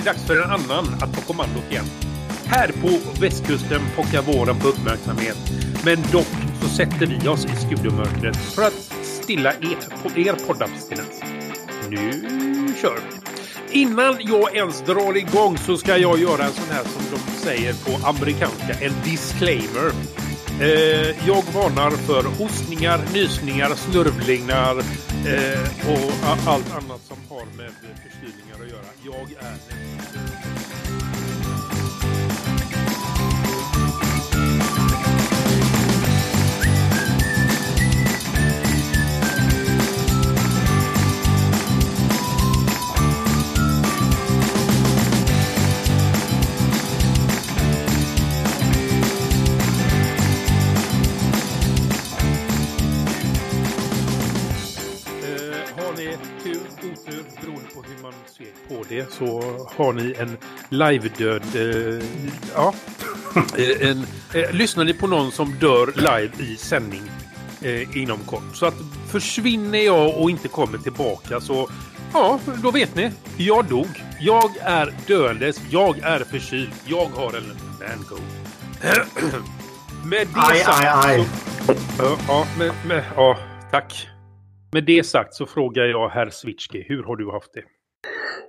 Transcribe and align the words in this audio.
det 0.00 0.10
dags 0.10 0.26
för 0.26 0.36
en 0.36 0.50
annan 0.50 0.94
att 1.00 1.14
ta 1.14 1.20
kommandot 1.20 1.70
igen. 1.70 1.84
Här 2.44 2.68
på 2.68 3.20
västkusten 3.20 3.80
pockar 3.96 4.22
våren 4.22 4.58
på 4.58 4.68
uppmärksamhet. 4.68 5.36
Men 5.84 6.02
dock 6.12 6.26
så 6.62 6.68
sätter 6.68 7.06
vi 7.06 7.28
oss 7.28 7.44
i 7.44 7.56
studiomörkret 7.56 8.36
för 8.36 8.62
att 8.62 8.92
stilla 9.02 9.52
er, 9.52 10.02
på 10.02 10.20
er 10.20 10.46
poddabstinens. 10.46 11.22
Nu 11.90 12.12
kör 12.82 12.94
vi! 12.96 13.80
Innan 13.80 14.16
jag 14.20 14.56
ens 14.56 14.80
drar 14.80 15.16
igång 15.16 15.58
så 15.58 15.76
ska 15.76 15.96
jag 15.96 16.18
göra 16.18 16.44
en 16.44 16.52
sån 16.52 16.70
här 16.70 16.84
som 16.84 17.02
de 17.10 17.32
säger 17.32 17.74
på 17.74 18.08
amerikanska, 18.08 18.74
en 18.80 18.92
disclaimer. 19.04 19.92
Eh, 20.60 21.28
jag 21.28 21.42
varnar 21.54 21.90
för 21.90 22.22
hostningar, 22.22 23.00
nysningar, 23.14 23.74
snörvlingar 23.74 24.78
eh, 25.26 25.92
och 25.92 26.28
allt 26.46 26.72
annat 26.72 27.00
som 27.08 27.16
har 27.28 27.44
med 27.56 27.72
förkylningar 28.02 28.56
att 28.62 28.70
göra. 28.70 28.90
Jag 29.04 29.32
är 29.32 29.79
det 58.88 59.12
så 59.12 59.42
har 59.76 59.92
ni 59.92 60.14
en 60.18 60.36
live-död... 60.68 61.42
Eh, 61.54 62.04
ja. 62.54 62.74
Eh, 63.58 63.90
en, 63.90 64.06
eh, 64.34 64.52
lyssnar 64.52 64.84
ni 64.84 64.94
på 64.94 65.06
någon 65.06 65.32
som 65.32 65.50
dör 65.60 65.92
live 65.96 66.52
i 66.52 66.56
sändning 66.56 67.02
eh, 67.62 67.96
inom 67.96 68.18
kort. 68.18 68.42
Så 68.56 68.66
att 68.66 68.74
försvinner 69.08 69.78
jag 69.78 70.18
och 70.18 70.30
inte 70.30 70.48
kommer 70.48 70.78
tillbaka 70.78 71.40
så... 71.40 71.68
Ja, 72.12 72.40
då 72.62 72.70
vet 72.70 72.94
ni. 72.94 73.10
Jag 73.36 73.64
dog. 73.64 74.04
Jag 74.20 74.56
är 74.60 74.94
döendes. 75.06 75.60
Jag 75.70 75.98
är 75.98 76.20
förkyld. 76.20 76.72
Jag 76.86 77.06
har 77.06 77.36
en 77.36 77.44
mango. 77.78 78.22
med 80.04 80.26
det 80.26 80.40
aj, 80.40 80.58
sagt... 80.58 80.78
Aj, 80.80 80.88
aj. 81.04 81.26
Så, 81.96 82.16
ja, 82.28 82.46
med, 82.58 82.72
med, 82.86 83.04
ja, 83.16 83.38
tack. 83.70 84.08
Med 84.72 84.84
det 84.84 85.06
sagt 85.06 85.34
så 85.34 85.46
frågar 85.46 85.84
jag 85.84 86.08
herr 86.08 86.30
Switchke, 86.30 86.84
hur 86.88 87.02
har 87.02 87.16
du 87.16 87.30
haft 87.30 87.54
det? 87.54 87.62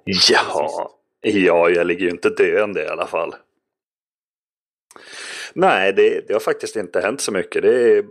Ja, 0.04 0.92
ja, 1.22 1.70
jag 1.70 1.88
ligger 1.88 2.06
ju 2.06 2.12
inte 2.12 2.30
döende 2.30 2.84
i 2.84 2.88
alla 2.88 3.08
fall. 3.08 3.36
Nej, 5.54 5.94
det, 5.94 6.28
det 6.28 6.34
har 6.34 6.40
faktiskt 6.40 6.76
inte 6.76 7.02
hänt 7.02 7.22
så 7.22 7.32
mycket. 7.32 7.62
Det 7.62 7.98
är 7.98 8.06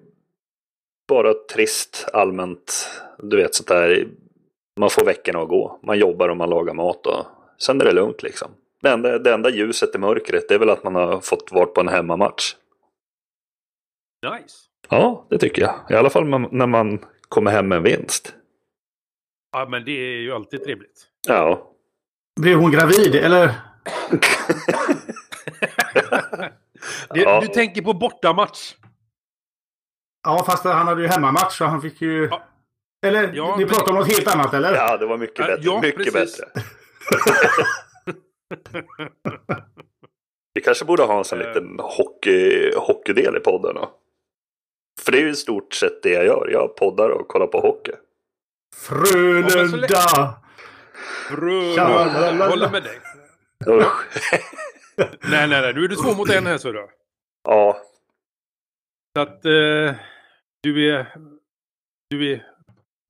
bara 1.09 1.35
trist 1.35 2.07
allmänt. 2.13 2.91
Du 3.19 3.37
vet 3.37 3.55
sånt 3.55 3.69
där. 3.69 4.09
Man 4.81 4.91
får 4.91 5.05
veckorna 5.05 5.39
att 5.39 5.49
gå. 5.49 5.81
Man 5.83 5.99
jobbar 5.99 6.29
och 6.29 6.37
man 6.37 6.51
lagar 6.51 6.75
mat 6.75 7.07
och 7.07 7.27
sen 7.59 7.81
är 7.81 7.85
det 7.85 7.93
lugnt 7.93 8.23
liksom. 8.23 8.51
Det 8.83 8.89
enda, 8.89 9.19
det 9.19 9.35
enda 9.35 9.51
ljuset 9.51 9.95
i 9.95 9.99
mörkret 9.99 10.49
det 10.49 10.55
är 10.55 10.59
väl 10.59 10.71
att 10.71 10.85
man 10.85 10.95
har 10.95 11.21
fått 11.21 11.53
vara 11.53 11.67
på 11.67 11.81
en 11.81 11.89
hemmamatch. 11.89 12.55
Nice. 14.27 14.57
Ja, 14.89 15.27
det 15.31 15.39
tycker 15.39 15.63
jag. 15.63 15.75
I 15.91 15.95
alla 15.95 16.11
fall 16.11 16.29
när 16.51 16.67
man 16.67 17.05
kommer 17.29 17.51
hem 17.51 17.69
med 17.69 17.77
en 17.77 17.83
vinst. 17.83 18.35
Ja, 19.53 19.67
men 19.71 19.85
det 19.85 19.93
är 19.93 20.21
ju 20.21 20.33
alltid 20.33 20.65
trevligt. 20.65 21.07
Ja. 21.29 21.70
Blev 22.41 22.59
hon 22.59 22.71
gravid 22.71 23.15
eller? 23.15 23.47
du, 27.15 27.23
ja. 27.23 27.41
du 27.41 27.47
tänker 27.47 27.83
på 27.83 27.93
bortamatch? 27.93 28.75
Ja, 30.23 30.45
fast 30.47 30.65
han 30.65 30.87
hade 30.87 31.03
ju 31.03 31.09
hemmamatch 31.09 31.59
så 31.59 31.65
han 31.65 31.83
fick 31.83 32.03
ju... 32.03 32.29
Ja. 32.31 32.45
Eller, 33.07 33.33
ja, 33.33 33.57
ni 33.59 33.65
pratar 33.65 33.87
men... 33.87 33.95
om 33.95 34.01
något 34.01 34.13
helt 34.13 34.35
annat 34.35 34.55
eller? 34.55 34.75
Ja, 34.75 34.97
det 34.97 35.07
var 35.07 35.17
mycket 35.17 35.47
bättre. 35.47 35.63
Ja, 35.63 35.81
mycket 35.81 36.13
precis. 36.13 36.41
bättre. 36.41 36.63
Vi 40.55 40.61
kanske 40.61 40.85
borde 40.85 41.03
ha 41.03 41.19
en 41.19 41.25
sån 41.25 41.39
liten 41.39 41.79
hockey, 41.79 42.73
hockeydel 42.77 43.37
i 43.37 43.41
podden. 43.41 43.75
Då. 43.75 43.91
För 45.01 45.13
det 45.13 45.19
är 45.19 45.23
ju 45.23 45.31
i 45.31 45.37
stort 45.37 45.75
sett 45.75 46.03
det 46.03 46.11
jag 46.11 46.25
gör. 46.25 46.49
Jag 46.53 46.77
poddar 46.77 47.09
och 47.09 47.29
kollar 47.29 47.47
på 47.47 47.61
hockey. 47.61 47.93
Frölunda! 48.77 50.37
Jag 51.77 52.49
håller 52.49 52.71
med 52.71 52.83
dig. 52.83 53.01
nej, 55.31 55.49
nej, 55.49 55.49
nej. 55.49 55.75
Nu 55.75 55.85
är 55.85 55.89
du 55.89 55.97
två 55.97 56.15
mot 56.15 56.31
en 56.31 56.47
här 56.47 56.59
så 56.59 56.73
då. 56.73 56.91
Ja. 57.45 57.77
Så 59.17 59.23
att 59.23 59.45
eh, 59.45 59.95
du 60.63 60.91
är... 60.91 61.15
Du 62.11 62.33
är 62.33 62.47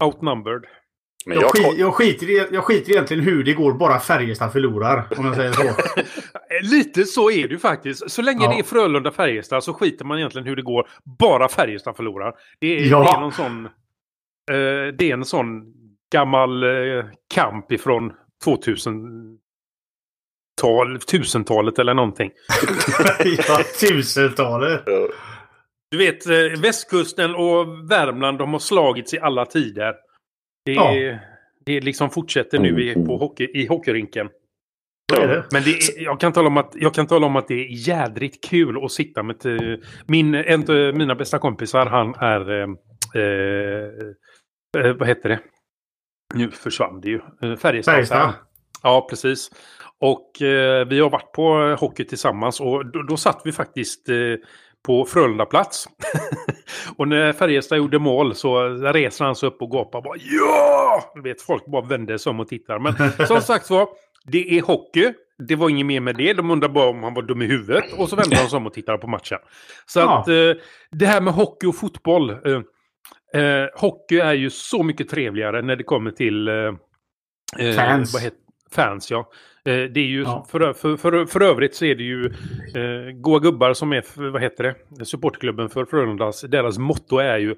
outnumbered. 0.04 0.64
Men 1.26 1.34
jag, 1.34 1.42
jag, 1.44 1.52
skit, 1.52 1.78
jag, 1.78 1.94
skiter 1.94 2.30
i, 2.30 2.46
jag 2.52 2.64
skiter 2.64 2.92
egentligen 2.92 3.24
hur 3.24 3.44
det 3.44 3.52
går, 3.52 3.72
bara 3.72 4.00
Färjestad 4.00 4.52
förlorar. 4.52 5.06
Om 5.18 5.26
jag 5.26 5.36
säger 5.36 5.52
så. 5.52 5.62
Lite 6.62 7.04
så 7.04 7.30
är 7.30 7.48
det 7.48 7.54
ju 7.54 7.58
faktiskt. 7.58 8.10
Så 8.10 8.22
länge 8.22 8.44
ja. 8.44 8.50
det 8.50 8.58
är 8.58 8.62
Frölunda-Färjestad 8.62 9.60
så 9.60 9.74
skiter 9.74 10.04
man 10.04 10.18
egentligen 10.18 10.46
hur 10.46 10.56
det 10.56 10.62
går, 10.62 10.88
bara 11.18 11.48
Färjestad 11.48 11.96
förlorar. 11.96 12.34
Det 12.58 12.78
är, 12.78 12.90
ja. 12.90 13.02
det 13.02 13.10
är 13.10 13.20
någon 13.20 13.32
sån... 13.32 13.64
Eh, 14.50 14.94
det 14.98 15.10
är 15.10 15.12
en 15.12 15.24
sån 15.24 15.74
gammal 16.12 16.62
eh, 16.62 17.04
kamp 17.34 17.72
ifrån 17.72 18.12
2000 18.44 19.38
tal, 20.60 21.00
tusentalet 21.00 21.78
eller 21.78 21.94
någonting. 21.94 22.30
ja, 23.48 23.60
tusentalet. 23.80 24.84
Du 25.90 25.98
vet, 25.98 26.26
eh, 26.26 26.60
västkusten 26.62 27.34
och 27.34 27.90
Värmland 27.90 28.38
de 28.38 28.52
har 28.52 28.60
slagits 28.60 29.14
i 29.14 29.18
alla 29.18 29.46
tider. 29.46 29.94
Det, 30.64 30.72
ja. 30.72 31.18
det 31.66 31.80
liksom 31.80 32.10
fortsätter 32.10 32.58
nu 32.58 32.82
i, 32.82 32.94
på 32.94 33.16
hockey, 33.16 33.50
i 33.54 33.66
hockeyrinken. 33.66 34.28
Det. 35.12 35.44
Men 35.52 35.62
det 35.62 35.70
är, 35.70 36.02
jag, 36.04 36.20
kan 36.20 36.32
tala 36.32 36.46
om 36.46 36.56
att, 36.56 36.72
jag 36.74 36.94
kan 36.94 37.06
tala 37.06 37.26
om 37.26 37.36
att 37.36 37.48
det 37.48 37.54
är 37.54 37.88
jädrigt 37.88 38.44
kul 38.44 38.84
att 38.84 38.92
sitta 38.92 39.22
med... 39.22 39.36
Min, 40.06 40.34
en 40.34 40.60
av 40.60 40.96
mina 40.96 41.14
bästa 41.14 41.38
kompisar, 41.38 41.86
han 41.86 42.14
är... 42.14 42.50
Eh, 42.50 42.68
eh, 44.76 44.96
vad 44.96 45.08
heter 45.08 45.28
det? 45.28 45.40
Nu 46.34 46.50
försvann 46.50 47.00
det 47.00 47.08
ju. 47.08 47.20
Eh, 47.42 47.56
Färjestad. 47.56 47.94
Färjestad. 47.94 48.32
Ja, 48.82 49.06
precis. 49.10 49.50
Och 50.00 50.42
eh, 50.42 50.86
vi 50.86 51.00
har 51.00 51.10
varit 51.10 51.32
på 51.32 51.76
hockey 51.80 52.04
tillsammans 52.04 52.60
och 52.60 52.86
då, 52.86 53.02
då 53.02 53.16
satt 53.16 53.42
vi 53.44 53.52
faktiskt 53.52 54.08
eh, 54.08 54.16
på 54.86 55.04
Frölundaplats. 55.04 55.86
och 56.96 57.08
när 57.08 57.32
Färjestad 57.32 57.78
gjorde 57.78 57.98
mål 57.98 58.34
så 58.34 58.68
reser 58.68 59.24
han 59.24 59.36
sig 59.36 59.46
upp 59.46 59.62
och 59.62 59.70
gapar 59.70 60.02
bara 60.02 60.16
ja! 60.18 61.12
Du 61.14 61.22
vet, 61.22 61.42
folk 61.42 61.66
bara 61.66 61.82
vänder 61.82 62.18
sig 62.18 62.30
om 62.30 62.40
och 62.40 62.48
tittar. 62.48 62.78
Men 62.78 63.26
som 63.26 63.40
sagt 63.40 63.70
var, 63.70 63.88
det 64.24 64.58
är 64.58 64.62
hockey. 64.62 65.12
Det 65.48 65.56
var 65.56 65.68
inget 65.68 65.86
mer 65.86 66.00
med 66.00 66.16
det. 66.16 66.32
De 66.32 66.50
undrar 66.50 66.68
bara 66.68 66.88
om 66.90 67.02
han 67.02 67.14
var 67.14 67.22
dum 67.22 67.42
i 67.42 67.46
huvudet. 67.46 67.84
Och 67.98 68.08
så 68.08 68.16
vände 68.16 68.36
han 68.36 68.48
sig 68.48 68.56
om 68.56 68.66
och 68.66 68.72
tittade 68.72 68.98
på 68.98 69.06
matchen. 69.06 69.38
Så 69.86 69.98
ja. 69.98 70.18
att 70.18 70.28
eh, 70.28 70.62
det 70.90 71.06
här 71.06 71.20
med 71.20 71.34
hockey 71.34 71.66
och 71.66 71.76
fotboll. 71.76 72.30
Eh, 73.34 73.40
Eh, 73.40 73.68
hockey 73.74 74.18
är 74.18 74.32
ju 74.32 74.50
så 74.50 74.82
mycket 74.82 75.08
trevligare 75.08 75.62
när 75.62 75.76
det 75.76 75.84
kommer 75.84 76.10
till 76.10 76.48
eh, 76.48 76.54
eh 77.58 77.74
fans. 77.76 78.14
Vad 78.14 78.22
heter, 78.22 78.38
fans 78.74 79.10
ja. 79.10 79.30
Eh, 79.64 79.74
det 79.74 80.00
är 80.00 80.06
ju 80.06 80.22
ja. 80.22 80.46
för, 80.50 80.72
för, 80.72 80.96
för, 80.96 81.26
för, 81.26 81.42
övrigt 81.42 81.74
så 81.74 81.84
är 81.84 81.94
det 81.94 82.02
ju 82.02 82.26
eh, 82.74 83.12
goa 83.14 83.38
gubbar 83.38 83.72
som 83.72 83.92
är, 83.92 84.30
vad 84.30 84.42
heter 84.42 84.74
det, 84.88 85.04
supportklubben 85.04 85.68
för 85.68 85.84
Frölundas. 85.84 86.40
Deras 86.40 86.78
motto 86.78 87.18
är 87.18 87.38
ju 87.38 87.50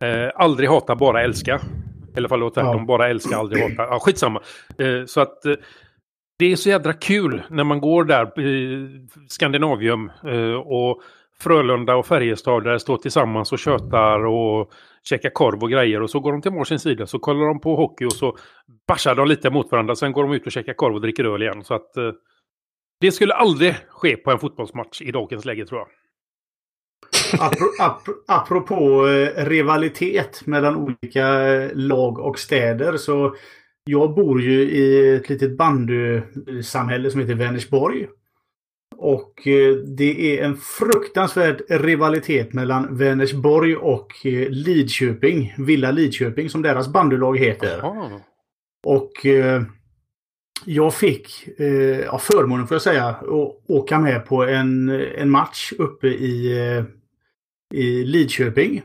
eh, 0.00 0.30
aldrig 0.34 0.68
hata, 0.68 0.96
bara 0.96 1.22
älska. 1.22 1.60
Eller 2.16 2.28
fall 2.28 2.40
låter 2.40 2.60
ja. 2.60 2.72
de 2.72 2.86
bara 2.86 3.08
älska, 3.08 3.36
aldrig 3.36 3.62
hata. 3.62 3.82
Ja, 3.82 3.98
skitsamma. 4.00 4.42
Eh, 4.78 5.04
så 5.06 5.20
att 5.20 5.46
eh, 5.46 5.54
det 6.38 6.52
är 6.52 6.56
så 6.56 6.68
jädra 6.68 6.92
kul 6.92 7.42
när 7.50 7.64
man 7.64 7.80
går 7.80 8.04
där 8.04 8.40
i 8.40 8.88
Skandinavium 9.28 10.10
eh, 10.24 10.54
och 10.54 11.02
Frölunda 11.40 11.96
och 11.96 12.06
Färjestad 12.06 12.64
där 12.64 12.78
står 12.78 12.96
tillsammans 12.96 13.52
och 13.52 13.58
tjötar 13.58 14.26
och 14.26 14.72
käkar 15.08 15.30
korv 15.30 15.62
och 15.62 15.70
grejer 15.70 16.02
och 16.02 16.10
så 16.10 16.20
går 16.20 16.32
de 16.32 16.42
till 16.42 16.52
varsin 16.52 16.78
sida 16.78 17.06
så 17.06 17.18
kollar 17.18 17.46
de 17.46 17.60
på 17.60 17.76
hockey 17.76 18.04
och 18.04 18.12
så 18.12 18.36
bashar 18.88 19.14
de 19.14 19.28
lite 19.28 19.50
mot 19.50 19.72
varandra. 19.72 19.96
Sen 19.96 20.12
går 20.12 20.22
de 20.22 20.32
ut 20.32 20.46
och 20.46 20.52
käkar 20.52 20.74
korv 20.74 20.94
och 20.94 21.00
dricker 21.00 21.24
öl 21.24 21.42
igen. 21.42 21.64
Så 21.64 21.74
att 21.74 21.96
eh, 21.96 22.12
det 23.00 23.12
skulle 23.12 23.34
aldrig 23.34 23.74
ske 23.88 24.16
på 24.16 24.30
en 24.30 24.38
fotbollsmatch 24.38 25.02
i 25.02 25.12
dagens 25.12 25.44
läge 25.44 25.66
tror 25.66 25.80
jag. 25.80 25.88
apropå 28.26 29.08
eh, 29.08 29.44
rivalitet 29.44 30.46
mellan 30.46 30.76
olika 30.76 31.48
eh, 31.48 31.70
lag 31.74 32.18
och 32.18 32.38
städer 32.38 32.96
så 32.96 33.36
jag 33.84 34.14
bor 34.14 34.42
ju 34.42 34.62
i 34.62 35.14
ett 35.14 35.28
litet 35.28 35.56
bandysamhälle 35.56 37.10
som 37.10 37.20
heter 37.20 37.34
Vänersborg. 37.34 38.08
Och 38.96 39.46
eh, 39.46 39.74
det 39.74 40.38
är 40.38 40.44
en 40.44 40.56
fruktansvärd 40.56 41.62
rivalitet 41.68 42.52
mellan 42.52 42.96
Vänersborg 42.96 43.76
och 43.76 44.26
eh, 44.26 44.48
Lidköping. 44.50 45.54
Villa 45.58 45.90
Lidköping 45.90 46.50
som 46.50 46.62
deras 46.62 46.88
bandylag 46.88 47.38
heter. 47.38 47.78
Aha. 47.78 48.20
Och 48.86 49.26
eh, 49.26 49.62
jag 50.64 50.94
fick 50.94 51.48
ja, 52.04 52.18
förmånen, 52.18 52.66
får 52.66 52.74
jag 52.74 52.82
säga, 52.82 53.06
att 53.06 53.24
åka 53.68 53.98
med 53.98 54.26
på 54.26 54.44
en, 54.44 54.88
en 54.88 55.30
match 55.30 55.72
uppe 55.78 56.06
i, 56.06 56.56
i 57.74 58.04
Lidköping. 58.04 58.82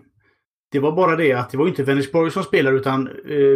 Det 0.72 0.80
var 0.80 0.92
bara 0.92 1.16
det 1.16 1.34
att 1.34 1.50
det 1.50 1.58
var 1.58 1.68
inte 1.68 1.84
Vänersborg 1.84 2.32
som 2.32 2.44
spelade 2.44 2.78
utan 2.78 3.10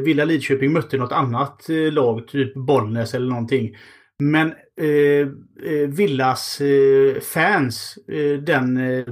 Villa 0.04 0.26
Lidköping 0.26 0.74
mötte 0.74 0.98
något 0.98 1.12
annat 1.12 1.66
lag, 1.92 2.28
typ 2.28 2.54
Bollnäs 2.54 3.14
eller 3.14 3.30
någonting. 3.30 3.76
Men 4.20 4.54
eh, 4.82 5.28
eh 5.72 5.88
Villas 5.88 6.62
eh, 6.62 7.20
fans, 7.20 7.98
eh, 8.08 8.40
den 8.40 8.78
eh, 8.78 9.06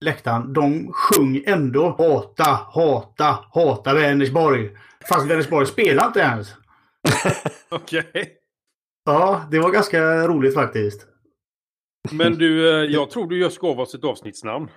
läktaren, 0.00 0.52
de 0.52 0.92
sjöng 0.92 1.42
ändå 1.46 1.94
hata, 1.98 2.60
hata, 2.72 3.38
hata 3.50 3.94
Vänersborg. 3.94 4.70
Fast 5.08 5.26
Vänersborg 5.26 5.66
spelar 5.66 6.06
inte 6.06 6.20
ens. 6.20 6.54
Okej. 7.68 8.00
Okay. 8.10 8.26
Ja, 9.04 9.48
det 9.50 9.58
var 9.58 9.70
ganska 9.70 10.28
roligt 10.28 10.54
faktiskt. 10.54 11.06
Men 12.10 12.34
du, 12.34 12.84
jag 12.84 13.10
tror 13.10 13.28
du 13.28 13.38
just 13.38 13.58
gav 13.58 13.80
oss 13.80 13.94
ett 13.94 14.04
avsnittsnamn. 14.04 14.68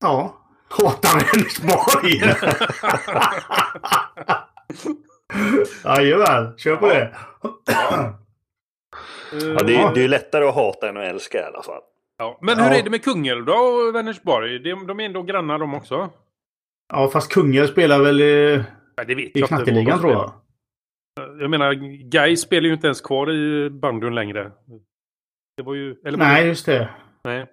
Ja. 0.00 0.42
Hata 0.68 1.08
Vänersborg! 1.18 2.20
Jajamän, 5.84 6.54
kör 6.58 6.76
på 6.76 6.86
det. 6.86 7.16
Ja, 9.32 9.62
det, 9.66 9.76
är, 9.76 9.94
det 9.94 10.04
är 10.04 10.08
lättare 10.08 10.44
att 10.44 10.54
hata 10.54 10.88
än 10.88 10.96
att 10.96 11.04
älska 11.04 11.38
i 11.38 11.44
alla 11.44 11.62
fall. 11.62 11.82
Ja, 12.18 12.38
men 12.42 12.58
hur 12.58 12.70
ja. 12.70 12.78
är 12.78 12.82
det 12.82 12.90
med 12.90 13.04
Kungälv 13.04 13.44
då 13.44 13.52
och 13.52 13.94
Vänersborg? 13.94 14.58
De, 14.58 14.86
de 14.86 15.00
är 15.00 15.04
ändå 15.04 15.22
grannar 15.22 15.58
de 15.58 15.74
också? 15.74 16.10
Ja, 16.92 17.08
fast 17.08 17.32
Kungälv 17.32 17.66
spelar 17.66 18.00
väl 18.00 18.20
i, 18.20 18.64
ja, 18.96 19.04
det 19.04 19.14
vet 19.14 19.36
i 19.36 19.42
knatteligan 19.42 20.00
tror 20.00 20.12
jag. 20.12 20.32
Jag 21.40 21.50
menar, 21.50 21.72
Guy 22.10 22.36
spelar 22.36 22.66
ju 22.66 22.74
inte 22.74 22.86
ens 22.86 23.00
kvar 23.00 23.32
i 23.32 23.70
bandyn 23.70 24.14
längre. 24.14 24.52
Det 25.56 25.62
var 25.62 25.74
ju... 25.74 25.96
Eller 26.04 26.18
Nej, 26.18 26.46
just 26.46 26.66
det. 26.66 26.88
Nej. 27.24 27.46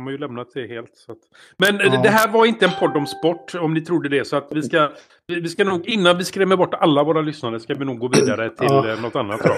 De 0.00 0.04
har 0.04 0.12
ju 0.12 0.18
lämnat 0.18 0.48
det 0.54 0.66
helt. 0.66 0.96
Så 0.96 1.12
att... 1.12 1.18
Men 1.56 1.78
ja. 1.78 2.00
det 2.02 2.08
här 2.08 2.28
var 2.28 2.46
inte 2.46 2.64
en 2.64 2.72
podd 2.80 2.96
om 2.96 3.06
sport, 3.06 3.54
om 3.54 3.74
ni 3.74 3.80
trodde 3.80 4.08
det. 4.08 4.24
Så 4.24 4.36
att 4.36 4.48
vi 4.50 4.62
ska, 4.62 4.90
vi 5.26 5.48
ska 5.48 5.64
nog, 5.64 5.86
innan 5.86 6.18
vi 6.18 6.24
skrämmer 6.24 6.56
bort 6.56 6.74
alla 6.74 7.02
våra 7.02 7.20
lyssnare, 7.20 7.60
ska 7.60 7.74
vi 7.74 7.84
nog 7.84 7.98
gå 7.98 8.08
vidare 8.08 8.48
till 8.48 8.66
ja. 8.68 8.88
Eh, 8.88 9.02
något 9.02 9.16
annat. 9.16 9.40
Då. 9.44 9.54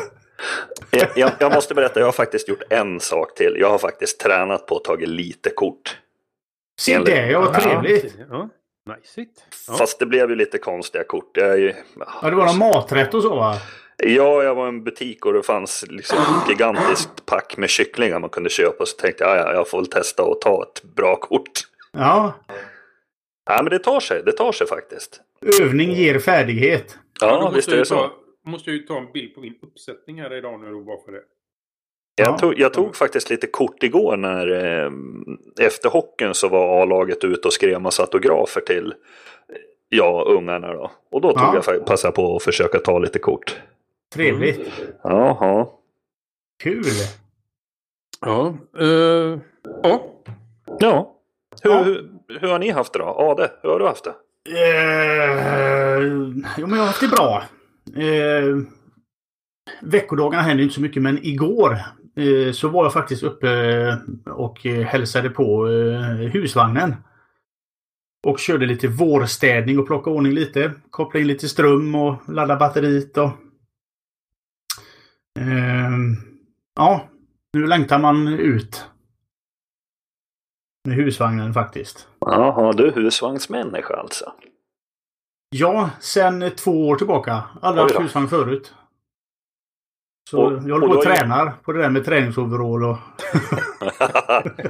Jag, 1.17 1.31
jag, 1.41 1.55
måste 1.55 1.75
berätta, 1.75 2.01
jag 2.01 2.07
har 2.07 2.13
faktiskt 2.13 2.49
gjort 2.49 2.63
en 2.71 3.01
sak 3.01 3.35
till. 3.35 3.57
Jag 3.59 3.71
har 3.71 3.79
faktiskt 3.79 4.21
tränat 4.21 4.67
på 4.67 4.77
att 4.77 4.85
ta 4.85 4.95
lite 4.95 5.51
kort. 5.51 5.99
Se 6.81 6.99
det, 6.99 7.37
vad 7.37 7.55
trevligt. 7.55 8.17
Ja. 8.31 8.49
Nice 8.97 9.25
ja. 9.69 9.75
Fast 9.75 9.99
det 9.99 10.07
blev 10.07 10.31
ju 10.31 10.37
lite 10.37 10.59
konstiga 10.59 11.05
kort. 11.05 11.37
Jag, 11.37 11.61
ja, 12.23 12.31
det 12.31 12.37
var 12.37 12.47
någon 12.47 12.59
maträtt 12.59 13.15
och 13.15 13.23
så 13.23 13.35
va? 13.35 13.57
Ja, 14.07 14.43
jag 14.43 14.55
var 14.55 14.67
i 14.67 14.69
en 14.69 14.85
butik 14.85 15.27
och 15.27 15.33
det 15.33 15.43
fanns 15.43 15.85
liksom 15.89 16.19
ett 16.19 16.49
gigantiskt 16.49 17.27
pack 17.27 17.57
med 17.57 17.71
kycklingar 17.71 18.21
man 18.21 18.31
kunde 18.31 18.51
köpa. 18.51 18.87
Så 18.87 18.97
tänkte 18.97 19.25
jag, 19.25 19.37
ja, 19.37 19.53
jag 19.53 19.69
får 19.69 19.79
väl 19.79 19.87
testa 19.87 20.23
att 20.23 20.41
ta 20.41 20.63
ett 20.63 20.83
bra 20.83 21.17
kort. 21.17 21.51
Ja. 21.93 22.35
Ja, 23.45 23.63
men 23.63 23.71
det 23.71 23.79
tar 23.79 24.01
sig. 24.01 24.23
Det 24.23 24.33
tar 24.33 24.53
sig 24.53 24.67
faktiskt. 24.67 25.21
Övning 25.63 25.93
ger 25.93 26.19
färdighet. 26.19 26.99
Ja, 27.21 27.27
ja 27.27 27.53
visst 27.55 27.69
är 27.69 27.77
det 27.77 27.85
så. 27.85 27.95
Ta, 27.95 28.13
måste 28.47 28.71
jag 28.71 28.77
ju 28.77 28.83
ta 28.83 28.99
en 28.99 29.13
bild 29.13 29.35
på 29.35 29.41
min 29.41 29.55
uppsättning 29.63 30.21
här 30.21 30.35
idag 30.35 30.61
nu 30.61 30.71
då, 30.71 30.81
bara 30.81 31.05
för 31.05 31.13
det. 31.13 31.23
Jag, 32.15 32.39
tog, 32.39 32.59
jag 32.59 32.73
tog 32.73 32.97
faktiskt 32.97 33.31
lite 33.31 33.47
kort 33.47 33.83
igår 33.83 34.17
när 34.17 34.49
eh, 34.51 34.93
efter 35.67 35.89
hockeyn 35.89 36.35
så 36.35 36.49
var 36.49 36.83
A-laget 36.83 37.25
ute 37.25 37.49
och 37.49 37.53
skrev 37.53 37.81
massa 37.81 38.03
autografer 38.03 38.61
till 38.61 38.95
ja, 39.89 40.25
ungarna 40.29 40.73
då. 40.73 40.91
Och 41.11 41.21
då 41.21 41.33
tog 41.33 41.55
ja. 41.55 41.63
jag 41.67 41.87
passa 41.87 42.13
på 42.13 42.37
att 42.37 42.43
försöka 42.43 42.79
ta 42.79 42.99
lite 42.99 43.19
kort. 43.19 43.57
Trevligt. 44.13 44.79
Mm. 44.79 44.93
Jaha. 45.03 45.67
Kul. 46.63 46.85
Ja. 48.21 48.55
Uh, 48.81 49.39
ja. 49.83 50.03
Ja. 50.79 51.17
Hur, 51.63 51.71
ja. 51.71 51.83
Hur, 51.83 52.11
hur, 52.41 52.49
har 52.49 52.59
ni 52.59 52.71
haft 52.71 52.93
det 52.93 52.99
då? 52.99 53.05
Ade, 53.05 53.51
hur 53.63 53.71
har 53.71 53.79
du 53.79 53.87
haft 53.87 54.05
det? 54.05 54.15
Uh, 54.49 56.03
jo, 56.59 56.67
men 56.67 56.79
jag 56.79 56.83
har 56.83 56.87
haft 56.87 57.01
det 57.01 57.09
bra. 57.09 57.43
Uh, 57.97 58.63
veckodagarna 59.83 60.43
händer 60.43 60.63
inte 60.65 60.75
så 60.75 60.81
mycket, 60.81 61.03
men 61.03 61.19
igår 61.27 61.79
uh, 62.19 62.53
så 62.53 62.69
var 62.69 62.85
jag 62.85 62.93
faktiskt 62.93 63.23
uppe 63.23 63.99
och 64.27 64.65
hälsade 64.65 65.31
på 65.31 65.67
husvagnen. 66.33 66.95
Och 68.27 68.39
körde 68.39 68.67
lite 68.67 68.89
vårstädning 68.89 69.79
och 69.79 69.87
plockade 69.87 70.17
ordning 70.17 70.33
lite. 70.33 70.73
Kopplade 70.91 71.21
in 71.21 71.29
lite 71.29 71.49
ström 71.49 71.95
och 71.95 72.29
ladda 72.29 72.57
batteriet 72.57 73.19
och 73.19 73.31
Ehm, 75.41 76.17
ja, 76.77 77.09
nu 77.53 77.67
längtar 77.67 77.99
man 77.99 78.29
ut. 78.29 78.85
Med 80.89 80.97
husvagnen 80.97 81.55
faktiskt. 81.55 82.09
Jaha, 82.19 82.73
du 82.73 82.87
är 82.87 82.93
husvagnsmänniska 82.93 83.95
alltså? 83.95 84.33
Ja, 85.51 85.91
sen 86.01 86.51
två 86.57 86.89
år 86.89 86.97
tillbaka. 86.97 87.43
Aldrig 87.63 87.83
haft 87.83 88.01
husvagn 88.01 88.29
förut. 88.29 88.75
Så 90.31 90.43
och, 90.43 90.53
jag 90.53 90.75
håller 90.75 90.89
på 90.89 90.95
och 90.95 91.03
tränar 91.03 91.53
på 91.63 91.73
det 91.73 91.83
där 91.83 91.91
med 91.91 92.05
träningsoverall 92.05 92.85
och... 92.85 92.99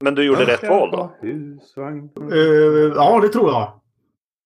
Men 0.00 0.14
du 0.14 0.24
gjorde 0.24 0.44
rätt 0.44 0.68
val 0.68 0.90
då? 0.90 1.16
Husvagn. 1.20 2.10
Uh, 2.32 2.92
ja, 2.96 3.20
det 3.20 3.28
tror 3.28 3.50
jag. 3.50 3.80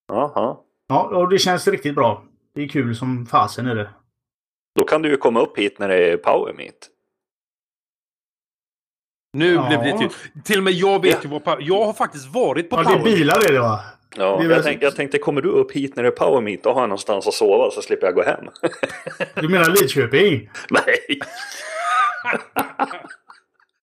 Jaha. 0.08 0.56
Ja, 0.88 1.02
och 1.02 1.30
det 1.30 1.38
känns 1.38 1.68
riktigt 1.68 1.94
bra. 1.94 2.22
Det 2.54 2.62
är 2.62 2.68
kul 2.68 2.96
som 2.96 3.26
fasen 3.26 3.66
är 3.66 3.74
det. 3.74 3.90
Då 4.78 4.84
kan 4.84 5.02
du 5.02 5.08
ju 5.08 5.16
komma 5.16 5.40
upp 5.40 5.58
hit 5.58 5.78
när 5.78 5.88
det 5.88 6.12
är 6.12 6.16
power 6.16 6.52
meet. 6.52 6.88
Nu 9.32 9.54
ja. 9.54 9.68
blev 9.68 9.82
det 9.82 9.98
till. 9.98 10.08
Till 10.44 10.58
och 10.58 10.64
med 10.64 10.72
jag 10.72 11.02
vet 11.02 11.24
ju 11.24 11.28
vad 11.28 11.62
Jag 11.62 11.84
har 11.84 11.92
faktiskt 11.92 12.34
varit 12.34 12.70
på 12.70 12.76
ja, 12.76 12.82
power 12.82 12.98
det 13.04 13.10
är 13.10 13.16
bilar 13.16 13.48
är 13.48 13.52
det 13.52 13.60
va? 13.60 13.80
Ja, 14.16 14.38
det 14.42 14.44
jag, 14.44 14.64
tänk, 14.64 14.82
jag 14.82 14.96
tänkte 14.96 15.18
kommer 15.18 15.42
du 15.42 15.48
upp 15.48 15.72
hit 15.72 15.96
när 15.96 16.02
det 16.02 16.08
är 16.08 16.10
power 16.10 16.40
meet 16.40 16.62
då 16.62 16.72
har 16.72 16.80
jag 16.80 16.88
någonstans 16.88 17.26
att 17.26 17.34
sova 17.34 17.70
så 17.70 17.82
slipper 17.82 18.06
jag 18.06 18.14
gå 18.14 18.22
hem. 18.22 18.44
du 19.34 19.48
menar 19.48 19.70
Lidköping? 19.70 20.50
Nej. 20.70 20.98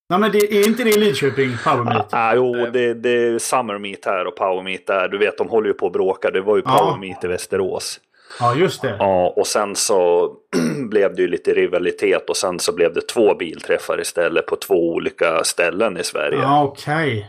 Nej 0.09 0.19
men 0.19 0.31
det 0.31 0.37
är 0.37 0.67
inte 0.67 0.83
det 0.83 0.97
Lidköping, 0.97 1.57
Power 1.63 1.83
Meet? 1.83 2.13
Ah, 2.13 2.35
jo, 2.35 2.53
det, 2.73 2.93
det 2.93 3.09
är 3.09 3.39
Summer 3.39 3.77
Meet 3.77 4.05
här 4.05 4.27
och 4.27 4.35
Power 4.35 4.63
Meet 4.63 4.87
där. 4.87 5.07
Du 5.07 5.17
vet, 5.17 5.37
de 5.37 5.49
håller 5.49 5.67
ju 5.67 5.73
på 5.73 5.87
att 5.87 5.93
bråka. 5.93 6.31
Det 6.31 6.41
var 6.41 6.55
ju 6.55 6.61
Power 6.61 6.91
ja. 6.91 6.97
Meet 6.97 7.23
i 7.23 7.27
Västerås. 7.27 7.99
Ja, 8.39 8.55
just 8.55 8.81
det. 8.81 8.95
Ja, 8.99 9.33
och 9.35 9.47
sen 9.47 9.75
så 9.75 10.31
blev 10.89 11.15
det 11.15 11.21
ju 11.21 11.27
lite 11.27 11.53
rivalitet 11.53 12.29
och 12.29 12.37
sen 12.37 12.59
så 12.59 12.75
blev 12.75 12.93
det 12.93 13.01
två 13.01 13.35
bilträffar 13.35 14.01
istället 14.01 14.45
på 14.45 14.55
två 14.55 14.93
olika 14.93 15.43
ställen 15.43 15.97
i 15.97 16.03
Sverige. 16.03 16.39
Ja, 16.39 16.63
okej. 16.63 17.17
Okay. 17.17 17.23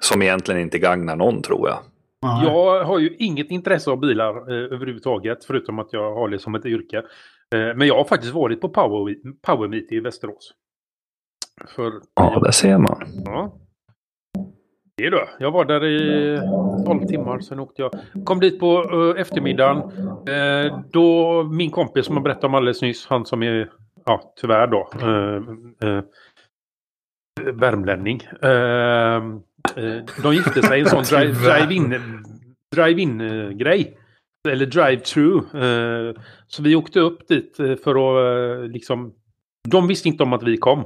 Som 0.00 0.22
egentligen 0.22 0.60
inte 0.60 0.78
gagnar 0.78 1.16
någon 1.16 1.42
tror 1.42 1.68
jag. 1.68 1.78
Aha. 2.24 2.44
Jag 2.44 2.84
har 2.84 2.98
ju 2.98 3.16
inget 3.18 3.50
intresse 3.50 3.90
av 3.90 4.00
bilar 4.00 4.36
eh, 4.36 4.72
överhuvudtaget, 4.74 5.44
förutom 5.44 5.78
att 5.78 5.92
jag 5.92 6.14
har 6.14 6.28
det 6.28 6.38
som 6.38 6.54
ett 6.54 6.66
yrke. 6.66 6.96
Eh, 7.54 7.76
men 7.76 7.86
jag 7.86 7.96
har 7.96 8.04
faktiskt 8.04 8.34
varit 8.34 8.60
på 8.60 8.68
Power, 8.68 9.14
Power 9.46 9.68
Meet 9.68 9.92
i 9.92 10.00
Västerås. 10.00 10.52
För, 11.76 11.92
ja, 12.14 12.40
det 12.44 12.52
ser 12.52 12.78
man. 12.78 13.02
Ja. 13.24 13.54
Det 14.96 15.10
då. 15.10 15.28
Jag 15.38 15.50
var 15.50 15.64
där 15.64 15.84
i 15.84 16.38
12 16.86 17.06
timmar, 17.06 17.40
sen 17.40 17.60
åkte 17.60 17.82
jag. 17.82 17.92
Kom 18.24 18.40
dit 18.40 18.60
på 18.60 18.82
uh, 18.82 19.20
eftermiddagen. 19.20 19.76
Uh, 20.28 20.80
då 20.90 21.42
min 21.42 21.70
kompis 21.70 22.06
som 22.06 22.14
jag 22.14 22.22
berättade 22.22 22.46
om 22.46 22.54
alldeles 22.54 22.82
nyss, 22.82 23.06
han 23.06 23.26
som 23.26 23.42
är, 23.42 23.70
ja 24.04 24.34
tyvärr 24.40 24.66
då, 24.66 24.90
uh, 25.02 26.02
värmlänning. 27.52 28.20
de 30.22 30.34
gifte 30.34 30.62
sig 30.62 30.78
i 30.78 30.82
en 30.82 30.88
sån 30.88 31.02
drive-in 31.10 31.94
drive 32.74 33.54
grej. 33.54 33.98
Eller 34.48 34.66
drive-through. 34.66 35.44
så 36.46 36.62
vi 36.62 36.76
åkte 36.76 37.00
upp 37.00 37.28
dit 37.28 37.56
för 37.56 37.94
att 37.94 38.70
liksom... 38.70 39.14
De 39.68 39.88
visste 39.88 40.08
inte 40.08 40.22
om 40.22 40.32
att 40.32 40.42
vi 40.42 40.56
kom. 40.56 40.84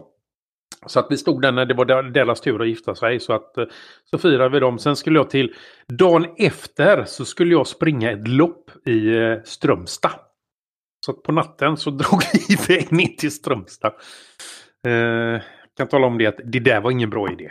Så 0.86 1.00
att 1.00 1.06
vi 1.10 1.16
stod 1.16 1.42
där 1.42 1.52
när 1.52 1.66
det 1.66 1.74
var 1.74 2.02
deras 2.02 2.40
tur 2.40 2.62
att 2.62 2.68
gifta 2.68 2.94
sig. 2.94 3.20
Så, 3.20 3.32
att, 3.32 3.58
eh, 3.58 3.64
så 4.10 4.18
firade 4.18 4.48
vi 4.48 4.60
dem. 4.60 4.78
Sen 4.78 4.96
skulle 4.96 5.18
jag 5.18 5.30
till... 5.30 5.54
Dagen 5.88 6.26
efter 6.36 7.04
så 7.04 7.24
skulle 7.24 7.52
jag 7.52 7.66
springa 7.66 8.10
ett 8.12 8.28
lopp 8.28 8.70
i 8.86 9.16
eh, 9.16 9.42
Strömstad. 9.44 10.20
Så 11.06 11.12
på 11.12 11.32
natten 11.32 11.76
så 11.76 11.90
drog 11.90 12.22
vi 12.32 12.54
iväg 12.54 12.92
ner 12.92 13.06
till 13.06 13.32
Strömstad. 13.32 13.92
Eh, 14.86 15.42
kan 15.76 15.88
tala 15.88 16.06
om 16.06 16.18
det 16.18 16.26
att 16.26 16.40
det 16.44 16.60
där 16.60 16.80
var 16.80 16.90
ingen 16.90 17.10
bra 17.10 17.32
idé. 17.32 17.50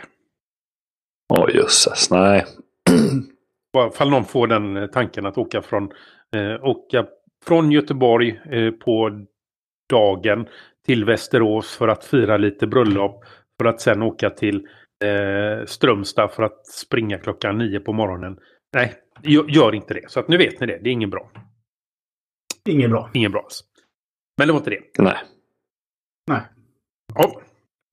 Åh 1.32 1.44
oh, 1.44 1.54
jösses, 1.54 2.10
nej. 2.10 2.44
Bara 3.72 3.90
Fall 3.90 4.10
någon 4.10 4.24
får 4.24 4.46
den 4.46 4.76
eh, 4.76 4.86
tanken 4.86 5.26
att 5.26 5.38
åka 5.38 5.62
från, 5.62 5.92
eh, 6.36 6.64
åka 6.64 7.06
från 7.44 7.72
Göteborg 7.72 8.40
eh, 8.50 8.70
på 8.70 9.26
dagen 9.90 10.48
till 10.88 11.04
Västerås 11.04 11.76
för 11.76 11.88
att 11.88 12.04
fira 12.04 12.36
lite 12.36 12.66
bröllop. 12.66 13.24
För 13.58 13.68
att 13.68 13.80
sen 13.80 14.02
åka 14.02 14.30
till 14.30 14.66
eh, 15.04 15.66
Strömstad 15.66 16.30
för 16.30 16.42
att 16.42 16.66
springa 16.66 17.18
klockan 17.18 17.58
nio 17.58 17.80
på 17.80 17.92
morgonen. 17.92 18.38
Nej, 18.74 18.94
gör 19.48 19.74
inte 19.74 19.94
det. 19.94 20.10
Så 20.10 20.20
att 20.20 20.28
nu 20.28 20.36
vet 20.36 20.60
ni 20.60 20.66
det. 20.66 20.78
Det 20.82 20.88
är 20.90 20.92
ingen 20.92 21.10
bra. 21.10 21.30
Ingen 22.68 22.90
bra. 22.90 23.10
Ingen 23.14 23.32
bra. 23.32 23.48
Men 24.38 24.46
det 24.46 24.52
var 24.52 24.60
inte 24.60 24.70
det. 24.70 24.82
Nej. 24.98 25.16
Nej. 26.26 26.40
Ja. 27.14 27.40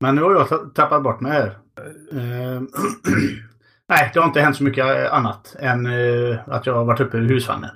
Men 0.01 0.15
nu 0.15 0.21
har 0.21 0.31
jag 0.31 0.75
tappat 0.75 1.03
bort 1.03 1.21
mig 1.21 1.31
här. 1.31 1.47
Uh, 2.13 2.61
nej, 3.89 4.11
det 4.13 4.19
har 4.19 4.27
inte 4.27 4.41
hänt 4.41 4.57
så 4.57 4.63
mycket 4.63 5.11
annat 5.11 5.55
än 5.59 5.85
uh, 5.85 6.49
att 6.49 6.65
jag 6.65 6.73
har 6.73 6.85
varit 6.85 6.99
uppe 6.99 7.17
i 7.17 7.21
husvagnen. 7.21 7.71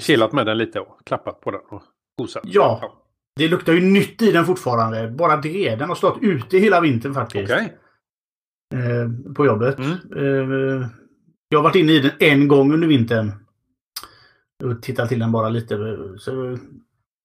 Kilat 0.00 0.32
med 0.32 0.46
den 0.46 0.58
lite 0.58 0.80
och 0.80 1.06
klappat 1.06 1.40
på 1.40 1.50
den 1.50 1.60
och 1.70 1.82
gosat. 2.18 2.42
Ja. 2.46 3.01
Det 3.36 3.48
luktar 3.48 3.72
ju 3.72 3.80
nytt 3.80 4.22
i 4.22 4.32
den 4.32 4.46
fortfarande. 4.46 5.10
Bara 5.10 5.36
det. 5.36 5.76
Den 5.76 5.88
har 5.88 5.96
stått 5.96 6.18
ute 6.22 6.58
hela 6.58 6.80
vintern 6.80 7.14
faktiskt. 7.14 7.52
Okay. 7.52 7.68
Uh, 8.74 9.34
på 9.34 9.46
jobbet. 9.46 9.78
Mm. 9.78 10.84
jag 11.48 11.58
har 11.58 11.62
varit 11.62 11.76
inne 11.76 11.92
i 11.92 11.98
den 11.98 12.12
en 12.18 12.48
gång 12.48 12.74
under 12.74 12.88
vintern. 12.88 13.32
Och 14.64 14.82
tittat 14.82 15.08
till 15.08 15.18
den 15.18 15.32
bara 15.32 15.48
lite. 15.48 15.98
Så 16.18 16.58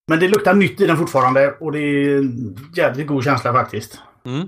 men 0.07 0.19
det 0.19 0.27
luktar 0.27 0.53
nytt 0.53 0.81
i 0.81 0.87
den 0.87 0.97
fortfarande 0.97 1.51
och 1.51 1.71
det 1.71 1.79
är 1.79 2.17
en 2.17 2.57
jävligt 2.75 3.07
god 3.07 3.23
känsla 3.23 3.53
faktiskt. 3.53 4.01
Mm. 4.23 4.47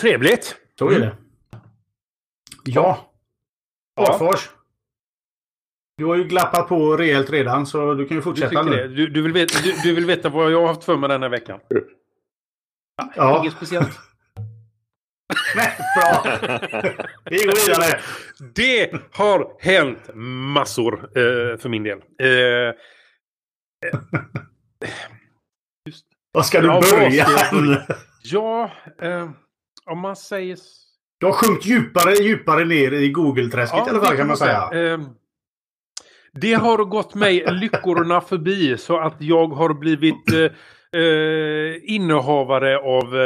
Trevligt! 0.00 0.56
Så 0.78 0.90
är 0.90 1.00
det. 1.00 1.16
Ja. 2.64 3.12
Arfors. 3.96 4.50
Du 5.98 6.04
har 6.04 6.16
ju 6.16 6.24
glappat 6.24 6.68
på 6.68 6.96
rejält 6.96 7.30
redan 7.30 7.66
så 7.66 7.94
du 7.94 8.06
kan 8.06 8.16
ju 8.16 8.22
fortsätta 8.22 8.62
nu. 8.62 8.88
Du, 8.88 9.06
du, 9.06 9.22
vill 9.22 9.32
veta, 9.32 9.58
du, 9.64 9.72
du, 9.82 9.94
vill 9.94 10.06
veta 10.06 10.28
vad 10.28 10.52
jag 10.52 10.60
har 10.60 10.68
haft 10.68 10.84
för 10.84 10.96
mig 10.96 11.08
den 11.08 11.22
här 11.22 11.28
veckan? 11.28 11.60
Ja. 13.16 13.40
Inget 13.40 13.52
speciellt. 13.52 13.98
Nej, 15.56 15.76
bra. 15.96 16.38
Vi 17.24 17.36
går 17.36 17.66
vidare. 17.66 18.00
Det 18.54 18.92
har 19.12 19.56
hänt 19.60 20.10
massor 20.54 20.94
eh, 20.94 21.58
för 21.58 21.68
min 21.68 21.82
del. 21.82 21.98
Eh, 22.20 22.28
eh 22.28 22.74
just. 25.86 26.06
Var 26.32 26.42
ska 26.42 26.60
du 26.60 26.66
ja, 26.66 26.80
börja? 26.80 27.26
ja, 28.22 28.70
eh, 29.02 29.30
om 29.86 29.98
man 29.98 30.16
säger... 30.16 30.58
Du 31.20 31.26
har 31.26 31.32
sjunkit 31.32 31.66
djupare, 31.66 32.14
djupare 32.14 32.64
ner 32.64 32.92
i 32.92 33.08
Google-träsket 33.08 33.78
ja, 33.78 33.86
i 33.86 33.90
alla 33.90 34.04
fall 34.04 34.16
kan 34.16 34.26
man 34.26 34.36
säga 34.36 34.70
det 36.32 36.54
har 36.54 36.84
gått 36.84 37.14
mig 37.14 37.44
lyckorna 37.46 38.20
förbi 38.20 38.78
så 38.78 38.98
att 38.98 39.16
jag 39.18 39.46
har 39.46 39.74
blivit 39.74 40.32
eh, 40.32 41.00
eh 41.00 41.76
innehavare 41.82 42.78
av 42.78 43.16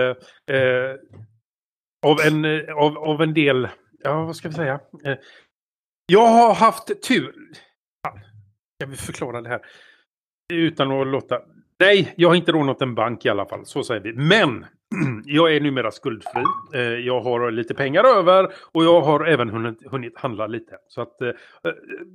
eh, 0.50 0.96
av 2.06 2.20
en, 2.20 2.44
av, 2.70 2.98
av 2.98 3.22
en 3.22 3.34
del, 3.34 3.68
ja 4.02 4.24
vad 4.24 4.36
ska 4.36 4.48
vi 4.48 4.54
säga? 4.54 4.80
Eh, 5.04 5.16
jag 6.06 6.26
har 6.26 6.54
haft 6.54 7.02
tur. 7.02 7.34
Ska 8.80 8.86
vi 8.86 8.96
förklara 8.96 9.40
det 9.40 9.48
här? 9.48 9.60
Utan 10.52 11.00
att 11.00 11.06
låta... 11.06 11.40
Nej, 11.78 12.14
jag 12.16 12.28
har 12.28 12.34
inte 12.34 12.52
rånat 12.52 12.82
en 12.82 12.94
bank 12.94 13.24
i 13.24 13.28
alla 13.28 13.46
fall. 13.46 13.66
Så 13.66 13.84
säger 13.84 14.00
vi. 14.00 14.12
Men 14.12 14.66
jag 15.24 15.56
är 15.56 15.60
numera 15.60 15.90
skuldfri. 15.90 16.42
Eh, 16.74 16.80
jag 16.80 17.20
har 17.20 17.50
lite 17.50 17.74
pengar 17.74 18.04
över 18.04 18.52
och 18.72 18.84
jag 18.84 19.00
har 19.00 19.26
även 19.26 19.50
hunnit, 19.50 19.78
hunnit 19.90 20.18
handla 20.18 20.46
lite. 20.46 20.76
Så 20.88 21.00
att 21.00 21.16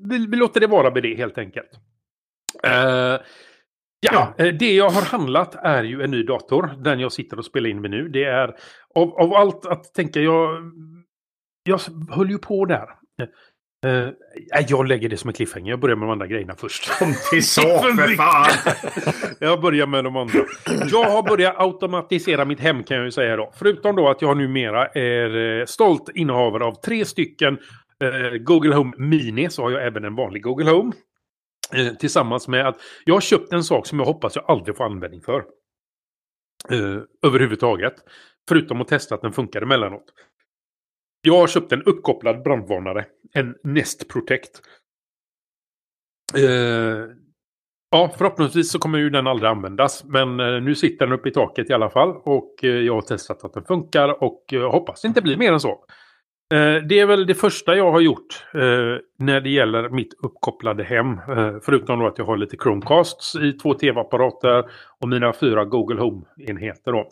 vi, 0.09 0.27
vi 0.27 0.37
låter 0.37 0.59
det 0.59 0.67
vara 0.67 0.93
med 0.93 1.03
det 1.03 1.15
helt 1.15 1.37
enkelt. 1.37 1.69
Ja, 4.03 4.33
ja, 4.37 4.51
det 4.59 4.73
jag 4.73 4.89
har 4.89 5.01
handlat 5.01 5.55
är 5.55 5.83
ju 5.83 6.01
en 6.01 6.11
ny 6.11 6.23
dator. 6.23 6.69
Den 6.83 6.99
jag 6.99 7.11
sitter 7.11 7.39
och 7.39 7.45
spelar 7.45 7.69
in 7.69 7.81
med 7.81 7.91
nu. 7.91 8.09
Det 8.09 8.23
är 8.23 8.55
av, 8.95 9.13
av 9.13 9.33
allt 9.33 9.65
att 9.65 9.93
tänka, 9.93 10.19
jag, 10.19 10.71
jag 11.63 11.79
höll 12.09 12.29
ju 12.29 12.37
på 12.37 12.65
där. 12.65 12.87
Uh, 13.85 14.09
jag 14.67 14.87
lägger 14.87 15.09
det 15.09 15.17
som 15.17 15.27
en 15.27 15.33
cliffhanger. 15.33 15.69
Jag 15.69 15.79
börjar 15.79 15.95
med 15.95 16.07
de 16.07 16.11
andra 16.11 16.27
grejerna 16.27 16.55
först. 16.55 16.99
Kom 16.99 17.13
till 17.31 17.43
sak 17.47 17.85
för 17.85 18.15
fan! 18.15 18.73
jag 19.39 19.61
börjar 19.61 19.87
med 19.87 20.03
de 20.03 20.15
andra. 20.15 20.39
Jag 20.91 21.03
har 21.03 21.23
börjat 21.23 21.55
automatisera 21.57 22.45
mitt 22.45 22.59
hem 22.59 22.83
kan 22.83 22.97
jag 22.97 23.05
ju 23.05 23.11
säga 23.11 23.35
då. 23.35 23.51
Förutom 23.55 23.95
då 23.95 24.09
att 24.09 24.21
jag 24.21 24.37
numera 24.37 24.87
är 24.87 25.59
eh, 25.59 25.65
stolt 25.65 26.09
innehavare 26.15 26.63
av 26.63 26.81
tre 26.81 27.05
stycken 27.05 27.57
uh, 28.03 28.37
Google 28.37 28.75
Home 28.75 28.93
Mini 28.97 29.49
så 29.49 29.61
har 29.61 29.71
jag 29.71 29.87
även 29.87 30.05
en 30.05 30.15
vanlig 30.15 30.43
Google 30.43 30.71
Home. 30.71 30.91
Uh, 31.77 31.93
tillsammans 31.93 32.47
med 32.47 32.67
att 32.67 32.77
jag 33.05 33.13
har 33.13 33.21
köpt 33.21 33.53
en 33.53 33.63
sak 33.63 33.87
som 33.87 33.99
jag 33.99 34.05
hoppas 34.05 34.35
jag 34.35 34.45
aldrig 34.47 34.77
får 34.77 34.83
användning 34.83 35.21
för. 35.21 35.43
överhuvudtaget. 37.25 37.93
Förutom 38.49 38.81
att 38.81 38.87
testa 38.87 39.15
att 39.15 39.21
den 39.21 39.33
funkar 39.33 39.61
emellanåt. 39.61 40.03
Jag 41.21 41.37
har 41.37 41.47
köpt 41.47 41.71
en 41.71 41.83
uppkopplad 41.83 42.43
brandvarnare. 42.43 43.05
En 43.33 43.55
Nest 43.63 44.07
Protect. 44.07 44.61
Eh, 46.37 47.05
ja, 47.91 48.11
förhoppningsvis 48.17 48.71
så 48.71 48.79
kommer 48.79 48.99
ju 48.99 49.09
den 49.09 49.27
aldrig 49.27 49.49
användas. 49.49 50.03
Men 50.03 50.39
eh, 50.39 50.61
nu 50.61 50.75
sitter 50.75 51.05
den 51.05 51.13
uppe 51.13 51.29
i 51.29 51.31
taket 51.31 51.69
i 51.69 51.73
alla 51.73 51.89
fall. 51.89 52.09
Och 52.09 52.63
eh, 52.63 52.69
jag 52.69 52.93
har 52.93 53.01
testat 53.01 53.43
att 53.43 53.53
den 53.53 53.63
funkar 53.63 54.23
och 54.23 54.53
eh, 54.53 54.71
hoppas 54.71 55.01
det 55.01 55.07
inte 55.07 55.21
blir 55.21 55.37
mer 55.37 55.53
än 55.53 55.59
så. 55.59 55.85
Eh, 56.53 56.75
det 56.89 56.99
är 56.99 57.05
väl 57.05 57.27
det 57.27 57.35
första 57.35 57.75
jag 57.75 57.91
har 57.91 57.99
gjort 57.99 58.45
eh, 58.53 58.97
när 59.19 59.41
det 59.41 59.49
gäller 59.49 59.89
mitt 59.89 60.13
uppkopplade 60.23 60.83
hem. 60.83 61.17
förutom 61.63 61.99
då 61.99 62.07
att 62.07 62.17
jag 62.17 62.25
har 62.25 62.37
lite 62.37 62.57
Chromecasts 62.57 63.35
i 63.35 63.53
två 63.53 63.73
tv-apparater 63.73 64.65
och 64.99 65.09
mina 65.09 65.33
fyra 65.33 65.65
Google 65.65 66.01
Home-enheter. 66.01 67.05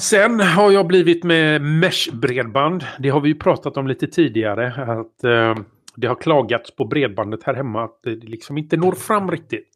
Sen 0.00 0.40
har 0.40 0.70
jag 0.70 0.86
blivit 0.86 1.24
med 1.24 1.62
Mesh-bredband. 1.62 2.84
Det 2.98 3.08
har 3.08 3.20
vi 3.20 3.28
ju 3.28 3.34
pratat 3.34 3.76
om 3.76 3.86
lite 3.86 4.06
tidigare. 4.06 4.66
Att 4.66 5.24
eh, 5.24 5.64
Det 5.96 6.06
har 6.06 6.14
klagats 6.14 6.76
på 6.76 6.84
bredbandet 6.84 7.42
här 7.42 7.54
hemma 7.54 7.84
att 7.84 8.00
det 8.02 8.14
liksom 8.14 8.58
inte 8.58 8.76
når 8.76 8.92
fram 8.92 9.30
riktigt. 9.30 9.68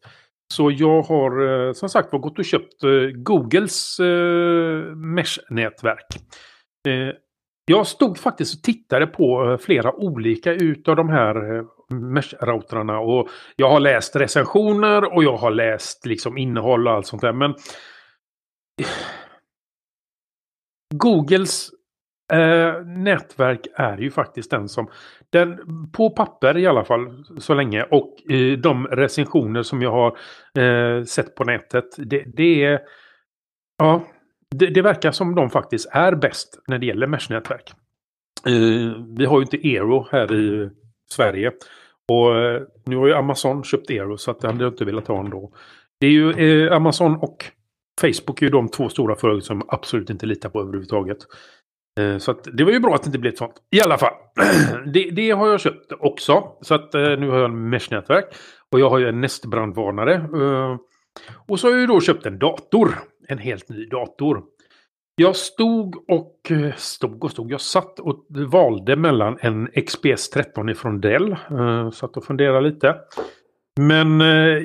Så 0.55 0.71
jag 0.71 1.03
har 1.03 1.67
eh, 1.67 1.73
som 1.73 1.89
sagt 1.89 2.11
gått 2.11 2.39
och 2.39 2.45
köpt 2.45 2.83
eh, 2.83 2.91
Googles 3.15 4.01
eh, 4.01 4.97
Mesh-nätverk. 4.97 6.07
Eh, 6.89 7.15
jag 7.67 7.87
stod 7.87 8.19
faktiskt 8.19 8.55
och 8.55 8.63
tittade 8.63 9.07
på 9.07 9.51
eh, 9.51 9.59
flera 9.59 9.95
olika 9.95 10.53
utav 10.53 10.97
de 10.97 11.09
här 11.09 11.57
eh, 11.57 11.65
Mesh-routrarna. 11.91 12.99
Och 12.99 13.29
jag 13.57 13.71
har 13.71 13.81
läst 13.81 14.17
recensioner 14.17 15.15
och 15.15 15.25
jag 15.25 15.37
har 15.37 15.51
läst 15.51 16.07
liksom 16.07 16.39
innehåll 16.39 16.89
och 16.89 16.93
allt 16.95 17.07
sånt 17.07 17.23
där. 17.23 17.33
Men 17.33 17.55
Googles 20.95 21.71
eh, 22.33 22.85
nätverk 22.85 23.67
är 23.75 23.99
ju 23.99 24.11
faktiskt 24.11 24.51
den 24.51 24.69
som, 24.69 24.91
den, 25.31 25.59
på 25.93 26.11
papper 26.11 26.57
i 26.57 26.67
alla 26.67 26.85
fall 26.85 27.25
så 27.39 27.55
länge 27.55 27.83
och 27.83 28.31
eh, 28.31 28.59
de 28.59 28.87
recensioner 28.87 29.63
som 29.63 29.83
jag 29.83 29.91
har 29.91 30.19
eh, 30.63 31.05
sett 31.05 31.35
på 31.35 31.45
nätet. 31.45 31.85
Det, 31.97 32.25
det 32.37 32.65
är, 32.65 32.81
ja, 33.79 34.03
det, 34.51 34.67
det, 34.67 34.83
verkar 34.83 35.13
som 35.13 35.35
de 35.35 35.51
faktiskt 35.51 35.89
är 35.93 36.15
bäst 36.15 36.59
när 36.69 36.79
det 36.79 36.87
gäller 36.87 37.07
Mesh-nätverk. 37.07 37.73
Eh, 38.47 39.03
vi 39.19 39.25
har 39.25 39.39
ju 39.39 39.43
inte 39.43 39.69
Eero 39.69 40.09
här 40.11 40.35
i 40.35 40.71
Sverige. 41.11 41.53
Och 42.09 42.37
eh, 42.37 42.63
nu 42.87 42.97
har 42.97 43.07
ju 43.07 43.15
Amazon 43.15 43.65
köpt 43.65 43.91
Eero 43.91 44.17
så 44.17 44.31
att 44.31 44.41
det 44.41 44.49
hade 44.49 44.65
jag 44.65 44.73
inte 44.73 44.85
velat 44.85 45.09
ha 45.09 45.21
ändå. 45.21 45.53
Det 46.01 46.07
är 46.07 46.11
ju 46.11 46.31
eh, 46.31 46.77
Amazon 46.77 47.17
och 47.17 47.45
Facebook 48.01 48.43
är 48.43 48.47
ju 48.47 48.51
de 48.51 48.69
två 48.69 48.89
stora 48.89 49.17
företag 49.17 49.43
som 49.43 49.63
absolut 49.69 50.11
inte 50.11 50.27
litar 50.27 50.49
på 50.49 50.61
överhuvudtaget. 50.61 51.19
Eh, 51.99 52.19
så 52.19 52.35
så 52.35 52.51
det 52.51 52.65
var 52.65 52.73
ju 52.73 52.81
bra 52.81 52.95
att 52.95 53.03
det 53.03 53.09
inte 53.09 53.19
blev 53.19 53.33
ett 53.33 53.39
sånt. 53.39 53.55
I 53.71 53.81
alla 53.81 53.99
fall. 53.99 54.15
Det, 54.93 55.11
det 55.11 55.31
har 55.31 55.49
jag 55.49 55.61
köpt 55.61 55.93
också. 55.99 56.53
Så 56.61 56.75
att 56.75 56.95
eh, 56.95 57.01
nu 57.01 57.29
har 57.31 57.39
jag 57.39 57.51
en 57.51 57.71
Mesh-nätverk. 57.71 58.25
Och 58.73 58.81
jag 58.81 58.91
har 58.91 58.99
ju 58.99 59.09
en 59.09 59.21
Nest-brandvarnare. 59.21 60.15
Eh, 60.15 60.77
och 61.49 61.61
så 61.61 61.67
har 61.67 61.73
jag 61.73 61.81
ju 61.81 61.87
då 61.87 62.01
köpt 62.01 62.27
en 62.27 62.39
dator. 62.39 62.99
En 63.29 63.39
helt 63.39 63.69
ny 63.69 63.87
dator. 63.87 64.43
Jag 65.17 65.37
stod 65.37 66.11
och 66.11 66.53
stod 66.77 67.25
och 67.25 67.31
stod. 67.31 67.53
Jag 67.53 67.61
satt 67.61 67.99
och 67.99 68.27
valde 68.31 68.97
mellan 68.97 69.39
en 69.41 69.69
XPS 69.87 70.31
13 70.31 70.69
ifrån 70.69 71.01
Dell. 71.01 71.37
Satt 71.93 72.17
och 72.17 72.25
funderade 72.25 72.61
lite. 72.61 72.97
Men 73.81 74.21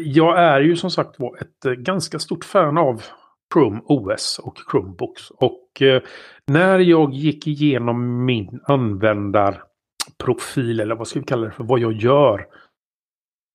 jag 0.05 0.39
är 0.39 0.61
ju 0.61 0.75
som 0.75 0.91
sagt 0.91 1.19
var 1.19 1.37
ett 1.37 1.77
ganska 1.77 2.19
stort 2.19 2.45
fan 2.45 2.77
av 2.77 3.03
Chrome 3.53 3.81
OS 3.85 4.39
och 4.39 4.57
Chromebooks. 4.71 5.29
Och 5.29 5.81
eh, 5.81 6.01
när 6.51 6.79
jag 6.79 7.13
gick 7.13 7.47
igenom 7.47 8.25
min 8.25 8.59
användarprofil 8.63 10.79
eller 10.79 10.95
vad 10.95 11.07
ska 11.07 11.19
vi 11.19 11.25
kalla 11.25 11.45
det 11.45 11.51
för, 11.51 11.63
vad 11.63 11.79
jag 11.79 11.93
gör. 11.93 12.47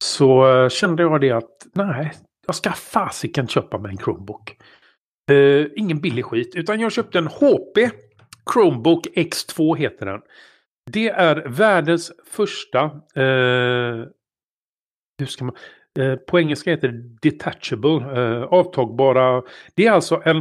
Så 0.05 0.63
eh, 0.63 0.69
kände 0.69 1.03
jag 1.03 1.21
det 1.21 1.31
att 1.31 1.67
nej, 1.75 2.13
jag 2.47 2.55
ska 2.55 2.73
fasiken 2.73 3.49
köpa 3.49 3.79
mig 3.79 3.91
en 3.91 3.99
Chromebook. 3.99 4.57
Eh, 5.31 5.67
ingen 5.77 6.01
billig 6.01 6.25
skit, 6.25 6.55
utan 6.55 6.81
jag 6.81 6.93
köpte 6.93 7.19
en 7.19 7.27
HP 7.27 7.79
Chromebook 8.53 9.07
X2 9.07 9.77
heter 9.77 10.07
den. 10.07 10.21
Det 10.91 11.09
är 11.09 11.49
världens 11.49 12.13
första 12.27 12.83
eh, 13.15 14.07
hur 15.19 15.27
ska 15.27 15.45
man, 15.45 15.55
Eh, 15.99 16.17
på 16.17 16.41
engelska 16.41 16.71
heter 16.71 16.89
det 16.89 17.31
detachable, 17.31 18.21
eh, 18.21 18.43
avtagbara. 18.43 19.43
Det 19.75 19.87
är 19.87 19.93
alltså 19.93 20.23
en 20.25 20.37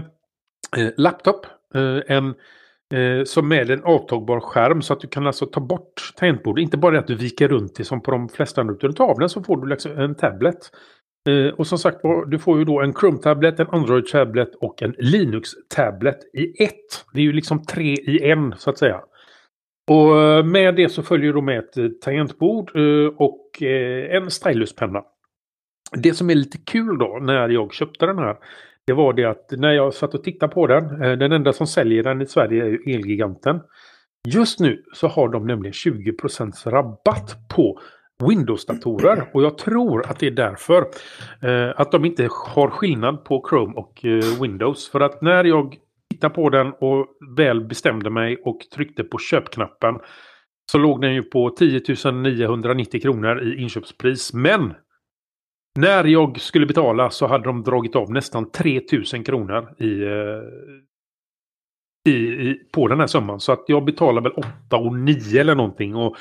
eh, 0.77 0.89
laptop, 0.97 1.45
eh, 1.75 2.15
en 2.15 2.35
Eh, 2.93 3.23
som 3.23 3.47
med 3.47 3.71
en 3.71 3.83
avtagbar 3.83 4.39
skärm 4.39 4.81
så 4.81 4.93
att 4.93 4.99
du 4.99 5.07
kan 5.07 5.27
alltså 5.27 5.45
ta 5.45 5.59
bort 5.59 6.13
tangentbordet. 6.15 6.63
Inte 6.63 6.77
bara 6.77 6.99
att 6.99 7.07
du 7.07 7.15
viker 7.15 7.47
runt 7.47 7.75
det 7.75 7.83
som 7.83 8.01
på 8.01 8.11
de 8.11 8.29
flesta 8.29 8.61
andra. 8.61 8.73
Utan 8.73 8.89
du 8.89 8.95
tar 8.95 9.05
av 9.05 9.19
den 9.19 9.29
så 9.29 9.43
får 9.43 9.57
du 9.57 9.67
liksom 9.67 9.97
en 9.97 10.15
tablet. 10.15 10.57
Eh, 11.29 11.53
och 11.53 11.67
som 11.67 11.77
sagt 11.77 11.97
du 12.27 12.39
får 12.39 12.59
ju 12.59 12.65
då 12.65 12.81
en 12.81 12.93
Chrome-tablet, 12.93 13.59
en 13.59 13.67
Android-tablet 13.67 14.55
och 14.55 14.81
en 14.81 14.95
Linux-tablet 14.97 16.17
i 16.33 16.63
ett. 16.63 17.05
Det 17.13 17.19
är 17.19 17.23
ju 17.23 17.33
liksom 17.33 17.65
tre 17.65 17.93
i 17.93 18.31
en 18.31 18.55
så 18.57 18.69
att 18.69 18.77
säga. 18.77 19.01
Och 19.91 20.21
eh, 20.21 20.43
med 20.45 20.75
det 20.75 20.89
så 20.89 21.03
följer 21.03 21.33
då 21.33 21.41
med 21.41 21.59
ett 21.59 21.77
eh, 21.77 21.87
tangentbord 22.01 22.71
och 23.17 23.61
en 24.11 24.31
styluspenna. 24.31 25.03
Det 25.91 26.13
som 26.13 26.29
är 26.29 26.35
lite 26.35 26.57
kul 26.57 26.97
då 26.97 27.19
när 27.21 27.49
jag 27.49 27.73
köpte 27.73 28.05
den 28.05 28.17
här 28.17 28.37
det 28.87 28.93
var 28.93 29.13
det 29.13 29.25
att 29.25 29.51
när 29.51 29.71
jag 29.71 29.93
satt 29.93 30.13
och 30.13 30.23
tittade 30.23 30.53
på 30.53 30.67
den, 30.67 31.01
eh, 31.01 31.17
den 31.17 31.31
enda 31.31 31.53
som 31.53 31.67
säljer 31.67 32.03
den 32.03 32.21
i 32.21 32.25
Sverige 32.25 32.63
är 32.63 32.67
ju 32.67 32.95
Elgiganten. 32.95 33.59
Just 34.27 34.59
nu 34.59 34.83
så 34.93 35.07
har 35.07 35.29
de 35.29 35.47
nämligen 35.47 35.73
20% 35.73 36.67
rabatt 36.67 37.35
på 37.49 37.79
Windows-datorer 38.29 39.29
och 39.33 39.43
jag 39.43 39.57
tror 39.57 40.09
att 40.09 40.19
det 40.19 40.27
är 40.27 40.31
därför 40.31 40.85
eh, 41.41 41.73
att 41.75 41.91
de 41.91 42.05
inte 42.05 42.29
har 42.31 42.69
skillnad 42.69 43.23
på 43.23 43.45
Chrome 43.49 43.73
och 43.73 44.05
eh, 44.05 44.41
Windows. 44.41 44.89
För 44.89 44.99
att 44.99 45.21
när 45.21 45.43
jag 45.43 45.75
tittade 46.09 46.33
på 46.33 46.49
den 46.49 46.73
och 46.79 47.07
väl 47.37 47.65
bestämde 47.65 48.09
mig 48.09 48.37
och 48.45 48.59
tryckte 48.75 49.03
på 49.03 49.17
köpknappen 49.17 49.95
så 50.71 50.77
låg 50.77 51.01
den 51.01 51.13
ju 51.13 51.23
på 51.23 51.49
10 51.49 51.81
990 52.11 53.01
kronor 53.01 53.43
i 53.43 53.61
inköpspris. 53.61 54.33
Men 54.33 54.73
när 55.77 56.03
jag 56.03 56.39
skulle 56.39 56.65
betala 56.65 57.09
så 57.09 57.27
hade 57.27 57.43
de 57.43 57.63
dragit 57.63 57.95
av 57.95 58.11
nästan 58.11 58.51
3000 58.51 59.23
kronor 59.23 59.75
i, 59.79 60.03
eh, 60.03 60.41
i, 62.13 62.17
i, 62.49 62.61
på 62.71 62.87
den 62.87 62.99
här 62.99 63.07
summan. 63.07 63.39
Så 63.39 63.51
att 63.51 63.63
jag 63.67 63.85
betalar 63.85 64.21
väl 64.21 64.31
8 64.31 64.77
och 64.77 64.95
9 64.95 65.41
eller 65.41 65.55
någonting. 65.55 65.95
Och 65.95 66.17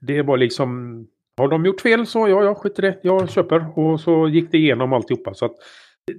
det 0.00 0.22
var 0.22 0.36
liksom... 0.36 1.06
Har 1.36 1.48
de 1.48 1.64
gjort 1.64 1.80
fel 1.80 2.06
så 2.06 2.28
ja, 2.28 2.44
jag 2.44 2.56
skiter 2.56 2.82
det. 2.82 3.00
Jag 3.02 3.30
köper. 3.30 3.78
Och 3.78 4.00
så 4.00 4.28
gick 4.28 4.52
det 4.52 4.58
igenom 4.58 4.92
alltihopa. 4.92 5.34
Så 5.34 5.44
att 5.44 5.56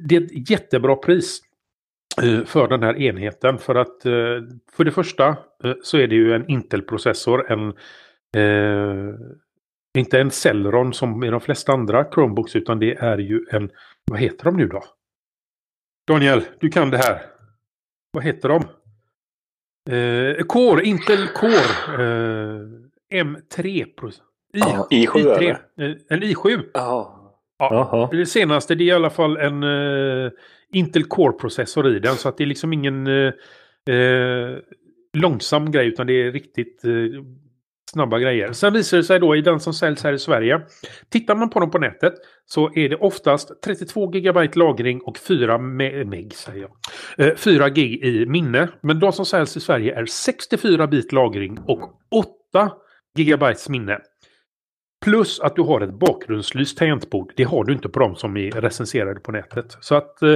det 0.07 0.15
är 0.15 0.21
ett 0.21 0.49
jättebra 0.49 0.95
pris. 0.95 1.41
Eh, 2.23 2.45
för 2.45 2.67
den 2.67 2.83
här 2.83 3.01
enheten. 3.01 3.57
För 3.57 3.75
att 3.75 4.05
eh, 4.05 4.41
för 4.71 4.83
det 4.83 4.91
första 4.91 5.37
så 5.83 5.97
är 5.97 6.07
det 6.07 6.15
ju 6.15 6.33
en 6.33 6.49
Intel-processor. 6.49 7.51
En, 7.51 7.67
eh, 8.35 9.15
inte 9.97 10.19
en 10.19 10.31
Celeron 10.31 10.93
som 10.93 11.23
i 11.23 11.29
de 11.29 11.41
flesta 11.41 11.71
andra 11.71 12.05
Chromebooks 12.13 12.55
utan 12.55 12.79
det 12.79 12.93
är 12.95 13.17
ju 13.17 13.45
en, 13.51 13.71
vad 14.11 14.19
heter 14.19 14.45
de 14.45 14.57
nu 14.57 14.67
då? 14.67 14.83
Daniel, 16.07 16.43
du 16.59 16.69
kan 16.69 16.89
det 16.89 16.97
här. 16.97 17.21
Vad 18.11 18.23
heter 18.23 18.49
de? 18.49 18.63
Eh, 19.89 20.43
Core, 20.43 20.83
Intel 20.83 21.27
Core 21.27 22.03
eh, 22.03 23.23
M3. 23.23 23.85
I, 24.53 24.59
ja, 24.59 24.87
I7 24.91 25.07
i3. 25.07 25.57
eller? 25.77 25.97
En 26.09 26.23
i7. 26.23 26.63
Jaha. 26.73 27.21
Ja, 27.69 28.09
det 28.11 28.25
senaste 28.25 28.75
det 28.75 28.83
är 28.83 28.85
i 28.85 28.91
alla 28.91 29.09
fall 29.09 29.37
en 29.37 29.63
uh, 29.63 30.31
Intel 30.73 31.03
Core-processor 31.03 31.95
i 31.95 31.99
den. 31.99 32.15
Så 32.15 32.29
att 32.29 32.37
det 32.37 32.43
är 32.43 32.45
liksom 32.45 32.73
ingen 32.73 33.07
uh, 33.07 33.33
uh, 33.89 34.57
långsam 35.13 35.71
grej 35.71 35.87
utan 35.87 36.07
det 36.07 36.13
är 36.13 36.31
riktigt 36.31 36.81
snabba 37.91 38.19
grejer. 38.19 38.53
Sen 38.53 38.73
visar 38.73 38.97
det 38.97 39.03
sig 39.03 39.19
då 39.19 39.35
i 39.35 39.41
den 39.41 39.59
som 39.59 39.73
säljs 39.73 40.03
här 40.03 40.13
i 40.13 40.19
Sverige. 40.19 40.61
Tittar 41.09 41.35
man 41.35 41.49
på 41.49 41.59
dem 41.59 41.71
på 41.71 41.77
nätet 41.77 42.13
så 42.45 42.73
är 42.75 42.89
det 42.89 42.95
oftast 42.95 43.61
32 43.63 44.07
GB 44.07 44.49
lagring 44.53 45.01
och 45.01 45.17
4 45.17 45.57
meg, 45.57 46.33
säger 46.33 46.61
jag. 47.17 47.27
Eh, 47.27 47.35
4 47.35 47.69
gig 47.69 48.03
i 48.03 48.25
minne. 48.25 48.67
Men 48.81 48.99
de 48.99 49.11
som 49.11 49.25
säljs 49.25 49.57
i 49.57 49.59
Sverige 49.59 49.99
är 49.99 50.05
64 50.05 50.87
bit 50.87 51.11
lagring 51.11 51.59
och 51.67 51.81
8 52.53 52.71
GB 53.17 53.45
minne. 53.69 53.99
Plus 55.05 55.39
att 55.39 55.55
du 55.55 55.61
har 55.61 55.81
ett 55.81 55.99
bakgrundslyst 55.99 56.77
tangentbord. 56.77 57.33
Det 57.35 57.43
har 57.43 57.63
du 57.63 57.73
inte 57.73 57.89
på 57.89 57.99
de 57.99 58.15
som 58.15 58.37
är 58.37 58.51
recenserade 58.51 59.19
på 59.19 59.31
nätet. 59.31 59.77
Så 59.79 59.95
att 59.95 60.21
eh, 60.21 60.35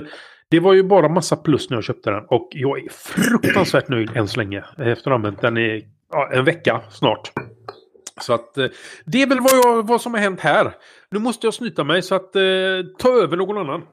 det 0.50 0.60
var 0.60 0.74
ju 0.74 0.84
bara 0.84 1.10
massa 1.10 1.36
plus 1.36 1.70
när 1.70 1.78
jag 1.78 1.84
köpte 1.84 2.10
den. 2.10 2.24
Och 2.28 2.50
jag 2.52 2.86
är 2.86 2.89
fruktansvärt 2.89 3.89
nöjd 3.89 4.18
än 4.18 4.28
så 4.28 4.39
länge. 4.39 4.63
Efter 4.78 4.91
att 4.91 5.06
ha 5.06 5.13
använt 5.13 5.41
den 5.41 5.58
i 5.58 5.95
ja, 6.12 6.30
en 6.32 6.46
vecka 6.46 6.82
snart. 6.91 7.32
Så 8.22 8.34
att 8.34 8.58
eh, 8.58 8.68
det 9.06 9.22
är 9.22 9.28
väl 9.28 9.39
vad, 9.39 9.54
jag, 9.54 9.88
vad 9.88 10.02
som 10.02 10.13
har 10.13 10.22
hänt 10.22 10.39
här. 10.39 10.76
Nu 11.10 11.20
måste 11.20 11.48
jag 11.48 11.54
snyta 11.54 11.84
mig 11.84 12.02
så 12.02 12.15
att 12.15 12.36
eh, 12.36 12.41
ta 12.98 13.10
över 13.10 13.38
någon 13.38 13.58
annan. 13.58 13.88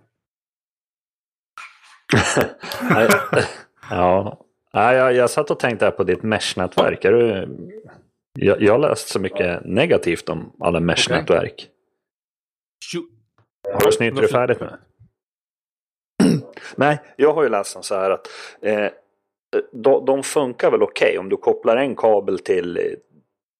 ja, 3.90 4.38
jag, 4.72 5.14
jag 5.14 5.30
satt 5.30 5.50
och 5.50 5.58
tänkte 5.58 5.90
på 5.90 6.04
ditt 6.04 6.22
mesh-nätverk. 6.22 7.02
Du 7.02 7.48
jag, 8.38 8.62
jag 8.62 8.72
har 8.72 8.78
läst 8.78 9.08
så 9.08 9.20
mycket 9.20 9.64
negativt 9.64 10.28
om 10.28 10.56
alla 10.60 10.80
mesh-nätverk. 10.80 11.52
Okay. 11.52 11.66
Har 13.74 13.86
du 13.86 13.92
snytt 13.92 14.16
dig 14.16 14.28
färdigt 14.28 14.60
med? 14.60 14.78
Nej, 16.76 17.00
jag 17.16 17.34
har 17.34 17.42
ju 17.42 17.48
läst 17.48 17.84
så 17.84 17.94
här 17.94 18.10
att 18.10 18.28
eh, 18.62 18.88
de, 19.72 20.04
de, 20.04 20.22
funkar 20.22 20.70
väl 20.70 20.82
okej 20.82 21.08
okay. 21.08 21.18
om 21.18 21.28
du 21.28 21.36
kopplar 21.36 21.76
en 21.76 21.96
kabel 21.96 22.38
till, 22.38 22.96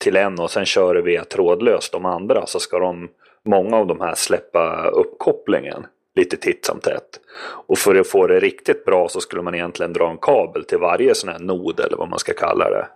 till 0.05 0.17
en 0.17 0.41
och 0.41 0.51
sen 0.51 0.65
kör 0.65 0.95
du 0.95 1.03
via 1.03 1.25
trådlöst 1.25 1.93
de 1.93 2.05
andra 2.05 2.47
så 2.47 2.61
ska 2.61 2.79
de, 2.79 3.09
många 3.45 3.77
av 3.77 3.87
de 3.87 4.01
här 4.01 4.15
släppa 4.15 4.87
uppkopplingen 4.89 5.87
lite 6.15 6.37
titt 6.37 6.65
som 6.65 6.81
tätt. 6.81 7.21
Och 7.67 7.79
för 7.79 7.95
att 7.95 8.09
få 8.09 8.27
det 8.27 8.41
riktigt 8.41 8.85
bra 8.85 9.09
så 9.09 9.21
skulle 9.21 9.43
man 9.43 9.55
egentligen 9.55 9.93
dra 9.93 10.11
en 10.11 10.19
kabel 10.19 10.65
till 10.65 10.79
varje 10.79 11.15
sån 11.15 11.29
här 11.29 11.39
nod 11.39 11.81
eller 11.81 11.97
vad 11.97 12.09
man 12.09 12.19
ska 12.19 12.33
kalla 12.33 12.71
det. 12.71 12.89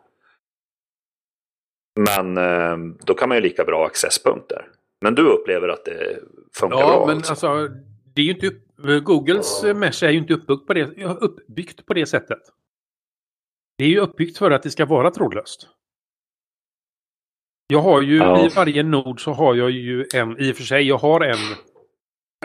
Men 2.00 2.36
eh, 2.36 2.94
då 3.04 3.14
kan 3.14 3.28
man 3.28 3.36
ju 3.36 3.42
lika 3.42 3.64
bra 3.64 3.86
accesspunkter. 3.86 4.68
Men 5.00 5.14
du 5.14 5.28
upplever 5.28 5.68
att 5.68 5.84
det 5.84 6.18
funkar 6.54 6.78
ja, 6.78 6.86
bra? 6.86 7.00
Ja, 7.00 7.06
men 7.06 7.16
alltså, 7.16 7.30
alltså 7.30 7.74
det 8.14 8.20
är 8.20 8.24
ju 8.24 8.32
inte 8.32 8.46
upp, 8.46 8.62
Googles 9.04 9.60
ja. 9.64 9.74
Mesh 9.74 10.04
är 10.04 10.10
ju 10.10 10.18
inte 10.18 10.34
uppbyggt 10.34 10.66
på, 10.66 10.74
det, 10.74 11.04
uppbyggt 11.04 11.86
på 11.86 11.94
det 11.94 12.06
sättet. 12.06 12.38
Det 13.78 13.84
är 13.84 13.88
ju 13.88 13.98
uppbyggt 13.98 14.38
för 14.38 14.50
att 14.50 14.62
det 14.62 14.70
ska 14.70 14.86
vara 14.86 15.10
trådlöst. 15.10 15.68
Jag 17.66 17.80
har 17.80 18.02
ju 18.02 18.16
ja. 18.16 18.46
i 18.46 18.48
varje 18.48 18.82
nod 18.82 19.20
så 19.20 19.32
har 19.32 19.54
jag 19.54 19.70
ju 19.70 20.04
en, 20.14 20.40
i 20.40 20.52
och 20.52 20.56
för 20.56 20.62
sig, 20.62 20.82
jag 20.82 20.98
har 20.98 21.20
en 21.20 21.56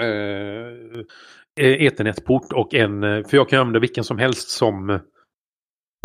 eh, 0.02 1.86
Ethernet-port 1.86 2.54
och 2.54 2.74
en, 2.74 3.02
för 3.02 3.38
jag 3.38 3.50
kan 3.50 3.60
använda 3.60 3.80
vilken 3.80 4.04
som 4.04 4.18
helst 4.18 4.50
som 4.50 5.00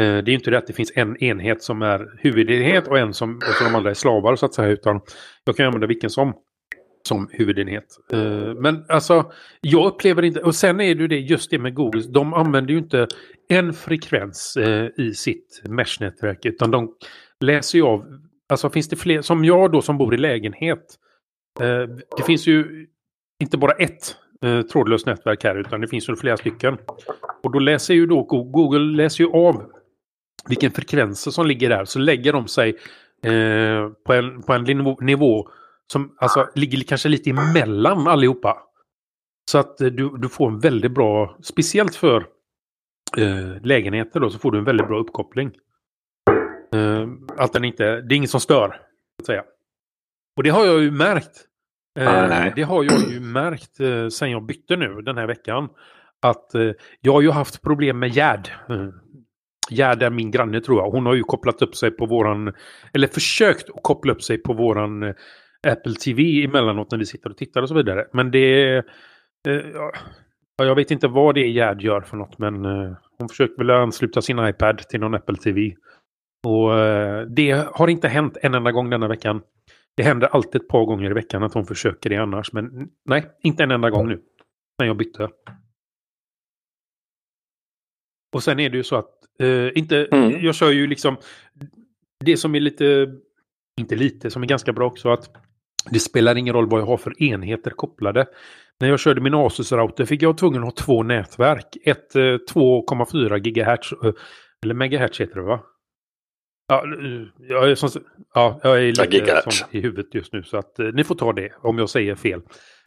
Eh, 0.03 0.19
det 0.19 0.31
är 0.31 0.35
inte 0.35 0.51
det 0.51 0.59
att 0.59 0.67
det 0.67 0.73
finns 0.73 0.93
en 0.95 1.17
enhet 1.17 1.63
som 1.63 1.83
är 1.83 2.19
huvudenhet 2.19 2.89
och 2.89 2.99
en 2.99 3.15
som 3.15 3.37
och 3.37 3.43
så 3.43 3.65
de 3.65 3.75
andra 3.75 3.91
är 3.91 3.95
slavar 3.95 4.37
så 4.37 4.47
att 4.47 4.55
säga. 4.55 4.69
Utan 4.69 5.01
jag 5.45 5.57
kan 5.57 5.67
använda 5.67 5.87
vilken 5.87 6.11
som 6.11 6.35
som 7.07 7.29
huvudenhet. 7.33 7.99
Eh, 8.13 8.55
men 8.55 8.85
alltså, 8.89 9.33
jag 9.61 9.87
upplever 9.87 10.23
inte, 10.23 10.41
och 10.41 10.55
sen 10.55 10.81
är 10.81 10.95
det 10.95 11.09
det 11.09 11.19
just 11.19 11.51
det 11.51 11.59
med 11.59 11.75
Google, 11.75 12.03
de 12.09 12.35
använder 12.35 12.73
ju 12.73 12.79
inte 12.79 13.09
en 13.49 13.73
frekvens 13.73 14.57
eh, 14.57 14.89
i 14.97 15.15
sitt 15.15 15.63
mesh-nätverk 15.65 16.45
utan 16.45 16.71
de 16.71 16.95
läser 17.41 17.79
ju 17.79 17.85
av, 17.85 18.05
alltså 18.49 18.71
finns 18.71 18.89
det 18.89 18.97
fler, 18.97 19.23
som 19.23 19.45
jag 19.45 19.73
då 19.73 19.83
som 19.83 19.99
bor 19.99 20.15
i 20.15 20.19
lägenhet, 20.19 20.85
eh, 21.61 21.97
det 22.17 22.23
finns 22.27 22.47
ju 22.47 22.87
inte 23.41 23.59
bara 23.59 23.73
ett 23.73 24.17
trådlöst 24.73 25.07
nätverk 25.07 25.45
här 25.45 25.57
utan 25.57 25.81
det 25.81 25.89
finns 25.89 26.09
ju 26.09 26.17
flera 26.17 26.37
stycken. 26.37 26.79
Och 27.43 27.53
då 27.53 27.59
läser 27.59 27.95
ju 27.95 28.07
då 28.07 28.23
Google 28.23 28.97
läser 28.97 29.25
ju 29.25 29.31
av 29.31 29.71
vilken 30.49 30.71
frekvenser 30.71 31.31
som 31.31 31.47
ligger 31.47 31.69
där 31.69 31.85
så 31.85 31.99
lägger 31.99 32.33
de 32.33 32.49
sig 32.49 32.77
på, 34.07 34.13
en, 34.13 34.43
på 34.43 34.53
en 34.53 34.97
nivå 35.01 35.49
som 35.93 36.17
alltså 36.19 36.49
ligger 36.55 36.83
kanske 36.83 37.09
lite 37.09 37.31
emellan 37.31 38.07
allihopa. 38.07 38.63
Så 39.51 39.59
att 39.59 39.81
eh, 39.81 39.87
du, 39.87 40.19
du 40.19 40.29
får 40.29 40.49
en 40.49 40.61
väldigt 40.61 40.93
bra, 40.93 41.39
speciellt 41.43 41.95
för 41.95 42.27
eh, 43.17 43.63
lägenheter 43.63 44.21
då, 44.21 44.31
så 44.31 44.39
får 44.39 44.53
du 44.53 44.59
en 44.59 44.65
väldigt 44.65 44.87
bra 44.87 44.99
uppkoppling. 44.99 45.53
Eh, 46.75 47.09
att 47.37 47.53
den 47.53 47.65
inte, 47.65 48.01
det 48.01 48.15
är 48.15 48.17
inget 48.17 48.31
som 48.31 48.41
stör. 48.41 48.81
Att 49.21 49.27
säga. 49.27 49.45
Och 50.37 50.43
det 50.43 50.51
har 50.51 50.67
jag 50.67 50.83
ju 50.83 50.91
märkt. 50.91 51.45
Eh, 51.99 52.55
det 52.57 52.63
har 52.63 52.85
jag 52.85 53.13
ju 53.13 53.21
märkt 53.21 53.81
eh, 53.81 54.09
sen 54.09 54.31
jag 54.31 54.47
bytte 54.47 54.77
nu 54.77 55.03
den 55.03 55.19
här 55.19 55.27
veckan. 55.27 55.69
Att 56.23 56.55
eh, 56.55 56.71
jag 57.01 57.13
har 57.13 57.21
ju 57.21 57.31
haft 57.31 57.63
problem 57.63 57.99
med 57.99 58.11
gärd. 58.11 58.51
Eh, 58.69 58.89
Gerd 59.71 60.03
är 60.03 60.11
min 60.11 60.31
granne 60.31 60.61
tror 60.61 60.83
jag. 60.83 60.91
Hon 60.91 61.07
har 61.07 61.15
ju 61.15 61.23
kopplat 61.23 61.63
upp 61.63 61.77
sig 61.77 61.91
på 61.91 62.07
våran, 62.07 62.55
eller 62.93 63.09
försökt 63.09 63.71
att 63.71 63.83
koppla 63.83 64.13
upp 64.13 64.23
sig 64.23 64.39
på 64.39 64.53
våran 64.53 65.03
eh, 65.03 65.15
Apple 65.67 65.95
TV 65.95 66.45
emellanåt 66.45 66.91
när 66.91 66.99
vi 66.99 67.07
sitter 67.07 67.31
och 67.31 67.37
tittar 67.37 67.63
och 67.63 67.69
så 67.69 67.75
vidare. 67.75 68.07
Men 68.13 68.31
det. 68.31 68.77
Eh, 68.77 68.83
ja, 70.57 70.65
jag 70.65 70.75
vet 70.75 70.91
inte 70.91 71.09
vad 71.09 71.35
det 71.35 71.41
är 71.41 71.49
Gerd 71.49 71.83
gör 71.83 72.01
för 72.01 72.17
något 72.17 72.39
men 72.39 72.65
eh, 72.65 72.93
hon 73.19 73.29
försöker 73.29 73.57
väl 73.57 73.71
ansluta 73.71 74.23
sin 74.23 74.39
iPad 74.39 74.79
till 74.79 75.01
någon 75.01 75.15
Apple 75.15 75.37
TV. 75.37 75.75
Och 76.47 76.79
eh, 76.79 77.27
det 77.27 77.67
har 77.73 77.89
inte 77.89 78.09
hänt 78.09 78.37
en 78.43 78.55
enda 78.55 78.73
gång 78.73 78.91
denna 78.91 79.09
veckan. 79.09 79.43
Det 79.97 80.03
händer 80.03 80.27
alltid 80.27 80.61
ett 80.61 80.69
par 80.69 80.85
gånger 80.85 81.11
i 81.11 81.15
veckan 81.15 81.43
att 81.43 81.55
hon 81.55 81.67
försöker 81.67 82.11
det 82.11 82.17
annars. 82.17 82.53
Men 82.53 82.89
nej, 83.05 83.31
inte 83.43 83.63
en 83.63 83.71
enda 83.71 83.91
gång 83.91 84.09
nu. 84.09 84.23
När 84.79 84.87
jag 84.87 84.97
bytte. 84.97 85.29
Och 88.35 88.43
sen 88.43 88.61
är 88.61 88.71
det 88.71 88.77
ju 88.77 88.83
så 88.83 88.97
att 88.97 89.13
Uh, 89.43 89.71
inte, 89.75 90.05
mm. 90.05 90.45
Jag 90.45 90.55
kör 90.55 90.71
ju 90.71 90.87
liksom 90.87 91.17
det 92.25 92.37
som 92.37 92.55
är 92.55 92.61
lite, 92.61 93.15
inte 93.81 93.97
lite, 93.97 94.31
som 94.31 94.43
är 94.43 94.47
ganska 94.47 94.73
bra 94.73 94.87
också 94.87 95.09
att 95.09 95.31
det 95.91 95.99
spelar 95.99 96.37
ingen 96.37 96.55
roll 96.55 96.69
vad 96.69 96.81
jag 96.81 96.87
har 96.87 96.97
för 96.97 97.23
enheter 97.23 97.71
kopplade. 97.71 98.27
När 98.81 98.89
jag 98.89 99.01
körde 99.01 99.21
min 99.21 99.35
Asus-router 99.35 100.05
fick 100.05 100.23
jag 100.23 100.39
tvungen 100.39 100.63
att 100.63 100.79
ha 100.79 100.85
två 100.85 101.03
nätverk. 101.03 101.77
Ett 101.85 102.15
2,4 102.15 103.39
GHz, 103.39 104.15
eller 104.65 104.75
megahertz 104.75 105.21
heter 105.21 105.35
det 105.35 105.43
va? 105.43 105.61
Ja, 106.69 106.85
jag 107.39 107.71
är, 107.71 107.75
som, 107.75 107.91
ja, 108.35 108.61
jag 108.63 108.79
är 108.79 109.13
lite 109.13 109.43
som 109.51 109.69
i 109.71 109.81
huvudet 109.81 110.15
just 110.15 110.33
nu 110.33 110.43
så 110.43 110.57
att 110.57 110.79
eh, 110.79 110.87
ni 110.87 111.05
får 111.05 111.15
ta 111.15 111.33
det 111.33 111.53
om 111.63 111.79
jag 111.79 111.91
säger 111.91 112.15
fel. 112.15 112.41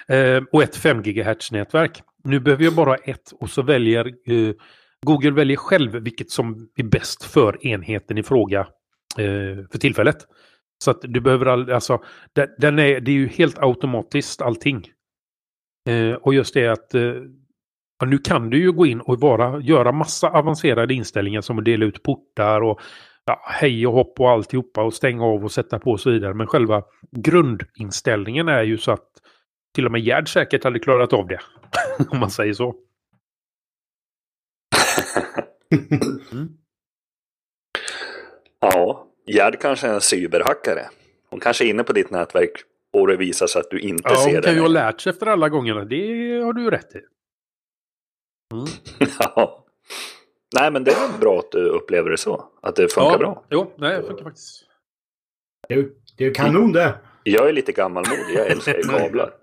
Eh, 0.07 0.43
och 0.51 0.63
ett 0.63 0.75
5 0.75 1.01
GHz-nätverk. 1.01 2.01
Nu 2.23 2.39
behöver 2.39 2.63
jag 2.63 2.75
bara 2.75 2.95
ett 2.95 3.31
och 3.39 3.49
så 3.49 3.61
väljer 3.61 4.05
eh, 4.07 4.53
Google 5.05 5.31
väljer 5.31 5.57
själv 5.57 5.91
vilket 5.91 6.29
som 6.29 6.69
är 6.75 6.83
bäst 6.83 7.23
för 7.23 7.67
enheten 7.67 8.17
i 8.17 8.23
fråga 8.23 8.59
eh, 9.17 9.65
för 9.71 9.77
tillfället. 9.77 10.17
Så 10.83 10.91
att 10.91 11.01
du 11.01 11.21
behöver 11.21 11.45
aldrig, 11.45 11.75
alltså, 11.75 12.03
den 12.57 12.79
är, 12.79 12.99
det 12.99 13.11
är 13.11 13.15
ju 13.15 13.27
helt 13.27 13.59
automatiskt 13.59 14.41
allting. 14.41 14.91
Eh, 15.89 16.13
och 16.13 16.33
just 16.33 16.53
det 16.53 16.67
att 16.67 16.93
eh, 16.95 17.13
nu 18.05 18.17
kan 18.17 18.49
du 18.49 18.57
ju 18.57 18.71
gå 18.71 18.85
in 18.85 19.01
och 19.01 19.19
bara 19.19 19.59
göra 19.59 19.91
massa 19.91 20.29
avancerade 20.29 20.93
inställningar 20.93 21.41
som 21.41 21.59
att 21.59 21.65
dela 21.65 21.85
ut 21.85 22.03
portar 22.03 22.61
och 22.61 22.81
ja, 23.25 23.41
hej 23.45 23.87
och 23.87 23.93
hopp 23.93 24.19
och 24.19 24.29
alltihopa 24.29 24.83
och 24.83 24.93
stänga 24.93 25.23
av 25.23 25.43
och 25.43 25.51
sätta 25.51 25.79
på 25.79 25.91
och 25.91 25.99
så 25.99 26.11
vidare. 26.11 26.33
Men 26.33 26.47
själva 26.47 26.83
grundinställningen 27.11 28.47
är 28.47 28.63
ju 28.63 28.77
så 28.77 28.91
att 28.91 29.09
till 29.75 29.85
och 29.85 29.91
med 29.91 30.01
Gerd 30.01 30.33
säkert 30.33 30.63
hade 30.63 30.79
klarat 30.79 31.13
av 31.13 31.27
det. 31.27 31.39
Om 32.09 32.19
man 32.19 32.31
säger 32.31 32.53
så. 32.53 32.75
mm. 36.31 36.49
Ja, 38.61 39.08
Gerd 39.33 39.59
kanske 39.61 39.87
är 39.87 39.93
en 39.93 40.01
cyberhackare. 40.01 40.89
Hon 41.29 41.39
kanske 41.39 41.65
är 41.65 41.69
inne 41.69 41.83
på 41.83 41.93
ditt 41.93 42.11
nätverk 42.11 42.51
och 42.93 43.07
det 43.07 43.17
visar 43.17 43.47
sig 43.47 43.59
att 43.59 43.69
du 43.69 43.79
inte 43.79 44.09
ja, 44.09 44.15
ser 44.15 44.29
det. 44.29 44.35
Hon 44.35 44.41
kan 44.41 44.53
ju 44.53 44.59
ha 44.59 44.67
lärt 44.67 45.01
sig 45.01 45.09
efter 45.09 45.25
alla 45.25 45.49
gångerna. 45.49 45.85
Det 45.85 46.41
har 46.43 46.53
du 46.53 46.63
ju 46.63 46.69
rätt 46.69 46.95
i. 46.95 46.99
Mm. 48.53 48.65
ja. 49.19 49.65
Nej, 50.59 50.71
men 50.71 50.83
det 50.83 50.91
är 50.91 51.19
bra 51.19 51.39
att 51.39 51.51
du 51.51 51.69
upplever 51.69 52.09
det 52.09 52.17
så. 52.17 52.45
Att 52.61 52.75
det 52.75 52.93
funkar 52.93 53.11
ja, 53.11 53.17
bra. 53.17 53.45
Jo, 53.49 53.73
nej, 53.77 53.97
det 53.97 54.07
funkar 54.07 54.23
faktiskt. 54.23 54.65
Det 55.67 55.73
är, 55.73 55.89
är 56.17 56.33
kanon 56.33 56.71
det. 56.71 56.95
Jag 57.23 57.49
är 57.49 57.53
lite 57.53 57.71
gammalmodig. 57.71 58.35
Jag 58.35 58.47
älskar 58.47 58.77
ju 58.77 58.83
kablar. 58.83 59.33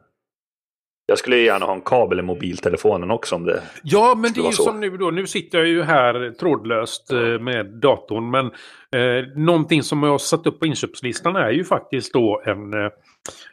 Jag 1.09 1.19
skulle 1.19 1.37
gärna 1.37 1.67
ha 1.67 1.75
en 1.75 1.81
kabel 1.81 2.19
i 2.19 2.23
mobiltelefonen 2.23 3.11
också 3.11 3.35
om 3.35 3.45
det 3.45 3.63
Ja, 3.83 4.15
men 4.17 4.33
det 4.33 4.41
är 4.41 4.45
ju 4.45 4.53
som 4.53 4.81
nu 4.81 4.97
då. 4.97 5.11
Nu 5.11 5.27
sitter 5.27 5.59
jag 5.59 5.67
ju 5.67 5.83
här 5.83 6.31
trådlöst 6.31 7.13
eh, 7.13 7.19
med 7.19 7.67
datorn. 7.67 8.31
Men 8.31 8.47
eh, 8.47 9.27
någonting 9.37 9.83
som 9.83 10.03
jag 10.03 10.11
har 10.11 10.19
satt 10.19 10.47
upp 10.47 10.61
på 10.61 10.67
inköpslistan 10.67 11.37
är 11.37 11.51
ju 11.51 11.65
faktiskt 11.65 12.13
då 12.13 12.43
en 12.47 12.75
eh, 12.75 12.91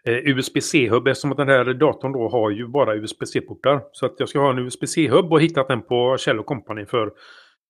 eh 0.06 0.28
USB-C-hub. 0.28 1.08
Eftersom 1.08 1.32
att 1.32 1.38
den 1.38 1.50
här 1.50 1.74
datorn 1.74 2.12
då 2.12 2.30
har 2.30 2.50
ju 2.50 2.68
bara 2.68 2.96
USB-C-portar. 2.96 3.82
Så 3.92 4.06
att 4.06 4.16
jag 4.18 4.30
ska 4.30 4.40
ha 4.40 4.50
en 4.50 4.60
USB-C-hub 4.60 5.32
och 5.32 5.42
hittat 5.42 5.68
den 5.68 5.82
på 5.82 6.18
Kjell 6.20 6.44
Company 6.44 6.86
för 6.86 7.12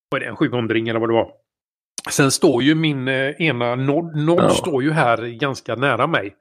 vad 0.09 0.21
är 0.21 0.25
det, 0.25 0.29
en 0.29 0.35
700 0.35 0.75
eller 0.75 0.99
vad 0.99 1.09
det 1.09 1.13
var. 1.13 1.31
Sen 2.09 2.31
står 2.31 2.63
ju 2.63 2.75
min 2.75 3.07
eh, 3.07 3.41
ena 3.41 3.75
Nod, 3.75 4.15
Nod 4.15 4.39
ja. 4.39 4.49
står 4.49 4.83
ju 4.83 4.91
här 4.91 5.17
ganska 5.39 5.75
nära 5.75 6.07
mig. 6.07 6.35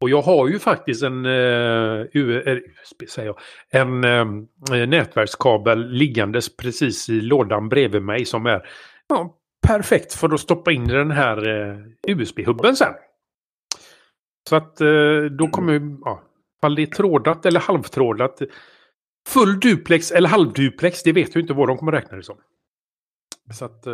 Och 0.00 0.10
jag 0.10 0.22
har 0.22 0.48
ju 0.48 0.58
faktiskt 0.58 1.02
en, 1.02 1.26
eh, 1.26 1.30
uh, 1.32 2.06
USB, 2.14 3.02
eh, 3.02 3.06
säger 3.08 3.28
jag, 3.28 3.38
en 3.70 4.04
uh, 4.04 4.86
nätverkskabel 4.86 5.88
liggandes 5.90 6.56
precis 6.56 7.08
i 7.08 7.20
lådan 7.20 7.68
bredvid 7.68 8.02
mig 8.02 8.24
som 8.24 8.46
är 8.46 8.68
ja, 9.08 9.36
perfekt 9.66 10.14
för 10.14 10.34
att 10.34 10.40
stoppa 10.40 10.72
in 10.72 10.90
i 10.90 10.92
den 10.92 11.10
här 11.10 11.48
uh, 11.48 11.78
USB-hubben 12.06 12.76
sen. 12.76 12.92
Så 14.48 14.56
att 14.56 14.76
då 15.30 15.48
kommer 15.48 15.72
ju, 15.72 15.96
ja, 16.04 16.22
ifall 16.58 16.74
det 16.74 16.82
är 16.82 16.86
trådat 16.86 17.46
eller 17.46 17.60
halvtrådat. 17.60 18.42
Full 19.28 19.60
duplex 19.60 20.12
eller 20.12 20.28
halvduplex, 20.28 21.02
det 21.02 21.12
vet 21.12 21.34
jag 21.34 21.42
inte 21.42 21.52
vad 21.52 21.68
de 21.68 21.76
kommer 21.76 21.92
räkna 21.92 22.16
det 22.16 22.22
som. 22.22 22.36
Så 23.52 23.64
att... 23.64 23.86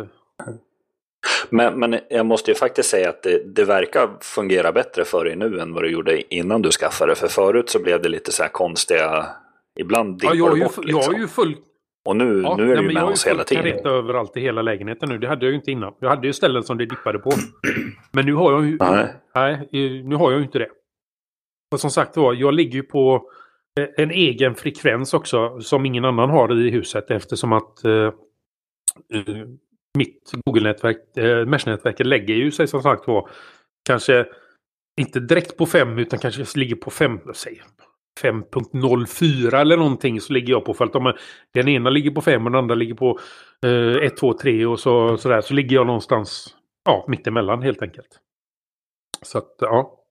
Men, 1.49 1.79
men 1.79 1.99
jag 2.09 2.25
måste 2.25 2.51
ju 2.51 2.55
faktiskt 2.55 2.89
säga 2.89 3.09
att 3.09 3.23
det, 3.23 3.55
det 3.55 3.63
verkar 3.63 4.09
fungera 4.21 4.71
bättre 4.71 5.05
för 5.05 5.25
dig 5.25 5.35
nu 5.35 5.59
än 5.59 5.73
vad 5.73 5.83
det 5.83 5.89
gjorde 5.89 6.35
innan 6.35 6.61
du 6.61 6.71
skaffade 6.71 7.11
det. 7.11 7.15
För 7.15 7.27
förut 7.27 7.69
så 7.69 7.79
blev 7.79 8.01
det 8.01 8.09
lite 8.09 8.31
så 8.31 8.43
här 8.43 8.49
konstiga, 8.49 9.25
ibland 9.79 10.19
dippar 10.19 10.35
ja, 10.35 10.45
jag, 10.47 10.59
bort, 10.59 10.61
liksom. 10.61 10.83
jag 10.87 10.97
har 10.97 11.01
liksom. 11.01 11.21
ju 11.21 11.27
full... 11.27 11.55
Och 12.05 12.15
nu, 12.15 12.41
ja, 12.41 12.55
nu 12.57 12.71
är 12.71 12.75
du 12.75 12.93
med 12.93 13.03
oss 13.03 13.27
hela 13.27 13.43
tiden. 13.43 13.65
Jag 13.65 13.83
har 13.83 13.91
ju 13.91 13.97
överallt 13.97 14.37
i 14.37 14.39
hela 14.39 14.61
lägenheten 14.61 15.09
nu. 15.09 15.17
Det 15.17 15.27
hade 15.27 15.45
jag 15.45 15.51
ju 15.51 15.55
inte 15.55 15.71
innan. 15.71 15.93
Jag 15.99 16.09
hade 16.09 16.27
ju 16.27 16.33
ställen 16.33 16.63
som 16.63 16.77
det 16.77 16.85
dippade 16.85 17.19
på. 17.19 17.31
Men 18.11 18.25
nu 18.25 18.33
har 18.33 18.51
jag 18.51 18.65
ju... 18.65 18.77
Nej. 18.79 19.07
nej 19.35 19.69
nu 20.03 20.15
har 20.15 20.31
jag 20.31 20.39
ju 20.39 20.45
inte 20.45 20.59
det. 20.59 20.69
Och 21.71 21.79
som 21.79 21.89
sagt 21.89 22.17
var, 22.17 22.33
jag 22.33 22.53
ligger 22.53 22.73
ju 22.73 22.83
på 22.83 23.29
en 23.97 24.11
egen 24.11 24.55
frekvens 24.55 25.13
också 25.13 25.59
som 25.59 25.85
ingen 25.85 26.05
annan 26.05 26.29
har 26.29 26.61
i 26.61 26.69
huset 26.69 27.11
eftersom 27.11 27.53
att 27.53 27.85
eh, 27.85 28.13
mitt 29.97 30.31
Google-nätverk, 30.45 31.17
eh, 31.17 31.45
Mesh-nätverket 31.45 32.07
lägger 32.07 32.35
ju 32.35 32.51
sig 32.51 32.67
som 32.67 32.81
sagt 32.81 33.05
på 33.05 33.29
kanske 33.85 34.25
inte 35.01 35.19
direkt 35.19 35.57
på 35.57 35.65
5 35.65 35.99
utan 35.99 36.19
kanske 36.19 36.59
ligger 36.59 36.75
på 36.75 36.91
5, 36.91 37.19
5.04 38.21 39.61
eller 39.61 39.77
någonting 39.77 40.21
så 40.21 40.33
ligger 40.33 40.53
jag 40.53 40.65
på. 40.65 40.73
För 40.73 40.85
att 40.85 40.93
de, 40.93 41.13
den 41.53 41.67
ena 41.67 41.89
ligger 41.89 42.11
på 42.11 42.21
5 42.21 42.45
och 42.45 42.51
den 42.51 42.59
andra 42.59 42.75
ligger 42.75 42.95
på 42.95 43.19
eh, 43.65 44.05
1, 44.05 44.17
2, 44.17 44.33
3 44.33 44.65
och 44.65 44.79
så, 44.79 45.17
sådär. 45.17 45.41
Så 45.41 45.53
ligger 45.53 45.75
jag 45.75 45.87
någonstans 45.87 46.55
ja, 46.85 47.05
mittemellan 47.07 47.61
helt 47.61 47.81
enkelt. 47.81 48.19
Så 49.21 49.37
att 49.37 49.55
ja. 49.59 50.02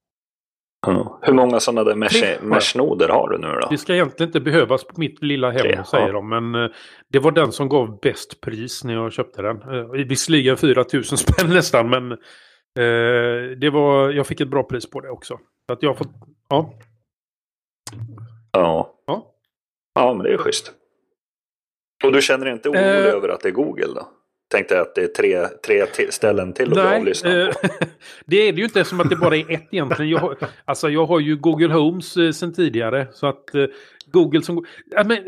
Mm. 0.86 1.06
Hur 1.22 1.32
många 1.32 1.60
sådana 1.60 1.84
där 1.84 1.94
mesh-noder 2.40 3.08
har 3.08 3.28
du 3.28 3.38
nu 3.38 3.46
då? 3.46 3.68
Det 3.70 3.78
ska 3.78 3.94
egentligen 3.94 4.28
inte 4.28 4.40
behövas 4.40 4.84
på 4.84 5.00
mitt 5.00 5.22
lilla 5.22 5.50
hem 5.50 5.60
Tre, 5.60 5.84
säger 5.84 6.06
ja. 6.06 6.12
de. 6.12 6.28
Men 6.28 6.54
uh, 6.54 6.70
det 7.08 7.18
var 7.18 7.30
den 7.30 7.52
som 7.52 7.68
gav 7.68 8.00
bäst 8.00 8.40
pris 8.40 8.84
när 8.84 8.94
jag 8.94 9.12
köpte 9.12 9.42
den. 9.42 9.62
Uh, 9.62 9.90
visserligen 9.92 10.56
4000 10.56 11.18
spänn 11.18 11.50
nästan 11.50 11.90
men 11.90 12.12
uh, 12.12 13.58
det 13.60 13.70
var, 13.72 14.10
jag 14.10 14.26
fick 14.26 14.40
ett 14.40 14.48
bra 14.48 14.62
pris 14.62 14.90
på 14.90 15.00
det 15.00 15.10
också. 15.10 15.38
Så 15.66 15.72
att 15.72 15.82
jag 15.82 15.90
har 15.90 15.94
fått, 15.94 16.12
ja. 16.48 16.74
Ja. 18.52 18.94
Ja, 19.06 19.34
ja 19.94 20.14
men 20.14 20.24
det 20.24 20.32
är 20.32 20.38
schysst. 20.38 20.72
Och 22.04 22.12
du 22.12 22.22
känner 22.22 22.52
inte 22.52 22.68
oro 22.68 22.78
över 22.78 23.28
att 23.28 23.40
det 23.40 23.48
är 23.48 23.52
Google 23.52 23.94
då? 23.94 24.08
Tänkte 24.52 24.80
att 24.80 24.94
det 24.94 25.02
är 25.02 25.08
tre, 25.08 25.46
tre 25.86 26.12
ställen 26.12 26.52
till 26.52 26.70
att 26.70 26.84
Nej, 26.84 26.98
avlyssna 26.98 27.30
eh, 27.30 27.54
det 28.26 28.36
är 28.36 28.52
det 28.52 28.58
ju 28.58 28.64
inte 28.64 28.84
som 28.84 29.00
att 29.00 29.10
det 29.10 29.16
bara 29.16 29.36
är 29.36 29.50
ett 29.50 29.68
egentligen. 29.70 30.10
Jag 30.10 30.18
har, 30.18 30.36
alltså 30.64 30.88
jag 30.88 31.06
har 31.06 31.20
ju 31.20 31.36
Google 31.36 31.74
Homes 31.74 32.16
eh, 32.16 32.30
sedan 32.30 32.52
tidigare. 32.52 33.06
Så 33.12 33.26
att 33.26 33.54
eh, 33.54 33.64
Google 34.06 34.42
som... 34.42 34.64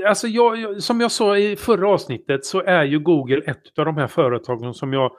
alltså 0.07 0.27
jag, 0.27 0.83
som 0.83 1.01
jag 1.01 1.13
sa 1.13 1.39
i 1.39 1.57
förra 1.57 1.89
avsnittet 1.89 2.45
så 2.45 2.63
är 2.63 2.85
ju 2.85 2.99
Google 2.99 3.43
ett 3.47 3.79
av 3.79 3.85
de 3.85 3.97
här 3.97 4.07
företagen 4.07 4.75
som 4.75 4.93
jag 4.93 5.11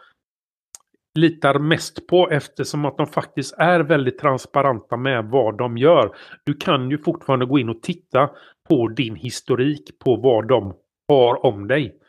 litar 1.15 1.59
mest 1.59 2.07
på 2.07 2.29
eftersom 2.29 2.85
att 2.85 2.97
de 2.97 3.07
faktiskt 3.07 3.55
är 3.57 3.79
väldigt 3.79 4.19
transparenta 4.19 4.97
med 4.97 5.25
vad 5.25 5.57
de 5.57 5.77
gör. 5.77 6.15
Du 6.43 6.53
kan 6.53 6.91
ju 6.91 6.97
fortfarande 6.97 7.45
gå 7.45 7.59
in 7.59 7.69
och 7.69 7.81
titta 7.81 8.29
på 8.69 8.87
din 8.87 9.15
historik 9.15 9.99
på 9.99 10.15
vad 10.15 10.47
de 10.47 10.73
har 11.07 11.45
om 11.45 11.67
dig. 11.67 11.99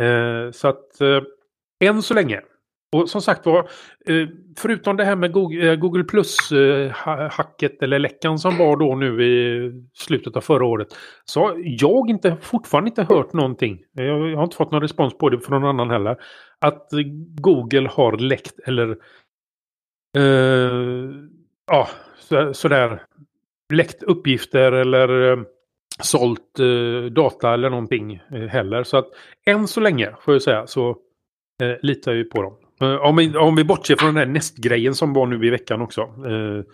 Eh, 0.00 0.50
så 0.50 0.68
att 0.68 1.00
eh, 1.00 1.22
än 1.80 2.02
så 2.02 2.14
länge. 2.14 2.40
Och 2.94 3.10
som 3.10 3.22
sagt 3.22 3.46
var, 3.46 3.58
eh, 4.06 4.28
förutom 4.58 4.96
det 4.96 5.04
här 5.04 5.16
med 5.16 5.32
Google, 5.32 6.00
eh, 6.00 6.06
Plus-hacket 6.06 7.82
eh, 7.82 7.84
eller 7.84 7.98
läckan 7.98 8.38
som 8.38 8.58
var 8.58 8.76
då 8.76 8.94
nu 8.94 9.24
i 9.24 9.72
slutet 9.94 10.36
av 10.36 10.40
förra 10.40 10.64
året. 10.64 10.88
Så 11.24 11.40
har 11.40 11.54
jag 11.64 12.10
inte, 12.10 12.36
fortfarande 12.42 12.88
inte 12.88 13.02
hört 13.02 13.32
någonting. 13.32 13.82
Jag 13.92 14.36
har 14.36 14.44
inte 14.44 14.56
fått 14.56 14.72
någon 14.72 14.82
respons 14.82 15.18
på 15.18 15.30
det 15.30 15.40
från 15.40 15.60
någon 15.60 15.70
annan 15.70 15.90
heller. 15.90 16.16
Att 16.58 16.88
Google 17.40 17.88
har 17.88 18.16
läckt 18.16 18.58
eller 18.66 18.96
uh, 20.18 21.14
ja, 21.66 21.88
sådär 22.52 23.02
läckt 23.72 24.02
uppgifter 24.02 24.72
eller 24.72 25.38
sålt 26.02 26.58
eh, 26.58 27.10
data 27.10 27.54
eller 27.54 27.70
någonting 27.70 28.22
heller. 28.50 28.84
Så 28.84 28.96
att 28.96 29.08
än 29.46 29.68
så 29.68 29.80
länge 29.80 30.10
får 30.20 30.34
jag 30.34 30.42
säga 30.42 30.66
så 30.66 30.96
eh, 31.62 31.76
litar 31.82 32.12
ju 32.12 32.24
på 32.24 32.42
dem. 32.42 32.56
Eh, 32.80 32.96
om, 32.96 33.16
vi, 33.16 33.36
om 33.36 33.56
vi 33.56 33.64
bortser 33.64 33.96
från 33.96 34.14
den 34.14 34.16
här 34.16 34.34
nästgrejen 34.34 34.94
som 34.94 35.12
var 35.12 35.26
nu 35.26 35.46
i 35.46 35.50
veckan 35.50 35.82
också. 35.82 36.00
Eh, 36.00 36.64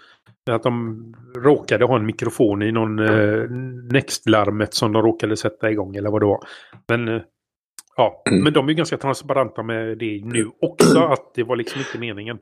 att 0.55 0.63
de 0.63 1.05
råkade 1.37 1.85
ha 1.85 1.97
en 1.97 2.07
mikrofon 2.07 2.63
i 2.63 2.73
någon 2.73 2.99
eh, 2.99 3.51
Next-larmet 3.93 4.75
som 4.75 4.93
de 4.93 5.03
råkade 5.03 5.37
sätta 5.37 5.71
igång 5.71 5.97
eller 5.97 6.11
vad 6.11 6.23
det 6.23 6.27
var. 6.27 6.45
Men 6.89 7.09
eh, 7.09 7.23
ja, 7.97 8.23
mm. 8.31 8.45
men 8.45 8.53
de 8.53 8.69
är 8.69 8.73
ganska 8.73 8.97
transparenta 8.97 9.63
med 9.63 9.99
det 9.99 10.23
nu 10.25 10.51
också. 10.61 10.99
Att 11.13 11.35
det 11.35 11.43
var 11.43 11.57
liksom 11.57 11.81
inte 11.81 11.99
meningen. 11.99 12.39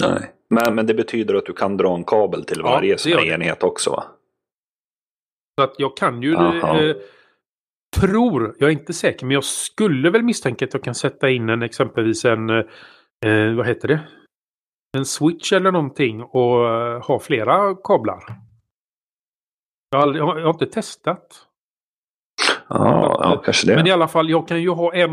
Nej. 0.00 0.32
Men, 0.50 0.74
men 0.74 0.86
det 0.86 0.94
betyder 0.94 1.34
att 1.34 1.46
du 1.46 1.52
kan 1.52 1.76
dra 1.76 1.94
en 1.94 2.04
kabel 2.04 2.44
till 2.44 2.62
varje 2.62 2.96
ja, 3.04 3.20
enhet 3.20 3.62
också 3.62 3.90
va? 3.90 4.04
Så 5.58 5.64
att 5.64 5.74
jag 5.78 5.96
kan 5.96 6.22
ju... 6.22 6.34
Eh, 6.34 6.96
tror, 7.96 8.56
jag 8.58 8.68
är 8.68 8.72
inte 8.72 8.92
säker, 8.92 9.26
men 9.26 9.34
jag 9.34 9.44
skulle 9.44 10.10
väl 10.10 10.22
misstänka 10.22 10.64
att 10.64 10.74
jag 10.74 10.82
kan 10.82 10.94
sätta 10.94 11.30
in 11.30 11.48
en 11.48 11.62
exempelvis 11.62 12.24
en, 12.24 12.50
eh, 12.50 13.54
vad 13.56 13.66
heter 13.66 13.88
det? 13.88 14.00
En 14.96 15.04
switch 15.04 15.52
eller 15.52 15.72
någonting 15.72 16.22
och 16.22 16.64
uh, 16.64 17.06
ha 17.06 17.20
flera 17.20 17.74
kablar. 17.74 18.22
Jag 19.90 19.98
har, 19.98 20.02
aldrig, 20.02 20.22
jag 20.22 20.26
har 20.26 20.50
inte 20.50 20.66
testat. 20.66 21.48
Ja, 22.68 23.20
ja, 23.22 23.42
kanske 23.44 23.66
det. 23.66 23.76
Men 23.76 23.86
i 23.86 23.90
alla 23.90 24.08
fall, 24.08 24.30
jag 24.30 24.48
kan 24.48 24.62
ju 24.62 24.70
ha 24.70 24.94
en, 24.94 25.10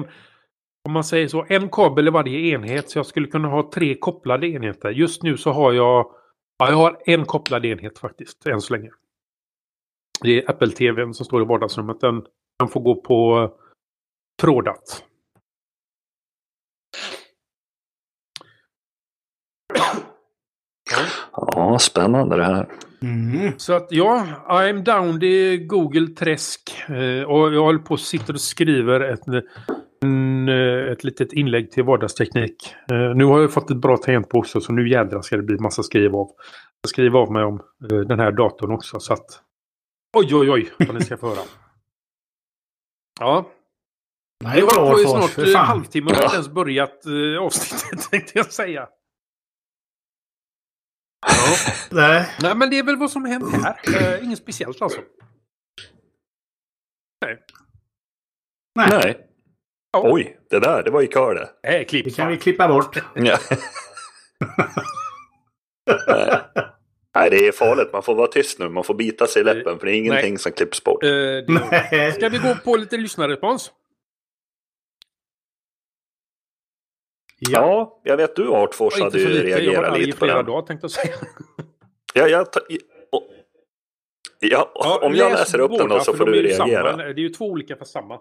om 0.85 0.91
man 0.91 1.03
säger 1.03 1.27
så, 1.27 1.45
en 1.49 1.69
kabel 1.69 2.07
i 2.07 2.11
varje 2.11 2.39
enhet. 2.39 2.89
Så 2.89 2.99
jag 2.99 3.05
skulle 3.05 3.27
kunna 3.27 3.47
ha 3.47 3.71
tre 3.73 3.95
kopplade 3.95 4.47
enheter. 4.47 4.89
Just 4.89 5.23
nu 5.23 5.37
så 5.37 5.51
har 5.51 5.73
jag, 5.73 6.11
ja, 6.57 6.69
jag 6.69 6.75
har 6.75 7.01
en 7.05 7.25
kopplad 7.25 7.65
enhet 7.65 7.99
faktiskt, 7.99 8.45
än 8.45 8.61
så 8.61 8.73
länge. 8.73 8.89
Det 10.21 10.37
är 10.37 10.49
Apple-TVn 10.49 11.13
som 11.13 11.25
står 11.25 11.41
i 11.41 11.45
vardagsrummet. 11.45 12.01
Den, 12.01 12.25
den 12.59 12.67
får 12.67 12.81
gå 12.81 12.95
på 12.95 13.51
trådat. 14.41 15.03
Ja, 21.31 21.77
spännande 21.79 22.37
det 22.37 22.43
här. 22.43 22.67
Mm. 23.01 23.53
Så 23.57 23.73
att 23.73 23.87
ja, 23.89 24.27
I'm 24.47 24.83
down 24.83 25.19
det 25.19 25.57
Google-träsk. 25.57 26.83
Eh, 26.89 27.23
och 27.23 27.53
jag 27.53 27.63
håller 27.63 27.79
på 27.79 27.93
och 27.93 27.99
sitter 27.99 28.33
och 28.33 28.41
skriver 28.41 29.01
ett, 29.01 29.27
en, 30.01 30.49
eh, 30.49 30.91
ett 30.91 31.03
litet 31.03 31.33
inlägg 31.33 31.71
till 31.71 31.83
vardagsteknik. 31.83 32.75
Eh, 32.91 33.15
nu 33.15 33.25
har 33.25 33.41
jag 33.41 33.53
fått 33.53 33.71
ett 33.71 33.77
bra 33.77 33.97
tangentbord 33.97 34.39
också 34.39 34.61
så 34.61 34.73
nu 34.73 34.89
jädrar 34.89 35.21
ska 35.21 35.37
det 35.37 35.43
bli 35.43 35.57
massa 35.57 35.83
skriv 35.83 36.15
av. 36.15 36.27
Jag 36.81 36.89
skriver 36.89 37.19
av 37.19 37.31
mig 37.31 37.43
om 37.43 37.61
eh, 37.91 37.97
den 37.97 38.19
här 38.19 38.31
datorn 38.31 38.71
också 38.71 38.99
så 38.99 39.13
att... 39.13 39.25
Oj, 40.17 40.35
oj, 40.35 40.51
oj 40.51 40.69
vad 40.87 40.95
ni 40.95 41.01
ska 41.01 41.17
få 41.17 41.27
höra. 41.27 41.64
Ja. 43.19 43.51
Nej, 44.43 44.61
det 44.61 44.65
var 44.65 44.99
ju 44.99 45.05
snart 45.05 45.37
en 45.37 45.55
halvtimme 45.55 46.09
och 46.11 46.15
har 46.15 46.23
inte 46.23 46.35
ens 46.35 46.49
börjat 46.49 47.05
eh, 47.05 47.41
avsnittet 47.41 48.01
tänkte 48.11 48.37
jag 48.37 48.53
säga. 48.53 48.89
Ja. 51.27 51.55
Nej. 51.91 52.29
Nej, 52.41 52.55
men 52.55 52.69
det 52.69 52.79
är 52.79 52.83
väl 52.83 52.97
vad 52.97 53.11
som 53.11 53.25
hänt 53.25 53.53
här. 53.63 53.79
Uh, 53.87 54.23
inget 54.25 54.39
speciellt 54.39 54.81
alltså. 54.81 55.01
Nej. 57.25 57.43
Nej. 58.75 58.89
Nej. 58.91 59.27
Oh. 59.97 60.13
Oj, 60.13 60.39
det 60.49 60.59
där, 60.59 60.83
det 60.83 60.91
var 60.91 61.01
ju 61.01 61.07
kör 61.07 61.35
det. 61.35 61.49
Nej, 61.63 61.85
klipp. 61.85 62.05
Det 62.05 62.11
kan 62.11 62.27
vi 62.27 62.37
klippa 62.37 62.67
bort. 62.67 62.97
Ja. 63.15 63.37
Nej. 67.15 67.29
det 67.29 67.47
är 67.47 67.51
farligt. 67.51 67.93
Man 67.93 68.03
får 68.03 68.15
vara 68.15 68.27
tyst 68.27 68.59
nu. 68.59 68.69
Man 68.69 68.83
får 68.83 68.93
bita 68.93 69.27
sig 69.27 69.41
i 69.41 69.45
läppen 69.45 69.79
för 69.79 69.85
det 69.85 69.93
är 69.93 69.97
ingenting 69.97 70.33
Nej. 70.33 70.39
som 70.39 70.51
klipps 70.51 70.83
bort. 70.83 71.03
Uh, 71.03 71.09
det... 71.09 72.13
Ska 72.15 72.29
vi 72.29 72.37
gå 72.37 72.55
på 72.63 72.75
lite 72.75 72.97
lyssnarrespons? 72.97 73.71
Ja. 77.39 77.51
ja, 77.51 78.01
jag 78.03 78.17
vet 78.17 78.35
du 78.35 78.49
Artfors 78.49 78.99
hade 78.99 79.19
ju 79.19 79.27
reagerat 79.27 79.99
lite 79.99 80.17
på 80.17 80.25
den. 80.25 80.45
Dag, 80.45 80.67
tänkte 80.67 80.85
jag 80.85 80.91
säga. 80.91 81.15
ja, 82.13 82.27
jag 82.27 82.51
ta, 82.51 82.59
och, 83.11 83.23
ja, 84.39 84.71
ja, 84.75 84.99
om 85.01 85.15
jag 85.15 85.31
läser 85.31 85.59
upp 85.59 85.77
den 85.77 85.89
då 85.89 85.99
så 85.99 86.13
får 86.13 86.25
du 86.25 86.41
reagera. 86.41 86.91
Samma, 86.91 87.03
det 87.03 87.09
är 87.09 87.23
ju 87.23 87.29
två 87.29 87.45
olika 87.45 87.75
för 87.75 87.85
samma. 87.85 88.19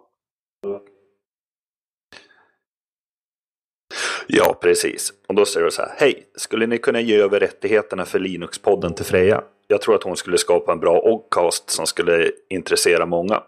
Ja, 4.26 4.58
precis. 4.60 5.12
Och 5.28 5.34
då 5.34 5.44
säger 5.44 5.64
du 5.64 5.70
så 5.70 5.82
här. 5.82 5.94
Hej, 5.96 6.26
skulle 6.36 6.66
ni 6.66 6.78
kunna 6.78 7.00
ge 7.00 7.20
över 7.20 7.40
rättigheterna 7.40 8.04
för 8.04 8.18
Linux-podden 8.18 8.94
till 8.94 9.04
Freja? 9.04 9.42
Jag 9.68 9.80
tror 9.80 9.94
att 9.94 10.02
hon 10.02 10.16
skulle 10.16 10.38
skapa 10.38 10.72
en 10.72 10.80
bra 10.80 11.00
oddcast 11.00 11.70
som 11.70 11.86
skulle 11.86 12.30
intressera 12.48 13.06
många. 13.06 13.42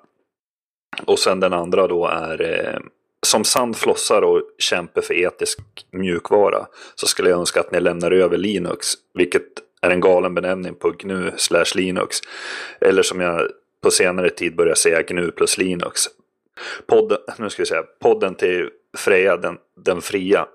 Och 1.04 1.18
sen 1.18 1.40
den 1.40 1.52
andra 1.52 1.86
då 1.86 2.06
är 2.06 2.42
eh, 2.42 2.80
som 3.26 3.44
sann 3.44 3.74
flossare 3.74 4.26
och 4.26 4.42
kämpe 4.58 5.02
för 5.02 5.14
etisk 5.14 5.58
mjukvara 5.90 6.66
så 6.94 7.06
skulle 7.06 7.30
jag 7.30 7.38
önska 7.38 7.60
att 7.60 7.72
ni 7.72 7.80
lämnar 7.80 8.10
över 8.10 8.36
Linux, 8.36 8.86
vilket 9.14 9.42
är 9.82 9.90
en 9.90 10.00
galen 10.00 10.34
benämning 10.34 10.74
på 10.74 10.90
GNU 10.90 11.32
slash 11.36 11.74
Linux. 11.74 12.16
Eller 12.80 13.02
som 13.02 13.20
jag 13.20 13.50
på 13.82 13.90
senare 13.90 14.30
tid 14.30 14.56
börjar 14.56 14.74
säga 14.74 15.02
GNU 15.02 15.30
plus 15.30 15.58
Linux. 15.58 16.02
Podden, 16.86 17.18
nu 17.38 17.50
ska 17.50 17.62
vi 17.62 17.66
säga, 17.66 17.82
podden 18.00 18.34
till 18.34 18.70
Freja, 18.96 19.36
den, 19.36 19.58
den 19.84 20.00
fria. 20.00 20.46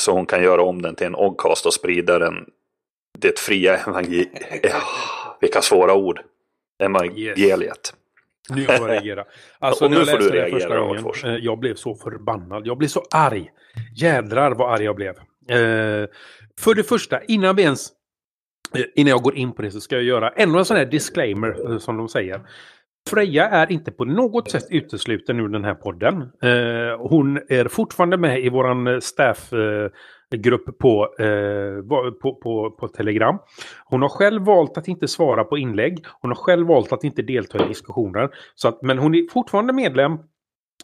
Så 0.00 0.12
hon 0.12 0.26
kan 0.26 0.42
göra 0.42 0.62
om 0.62 0.82
den 0.82 0.94
till 0.94 1.06
en 1.06 1.14
oddcast 1.14 1.66
och 1.66 1.74
sprida 1.74 2.18
den. 2.18 2.34
Det 3.18 3.38
fria 3.38 3.76
evangeliet. 3.76 4.74
Vilka 5.40 5.62
svåra 5.62 5.94
ord. 5.94 6.20
Evangeliet. 6.82 7.38
Yes. 7.38 7.94
Nu 8.50 8.64
får 8.64 8.74
jag 8.74 8.88
reagera. 8.88 9.24
Alltså, 9.58 9.88
när 9.88 9.96
jag 9.96 10.06
läste 10.06 10.30
det 10.30 10.50
första 10.50 10.78
gången, 10.78 11.04
eh, 11.24 11.30
jag 11.30 11.58
blev 11.58 11.74
så 11.74 11.94
förbannad. 11.94 12.66
Jag 12.66 12.78
blev 12.78 12.88
så 12.88 13.02
arg. 13.14 13.50
Jädrar 13.96 14.54
vad 14.54 14.74
arg 14.74 14.84
jag 14.84 14.96
blev. 14.96 15.14
Eh, 15.48 16.08
för 16.58 16.74
det 16.74 16.82
första, 16.82 17.22
innan 17.22 17.56
vi 17.56 17.62
ens... 17.62 17.88
Eh, 18.74 18.84
innan 18.94 19.10
jag 19.10 19.22
går 19.22 19.36
in 19.36 19.52
på 19.52 19.62
det 19.62 19.70
så 19.70 19.80
ska 19.80 19.94
jag 19.94 20.04
göra 20.04 20.30
ännu 20.30 20.58
en 20.58 20.64
sån 20.64 20.76
här 20.76 20.86
disclaimer, 20.86 21.78
som 21.78 21.96
de 21.96 22.08
säger. 22.08 22.40
Freja 23.10 23.48
är 23.48 23.72
inte 23.72 23.92
på 23.92 24.04
något 24.04 24.50
sätt 24.50 24.66
utesluten 24.70 25.40
ur 25.40 25.48
den 25.48 25.64
här 25.64 25.74
podden. 25.74 26.22
Eh, 26.22 27.08
hon 27.08 27.36
är 27.36 27.68
fortfarande 27.68 28.16
med 28.16 28.44
i 28.44 28.48
våran 28.48 29.00
staffgrupp 29.00 30.68
eh, 30.68 30.72
eh 30.72 30.74
på, 30.80 31.14
eh, 31.18 32.12
på, 32.12 32.34
på, 32.42 32.70
på 32.70 32.88
Telegram. 32.88 33.38
Hon 33.84 34.02
har 34.02 34.08
själv 34.08 34.42
valt 34.42 34.78
att 34.78 34.88
inte 34.88 35.08
svara 35.08 35.44
på 35.44 35.58
inlägg. 35.58 36.04
Hon 36.20 36.30
har 36.30 36.36
själv 36.36 36.66
valt 36.66 36.92
att 36.92 37.04
inte 37.04 37.22
delta 37.22 37.64
i 37.64 37.68
diskussioner. 37.68 38.28
Så 38.54 38.68
att, 38.68 38.82
men 38.82 38.98
hon 38.98 39.14
är 39.14 39.32
fortfarande 39.32 39.72
medlem. 39.72 40.18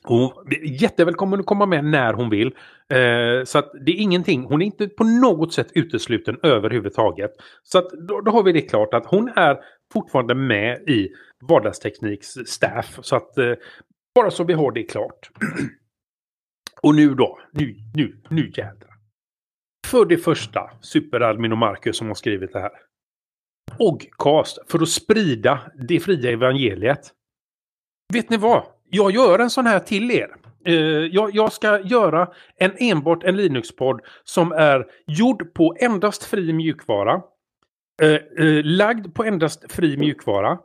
Och 0.04 0.44
jättevälkommen 0.64 1.40
att 1.40 1.46
komma 1.46 1.66
med 1.66 1.84
när 1.84 2.12
hon 2.12 2.30
vill. 2.30 2.54
Eh, 2.88 3.44
så 3.44 3.58
att 3.58 3.72
det 3.86 3.92
är 3.92 3.96
ingenting, 3.96 4.44
hon 4.44 4.62
är 4.62 4.66
inte 4.66 4.88
på 4.88 5.04
något 5.04 5.52
sätt 5.52 5.68
utesluten 5.74 6.38
överhuvudtaget. 6.42 7.30
Så 7.62 7.78
att 7.78 7.90
då, 7.90 8.20
då 8.20 8.30
har 8.30 8.42
vi 8.42 8.52
det 8.52 8.60
klart 8.60 8.94
att 8.94 9.06
hon 9.06 9.28
är 9.28 9.58
fortfarande 9.92 10.34
med 10.34 10.88
i 10.88 11.08
vardagstekniks 11.48 12.28
staff. 12.46 12.98
Så 13.02 13.16
att 13.16 13.38
eh, 13.38 13.52
bara 14.14 14.30
så 14.30 14.44
vi 14.44 14.52
har 14.52 14.72
det 14.72 14.82
klart. 14.82 15.30
Och 16.82 16.94
nu 16.94 17.14
då, 17.14 17.38
nu, 17.52 17.76
nu, 17.94 18.20
nu 18.28 18.52
jädrar. 18.56 18.94
För 19.86 20.04
det 20.04 20.18
första, 20.18 20.70
Superadmin 20.80 21.52
och 21.52 21.58
Marcus 21.58 21.96
som 21.96 22.06
har 22.06 22.14
skrivit 22.14 22.52
det 22.52 22.60
här. 22.60 22.72
Ogcast 23.78 24.58
för 24.70 24.82
att 24.82 24.88
sprida 24.88 25.60
det 25.88 26.00
fria 26.00 26.30
evangeliet. 26.30 27.12
Vet 28.12 28.30
ni 28.30 28.36
vad? 28.36 28.77
Jag 28.90 29.10
gör 29.10 29.38
en 29.38 29.50
sån 29.50 29.66
här 29.66 29.78
till 29.78 30.10
er. 30.10 30.28
Uh, 30.68 31.06
jag, 31.06 31.34
jag, 31.34 31.52
ska 31.52 31.80
göra 31.80 32.28
en 32.56 32.72
enbart 32.78 33.24
en 33.24 33.36
Linux-podd 33.36 34.00
som 34.24 34.52
är 34.52 34.86
gjord 35.06 35.54
på 35.54 35.76
endast 35.80 36.24
fri 36.24 36.52
mjukvara. 36.52 37.22
Uh, 38.02 38.44
uh, 38.44 38.64
lagd 38.64 39.14
på 39.14 39.24
endast 39.24 39.72
fri 39.72 39.96
mjukvara. 39.96 40.58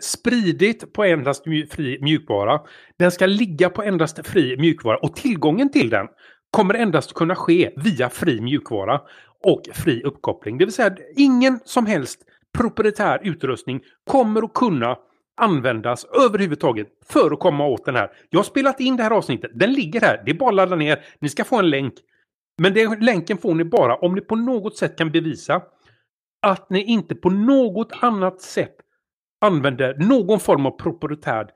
spridit 0.00 0.92
på 0.92 1.04
endast 1.04 1.44
fri 1.70 1.98
mjukvara. 2.00 2.60
Den 2.98 3.10
ska 3.10 3.26
ligga 3.26 3.70
på 3.70 3.82
endast 3.82 4.26
fri 4.26 4.56
mjukvara 4.56 4.96
och 4.96 5.16
tillgången 5.16 5.70
till 5.70 5.90
den 5.90 6.08
kommer 6.52 6.74
endast 6.74 7.14
kunna 7.14 7.34
ske 7.34 7.70
via 7.76 8.10
fri 8.10 8.40
mjukvara 8.40 9.00
och 9.44 9.62
fri 9.74 10.02
uppkoppling. 10.02 10.58
Det 10.58 10.64
vill 10.64 10.74
säga 10.74 10.96
ingen 11.16 11.60
som 11.64 11.86
helst 11.86 12.20
proprietär 12.58 13.20
utrustning 13.22 13.80
kommer 14.10 14.42
att 14.42 14.54
kunna 14.54 14.96
användas 15.36 16.04
överhuvudtaget 16.04 16.88
för 17.08 17.32
att 17.32 17.40
komma 17.40 17.66
åt 17.66 17.84
den 17.84 17.96
här. 17.96 18.10
Jag 18.30 18.38
har 18.38 18.44
spelat 18.44 18.80
in 18.80 18.96
det 18.96 19.02
här 19.02 19.10
avsnittet. 19.10 19.50
Den 19.54 19.72
ligger 19.72 20.00
här. 20.00 20.22
Det 20.24 20.30
är 20.30 20.34
bara 20.34 20.48
att 20.48 20.54
ladda 20.54 20.76
ner. 20.76 21.04
Ni 21.18 21.28
ska 21.28 21.44
få 21.44 21.58
en 21.58 21.70
länk. 21.70 21.94
Men 22.62 22.74
den 22.74 23.00
länken 23.00 23.38
får 23.38 23.54
ni 23.54 23.64
bara 23.64 23.96
om 23.96 24.14
ni 24.14 24.20
på 24.20 24.36
något 24.36 24.76
sätt 24.76 24.98
kan 24.98 25.10
bevisa 25.10 25.62
att 26.42 26.70
ni 26.70 26.84
inte 26.84 27.14
på 27.14 27.30
något 27.30 27.92
annat 28.00 28.40
sätt 28.40 28.76
använder 29.40 29.94
någon 29.94 30.40
form 30.40 30.66
av 30.66 30.70
proprietär 30.70 31.50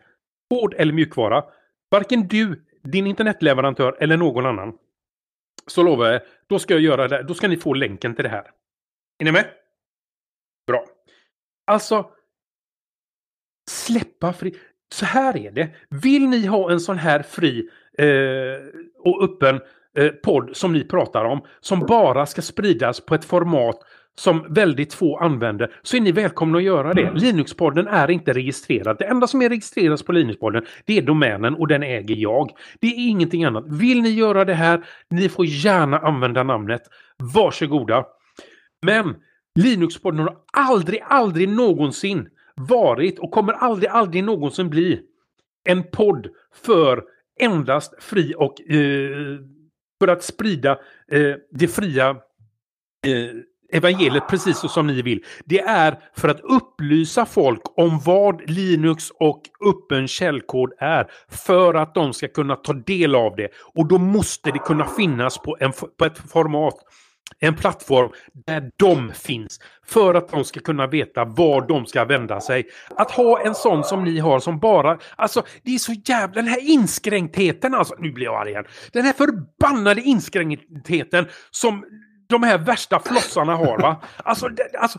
hård 0.51 0.75
eller 0.79 0.93
mjukvara. 0.93 1.45
Varken 1.91 2.29
du, 2.29 2.65
din 2.83 3.07
internetleverantör 3.07 3.97
eller 4.01 4.17
någon 4.17 4.47
annan. 4.47 4.79
Så 5.67 5.83
lovar 5.83 6.07
jag, 6.07 6.23
då 6.47 6.59
ska 6.59 6.75
jag 6.75 6.83
göra 6.83 7.09
det. 7.09 7.23
Då 7.23 7.35
ska 7.35 7.49
ni 7.49 7.57
få 7.57 7.75
länken 7.75 8.15
till 8.15 8.23
det 8.23 8.29
här. 8.29 8.51
Är 9.19 9.25
ni 9.25 9.33
med? 9.33 9.47
Bra. 10.67 10.85
Alltså, 11.67 12.11
släppa 13.71 14.33
fri. 14.33 14.55
Så 14.93 15.05
här 15.05 15.37
är 15.37 15.51
det. 15.51 15.69
Vill 15.91 16.29
ni 16.29 16.47
ha 16.47 16.71
en 16.71 16.81
sån 16.81 16.99
här 16.99 17.23
fri 17.23 17.69
eh, 17.99 18.07
och 18.99 19.23
öppen 19.25 19.61
eh, 19.97 20.09
podd 20.09 20.57
som 20.57 20.73
ni 20.73 20.85
pratar 20.85 21.25
om, 21.25 21.41
som 21.61 21.81
bara 21.81 22.27
ska 22.27 22.43
spridas 22.43 23.01
på 23.01 23.15
ett 23.15 23.25
format 23.25 23.79
som 24.19 24.47
väldigt 24.49 24.95
få 24.95 25.19
använder 25.19 25.73
så 25.83 25.97
är 25.97 26.01
ni 26.01 26.13
välkomna 26.13 26.59
att 26.59 26.65
göra 26.65 26.95
det. 26.95 27.13
Linuxpodden 27.15 27.87
är 27.87 28.11
inte 28.11 28.33
registrerad. 28.33 28.97
Det 28.99 29.05
enda 29.05 29.27
som 29.27 29.43
är 29.43 29.49
registrerat 29.49 30.07
på 30.07 30.13
Linuxpodden 30.13 30.65
det 30.85 30.99
är 30.99 31.03
domänen 31.03 31.55
och 31.55 31.69
den 31.69 31.83
äger 31.83 32.17
jag. 32.17 32.51
Det 32.81 32.87
är 32.87 33.09
ingenting 33.09 33.45
annat. 33.45 33.65
Vill 33.69 34.03
ni 34.03 34.11
göra 34.11 34.45
det 34.45 34.55
här, 34.55 34.85
ni 35.11 35.29
får 35.29 35.47
gärna 35.47 35.99
använda 35.99 36.43
namnet. 36.43 36.83
Varsågoda. 37.35 38.05
Men 38.83 39.15
Linuxpodden 39.55 40.21
har 40.21 40.37
aldrig, 40.53 41.01
aldrig 41.09 41.49
någonsin 41.49 42.29
varit 42.61 43.19
och 43.19 43.31
kommer 43.31 43.53
aldrig, 43.53 43.91
aldrig 43.91 44.25
någonsin 44.25 44.71
bli 44.71 45.01
en 45.65 45.83
podd 45.83 46.29
för 46.55 47.05
endast 47.41 48.03
fri 48.03 48.35
och 48.37 48.71
eh, 48.71 49.39
för 50.01 50.09
att 50.09 50.23
sprida 50.23 50.71
eh, 51.13 51.35
det 51.51 51.69
fria 51.69 52.11
eh, 53.07 53.37
evangeliet 53.73 54.29
precis 54.29 54.59
så 54.59 54.69
som 54.69 54.87
ni 54.87 55.03
vill. 55.03 55.25
Det 55.45 55.61
är 55.61 55.99
för 56.17 56.29
att 56.29 56.41
upplysa 56.41 57.27
folk 57.27 57.63
om 57.77 58.01
vad 58.05 58.51
Linux 58.51 59.11
och 59.11 59.43
öppen 59.67 60.09
källkod 60.09 60.73
är 60.79 61.11
för 61.29 61.75
att 61.75 61.95
de 61.95 62.13
ska 62.13 62.29
kunna 62.29 62.57
ta 62.57 62.73
del 62.73 63.15
av 63.15 63.37
det. 63.37 63.49
Och 63.75 63.89
då 63.89 63.99
måste 63.99 64.51
det 64.51 64.59
kunna 64.59 64.87
finnas 64.87 65.39
på, 65.39 65.57
en, 65.61 65.73
på 65.99 66.05
ett 66.05 66.19
format 66.19 66.75
en 67.39 67.55
plattform 67.57 68.11
där 68.47 68.71
de 68.77 69.13
finns 69.15 69.61
för 69.87 70.15
att 70.15 70.29
de 70.29 70.45
ska 70.45 70.61
kunna 70.61 70.87
veta 70.87 71.25
var 71.25 71.69
de 71.69 71.87
ska 71.87 72.05
vända 72.05 72.41
sig. 72.41 72.67
Att 72.97 73.11
ha 73.11 73.41
en 73.41 73.55
sån 73.55 73.85
som 73.85 74.05
ni 74.05 74.19
har 74.19 74.41
som 74.41 74.59
bara, 74.59 74.99
alltså 75.17 75.43
det 75.63 75.75
är 75.75 75.79
så 75.79 75.93
jävla, 75.93 76.35
den 76.35 76.49
här 76.49 76.71
inskränktheten 76.71 77.75
alltså, 77.75 77.95
nu 77.99 78.13
blir 78.13 78.25
jag 78.25 78.41
arg 78.41 78.51
igen. 78.51 78.65
Den 78.93 79.05
här 79.05 79.13
förbannade 79.13 80.01
inskränktheten 80.01 81.27
som 81.51 81.85
de 82.29 82.43
här 82.43 82.59
värsta 82.59 83.01
flossarna 83.01 83.57
har 83.57 83.79
va. 83.79 84.03
Alltså, 84.17 84.49
det, 84.49 84.79
alltså 84.79 84.99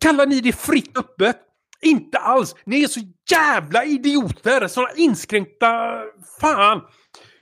kallar 0.00 0.26
ni 0.26 0.40
det 0.40 0.52
fritt 0.52 0.98
öppet? 0.98 1.36
Inte 1.80 2.18
alls! 2.18 2.54
Ni 2.64 2.82
är 2.82 2.88
så 2.88 3.00
jävla 3.30 3.84
idioter! 3.84 4.68
Såna 4.68 4.88
inskränkta... 4.96 6.02
Fan! 6.40 6.80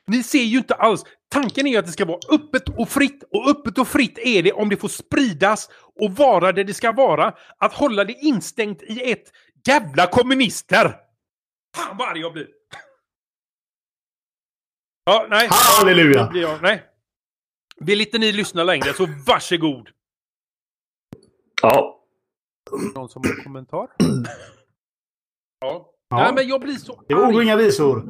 Ni 0.07 0.23
ser 0.23 0.43
ju 0.43 0.59
inte 0.59 0.75
alls. 0.75 1.05
Tanken 1.29 1.67
är 1.67 1.79
att 1.79 1.87
det 1.87 1.93
ska 1.93 2.05
vara 2.05 2.19
öppet 2.31 2.79
och 2.79 2.89
fritt. 2.89 3.25
Och 3.31 3.49
öppet 3.51 3.79
och 3.79 3.89
fritt 3.89 4.19
är 4.19 4.43
det 4.43 4.53
om 4.53 4.69
det 4.69 4.77
får 4.77 4.89
spridas 4.89 5.69
och 6.01 6.13
vara 6.13 6.53
det 6.53 6.65
det 6.65 6.75
ska 6.75 6.93
vara. 6.93 7.35
Att 7.59 7.73
hålla 7.73 8.05
det 8.05 8.13
instängt 8.13 8.83
i 8.83 9.13
ett 9.13 9.33
jävla 9.67 10.07
kommunister! 10.07 10.97
Fan 11.77 11.97
vad 11.97 12.09
arg 12.09 12.21
jag 12.21 12.33
blir! 12.33 12.49
Ja, 15.05 15.27
nej. 15.31 15.49
Halleluja! 15.51 16.31
Jag, 16.35 16.63
nej. 16.63 16.83
Vill 17.77 18.01
inte 18.01 18.19
ni 18.19 18.33
lyssna 18.33 18.65
längre 18.65 18.93
så 18.93 19.07
varsågod! 19.27 19.89
Ja. 21.63 22.03
Någon 22.95 23.09
som 23.09 23.23
har 23.25 23.39
en 23.39 23.45
kommentar? 23.45 23.89
Ja. 25.61 25.93
ja. 26.09 26.17
Nej, 26.17 26.35
men 26.35 26.49
jag 26.49 26.61
blir 26.61 26.75
så 26.75 27.03
Det 27.09 27.15
var 27.15 27.43
inga 27.43 27.57
visor. 27.57 28.09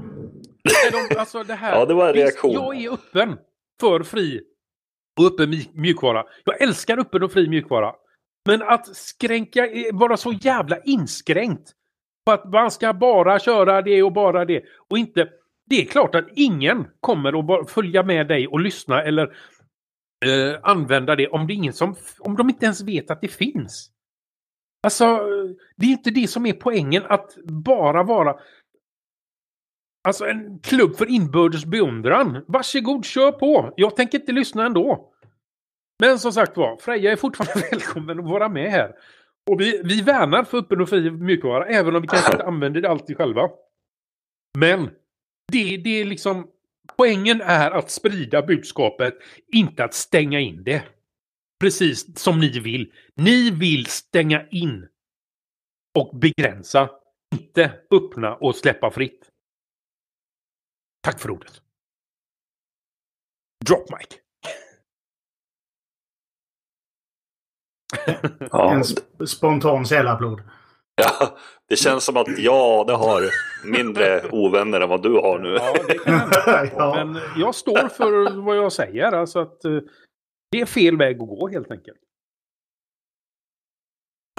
De, 0.92 1.18
alltså 1.18 1.42
det 1.42 1.54
här, 1.54 1.78
ja, 1.78 1.84
det 1.84 1.94
var 1.94 2.08
en 2.08 2.14
reaktion. 2.14 2.52
Jag 2.52 2.76
är 2.76 2.92
öppen 2.92 3.38
för 3.80 4.02
fri 4.02 4.40
och 5.20 5.26
öppen 5.26 5.62
mjukvara. 5.74 6.24
Jag 6.44 6.62
älskar 6.62 6.98
öppen 6.98 7.22
och 7.22 7.32
fri 7.32 7.48
mjukvara. 7.48 7.94
Men 8.46 8.62
att 8.62 8.96
skränka, 8.96 9.68
vara 9.92 10.16
så 10.16 10.32
jävla 10.32 10.78
inskränkt 10.80 11.72
på 12.26 12.32
att 12.32 12.52
man 12.52 12.70
ska 12.70 12.92
bara 12.92 13.38
köra 13.38 13.82
det 13.82 14.02
och 14.02 14.12
bara 14.12 14.44
det 14.44 14.64
och 14.90 14.98
inte... 14.98 15.28
Det 15.68 15.80
är 15.80 15.84
klart 15.84 16.14
att 16.14 16.28
ingen 16.36 16.86
kommer 17.00 17.60
att 17.60 17.70
följa 17.70 18.02
med 18.02 18.28
dig 18.28 18.46
och 18.48 18.60
lyssna 18.60 19.02
eller 19.02 19.36
eh, 20.26 20.58
använda 20.62 21.16
det 21.16 21.28
om 21.28 21.46
det 21.46 21.52
är 21.52 21.54
ingen 21.54 21.72
som... 21.72 21.94
Om 22.18 22.36
de 22.36 22.48
inte 22.48 22.64
ens 22.64 22.82
vet 22.82 23.10
att 23.10 23.20
det 23.20 23.28
finns. 23.28 23.90
Alltså, 24.82 25.20
det 25.76 25.86
är 25.86 25.90
inte 25.90 26.10
det 26.10 26.28
som 26.28 26.46
är 26.46 26.52
poängen 26.52 27.02
att 27.08 27.36
bara 27.44 28.02
vara... 28.02 28.36
Alltså 30.06 30.24
en 30.24 30.58
klubb 30.58 30.96
för 30.96 31.10
inbördes 31.10 31.64
beundran. 31.64 32.44
Varsågod, 32.48 33.04
kör 33.04 33.32
på! 33.32 33.72
Jag 33.76 33.96
tänker 33.96 34.18
inte 34.18 34.32
lyssna 34.32 34.66
ändå. 34.66 35.12
Men 35.98 36.18
som 36.18 36.32
sagt 36.32 36.56
var, 36.56 36.76
Freja 36.76 37.12
är 37.12 37.16
fortfarande 37.16 37.68
välkommen 37.70 38.18
att 38.18 38.24
vara 38.24 38.48
med 38.48 38.70
här. 38.70 38.92
Och 39.50 39.60
vi, 39.60 39.80
vi 39.84 40.02
värnar 40.02 40.44
för 40.44 40.58
öppen 40.58 40.80
och 40.80 40.88
fri 40.88 41.10
mjukvara, 41.10 41.66
även 41.66 41.96
om 41.96 42.02
vi 42.02 42.08
kanske 42.08 42.32
inte 42.32 42.44
använder 42.44 42.80
det 42.80 42.90
alltid 42.90 43.16
själva. 43.16 43.50
Men 44.58 44.90
det, 45.52 45.76
det 45.76 46.00
är 46.00 46.04
liksom... 46.04 46.50
Poängen 46.96 47.40
är 47.40 47.70
att 47.70 47.90
sprida 47.90 48.42
budskapet, 48.42 49.14
inte 49.52 49.84
att 49.84 49.94
stänga 49.94 50.40
in 50.40 50.64
det. 50.64 50.82
Precis 51.60 52.18
som 52.18 52.40
ni 52.40 52.60
vill. 52.60 52.92
Ni 53.14 53.50
vill 53.50 53.86
stänga 53.86 54.46
in 54.48 54.88
och 55.98 56.18
begränsa, 56.18 56.90
inte 57.32 57.72
öppna 57.90 58.34
och 58.34 58.56
släppa 58.56 58.90
fritt. 58.90 59.30
Tack 61.06 61.20
för 61.20 61.30
ordet. 61.30 61.62
Drop 63.66 63.86
mic. 63.90 64.20
ja. 68.50 68.74
En 68.74 68.84
sp 68.90 68.98
spontan 69.26 69.86
sälapplåd. 69.86 70.42
Ja, 70.94 71.38
det 71.68 71.76
känns 71.76 72.04
som 72.04 72.16
att 72.16 72.38
jag 72.38 72.86
det 72.86 72.92
har 72.92 73.22
mindre 73.64 74.30
ovänner 74.30 74.80
än 74.80 74.88
vad 74.88 75.02
du 75.02 75.12
har 75.12 75.38
nu. 75.38 75.48
Ja, 75.48 75.72
det 75.88 75.98
kan 75.98 76.30
ja. 76.76 77.04
Men 77.04 77.22
jag 77.36 77.54
står 77.54 77.88
för 77.88 78.40
vad 78.40 78.56
jag 78.56 78.72
säger. 78.72 79.12
Alltså 79.12 79.38
att 79.38 79.64
uh, 79.64 79.82
det 80.50 80.60
är 80.60 80.66
fel 80.66 80.96
väg 80.96 81.22
att 81.22 81.28
gå 81.28 81.48
helt 81.48 81.70
enkelt. 81.70 82.00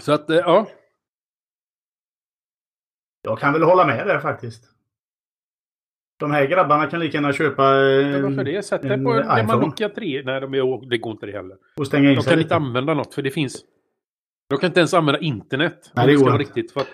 Så 0.01 0.11
att, 0.11 0.29
uh, 0.29 0.35
ja. 0.35 0.67
Jag 3.21 3.39
kan 3.39 3.53
väl 3.53 3.63
hålla 3.63 3.85
med 3.85 4.07
där 4.07 4.19
faktiskt. 4.19 4.76
De 6.19 6.31
här 6.31 6.45
grabbarna 6.45 6.87
kan 6.87 6.99
lika 6.99 7.17
gärna 7.17 7.33
köpa 7.33 7.67
en, 7.67 8.23
Varför 8.23 8.43
det? 8.43 8.63
Sätt 8.63 8.81
dig 8.81 9.03
på 9.03 9.11
en 9.11 9.27
gammal 9.27 9.59
Nokia 9.59 9.89
3. 9.89 10.23
Nej, 10.25 10.41
de 10.41 10.53
är, 10.53 10.89
det 10.89 10.97
går 10.97 11.11
inte 11.11 11.25
det 11.25 11.31
heller. 11.31 11.57
Och 11.75 11.87
stänga 11.87 12.09
in 12.09 12.15
de 12.15 12.23
kan 12.23 12.39
inte 12.39 12.55
använda 12.55 12.93
något 12.93 13.13
för 13.13 13.21
det 13.21 13.31
finns... 13.31 13.65
De 14.49 14.59
kan 14.59 14.67
inte 14.67 14.79
ens 14.79 14.93
använda 14.93 15.19
internet. 15.19 15.91
Nej, 15.95 16.07
det 16.07 16.15
går 16.15 16.27
inte. 16.27 16.37
Riktigt, 16.37 16.71
för 16.71 16.81
att, 16.81 16.87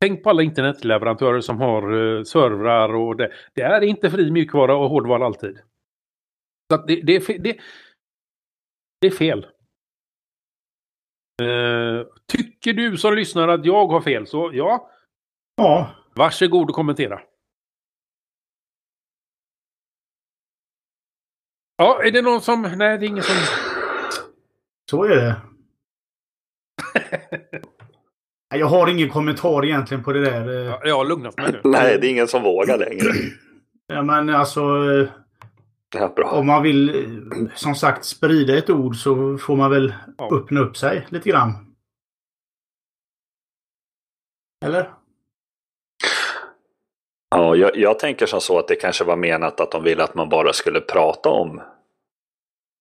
tänk 0.00 0.22
på 0.22 0.30
alla 0.30 0.42
internetleverantörer 0.42 1.40
som 1.40 1.60
har 1.60 1.94
uh, 1.94 2.22
servrar 2.22 2.94
och 2.94 3.16
det. 3.16 3.32
Det 3.54 3.62
är 3.62 3.82
inte 3.84 4.10
fri 4.10 4.30
mjukvara 4.30 4.76
och 4.76 4.90
hårdvara 4.90 5.26
alltid. 5.26 5.58
Så 6.72 6.76
det, 6.86 7.00
det, 7.00 7.16
är 7.16 7.38
det, 7.38 7.56
det 9.00 9.06
är 9.06 9.10
fel. 9.10 9.46
Uh, 11.42 12.04
tycker 12.32 12.72
du 12.72 12.96
som 12.96 13.14
lyssnar 13.14 13.48
att 13.48 13.64
jag 13.64 13.86
har 13.86 14.00
fel 14.00 14.26
så 14.26 14.50
ja. 14.54 14.90
Ja. 15.56 15.90
Varsågod 16.14 16.68
och 16.68 16.74
kommentera. 16.74 17.20
Ja, 21.76 22.02
är 22.02 22.10
det 22.10 22.22
någon 22.22 22.40
som... 22.40 22.62
Nej, 22.62 22.98
det 22.98 23.06
är 23.06 23.08
ingen 23.08 23.22
som... 23.22 23.36
Så 24.90 25.04
är 25.04 25.16
det. 25.16 25.36
jag 28.58 28.66
har 28.66 28.88
ingen 28.88 29.10
kommentar 29.10 29.64
egentligen 29.64 30.04
på 30.04 30.12
det 30.12 30.20
där. 30.20 30.48
Ja, 30.48 30.80
jag 30.84 30.96
har 30.96 31.04
lugnat 31.04 31.36
mig 31.36 31.52
nu. 31.52 31.60
Nej, 31.64 31.98
det 32.00 32.06
är 32.06 32.10
ingen 32.10 32.28
som 32.28 32.42
vågar 32.42 32.78
längre. 32.78 33.12
Ja, 33.86 34.02
men 34.02 34.30
alltså... 34.30 34.62
Om 36.24 36.46
man 36.46 36.62
vill, 36.62 37.06
som 37.54 37.74
sagt, 37.74 38.04
sprida 38.04 38.58
ett 38.58 38.70
ord 38.70 38.96
så 38.96 39.38
får 39.38 39.56
man 39.56 39.70
väl 39.70 39.94
ja. 40.18 40.36
öppna 40.36 40.60
upp 40.60 40.76
sig 40.76 41.06
lite 41.10 41.28
grann. 41.28 41.52
Eller? 44.64 44.95
Ja, 47.28 47.56
jag, 47.56 47.76
jag, 47.76 47.98
tänker 47.98 48.26
som 48.26 48.40
så 48.40 48.58
att 48.58 48.68
det 48.68 48.76
kanske 48.76 49.04
var 49.04 49.16
menat 49.16 49.60
att 49.60 49.70
de 49.70 49.84
ville 49.84 50.04
att 50.04 50.14
man 50.14 50.28
bara 50.28 50.52
skulle 50.52 50.80
prata 50.80 51.28
om... 51.28 51.62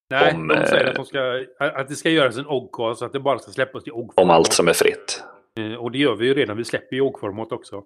Nej, 0.09 0.35
om, 0.35 0.47
de 0.47 0.65
säger 0.65 0.85
att, 0.85 0.95
de 0.95 1.05
ska, 1.05 1.45
att 1.59 1.87
det 1.87 1.95
ska 1.95 2.09
göras 2.09 2.37
en 2.37 2.47
OGG 2.47 2.97
så 2.97 3.05
att 3.05 3.13
det 3.13 3.19
bara 3.19 3.39
ska 3.39 3.51
släppas 3.51 3.87
i 3.87 3.91
OGG-format. 3.91 4.23
Om 4.23 4.29
allt 4.29 4.53
som 4.53 4.67
är 4.67 4.73
fritt. 4.73 5.23
Eh, 5.59 5.73
och 5.73 5.91
det 5.91 5.97
gör 5.97 6.15
vi 6.15 6.25
ju 6.25 6.33
redan, 6.33 6.57
vi 6.57 6.65
släpper 6.65 6.95
i 6.95 7.01
OGG-format 7.01 7.51
också. 7.51 7.83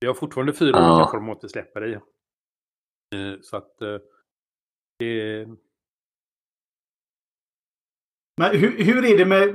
Vi 0.00 0.06
har 0.06 0.14
fortfarande 0.14 0.52
fyra 0.52 0.78
ja. 0.78 0.96
olika 0.96 1.10
format 1.10 1.38
vi 1.42 1.48
släpper 1.48 1.86
i. 1.86 1.92
Eh, 3.14 3.40
så 3.42 3.56
att 3.56 3.82
eh, 3.82 3.98
det... 4.98 5.46
Men 8.36 8.56
hur, 8.56 8.84
hur 8.84 9.04
är 9.04 9.18
det 9.18 9.24
med 9.24 9.48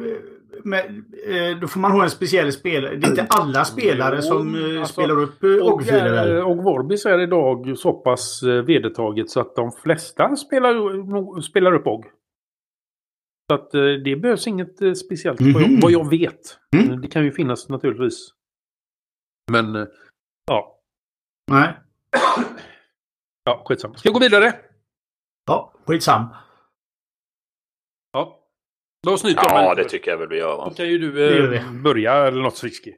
men, 0.63 1.05
eh, 1.27 1.59
då 1.61 1.67
får 1.67 1.79
man 1.79 1.91
ha 1.91 2.03
en 2.03 2.09
speciell 2.09 2.51
spelare. 2.51 2.95
Det 2.95 3.07
är 3.07 3.09
inte 3.09 3.27
alla 3.29 3.65
spelare 3.65 4.21
som 4.21 4.55
eh, 4.55 4.79
alltså, 4.79 4.93
spelar 4.93 5.19
upp 5.19 5.43
eh, 5.43 5.49
OGG-filer 5.49 6.43
Och 6.43 6.57
Vorbis 6.57 7.05
är 7.05 7.19
idag 7.19 7.77
så 7.77 7.93
pass 7.93 8.43
vedertaget 8.43 9.29
så 9.29 9.39
att 9.39 9.55
de 9.55 9.71
flesta 9.71 10.35
spelar, 10.35 11.41
spelar 11.41 11.73
upp 11.73 11.87
OGG. 11.87 12.05
Så 13.51 13.55
att 13.55 13.71
det 14.03 14.21
behövs 14.21 14.47
inget 14.47 14.97
speciellt 14.97 15.39
mm 15.39 15.53
-hmm. 15.53 15.81
vad 15.81 15.91
jag 15.91 16.09
vet. 16.09 16.57
Mm. 16.75 17.01
Det 17.01 17.07
kan 17.07 17.23
ju 17.25 17.31
finnas 17.31 17.69
naturligtvis. 17.69 18.29
Men 19.51 19.87
ja. 20.47 20.79
Nej. 21.51 21.77
Ja, 23.43 23.63
skitsamma. 23.65 23.95
Ska 23.95 24.09
jag 24.09 24.13
gå 24.13 24.19
vidare? 24.19 24.53
Ja, 25.45 25.73
skitsamma. 25.85 26.37
Ja. 29.03 29.11
Då 29.11 29.17
snyter 29.17 29.43
jag 29.43 29.63
Ja, 29.63 29.75
det 29.75 29.83
tycker 29.83 30.11
jag 30.11 30.17
väl 30.17 30.29
vi 30.29 30.37
gör. 30.37 30.57
Va? 30.57 30.69
Då 30.69 30.75
kan 30.75 30.87
ju 30.87 30.97
du 30.97 31.55
eh, 31.55 31.71
börja 31.71 32.13
eller 32.13 32.41
något 32.41 32.57
svisky. 32.57 32.93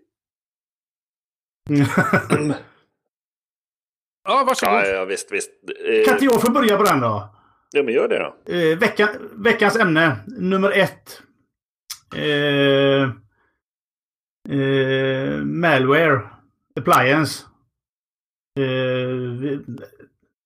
ja, 4.28 4.44
varsågod. 4.48 4.76
Ja, 4.76 4.88
ja, 4.88 5.06
visst, 5.06 5.32
visst. 5.32 5.52
Eh... 5.86 6.06
Kan 6.06 6.14
inte 6.14 6.26
jag 6.26 6.42
få 6.42 6.52
börja 6.52 6.78
på 6.78 6.84
den 6.84 7.00
då? 7.00 7.36
Ja, 7.72 7.84
men 7.84 7.94
gör 7.94 8.08
det 8.08 8.20
då. 8.20 8.54
Eh, 8.54 8.78
vecka, 8.78 9.10
veckans 9.32 9.76
ämne, 9.76 10.18
nummer 10.28 10.72
ett. 10.72 11.22
Eh, 12.16 13.04
eh, 14.60 15.44
malware. 15.44 16.22
Appliance. 16.76 17.44
Eh, 18.60 19.60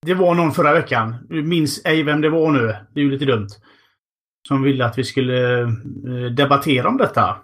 det 0.06 0.14
var 0.14 0.36
någon 0.36 0.52
förra 0.52 0.74
veckan. 0.74 1.16
Jag 1.30 1.46
minns 1.46 1.86
ej 1.86 2.04
vem 2.04 2.22
det 2.22 2.30
var 2.30 2.52
nu. 2.52 2.76
Det 2.94 3.00
är 3.00 3.04
ju 3.04 3.12
lite 3.12 3.26
dumt. 3.26 3.48
Som 4.50 4.64
ville 4.64 4.86
att 4.86 4.98
vi 4.98 5.04
skulle 5.04 5.62
eh, 5.62 6.32
debattera 6.36 6.88
om 6.88 6.98
detta. 6.98 7.38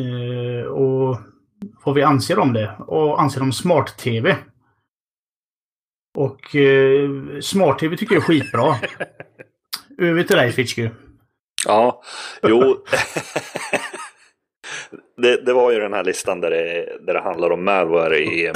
Eh, 0.00 0.66
och 0.66 1.18
vad 1.84 1.94
vi 1.94 2.02
anser 2.02 2.38
om 2.38 2.52
det. 2.52 2.76
Och 2.78 3.20
anser 3.20 3.42
om 3.42 3.52
smart-tv. 3.52 4.36
Och 6.18 6.56
eh, 6.56 7.10
smart-tv 7.40 7.96
tycker 7.96 8.14
jag 8.14 8.22
är 8.22 8.26
skitbra. 8.26 8.76
Över 9.98 10.22
till 10.22 10.36
dig 10.36 10.52
Fitchku. 10.52 10.90
Ja, 11.66 12.02
jo. 12.42 12.84
det, 15.16 15.44
det, 15.44 15.52
var 15.52 15.72
ju 15.72 15.78
den 15.78 15.92
här 15.92 16.04
listan 16.04 16.40
där 16.40 16.50
det, 16.50 16.98
där 17.06 17.14
det 17.14 17.22
handlar 17.22 17.50
om 17.50 17.64
malware 17.64 18.18
i, 18.18 18.52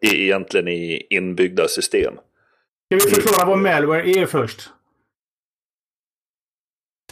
i, 0.00 0.24
egentligen 0.24 0.68
i 0.68 1.06
inbyggda 1.10 1.68
system. 1.68 2.14
Ska 2.14 2.94
vi 2.94 3.00
förklara 3.00 3.48
vad 3.48 3.58
malware 3.58 4.10
är 4.10 4.26
först? 4.26 4.70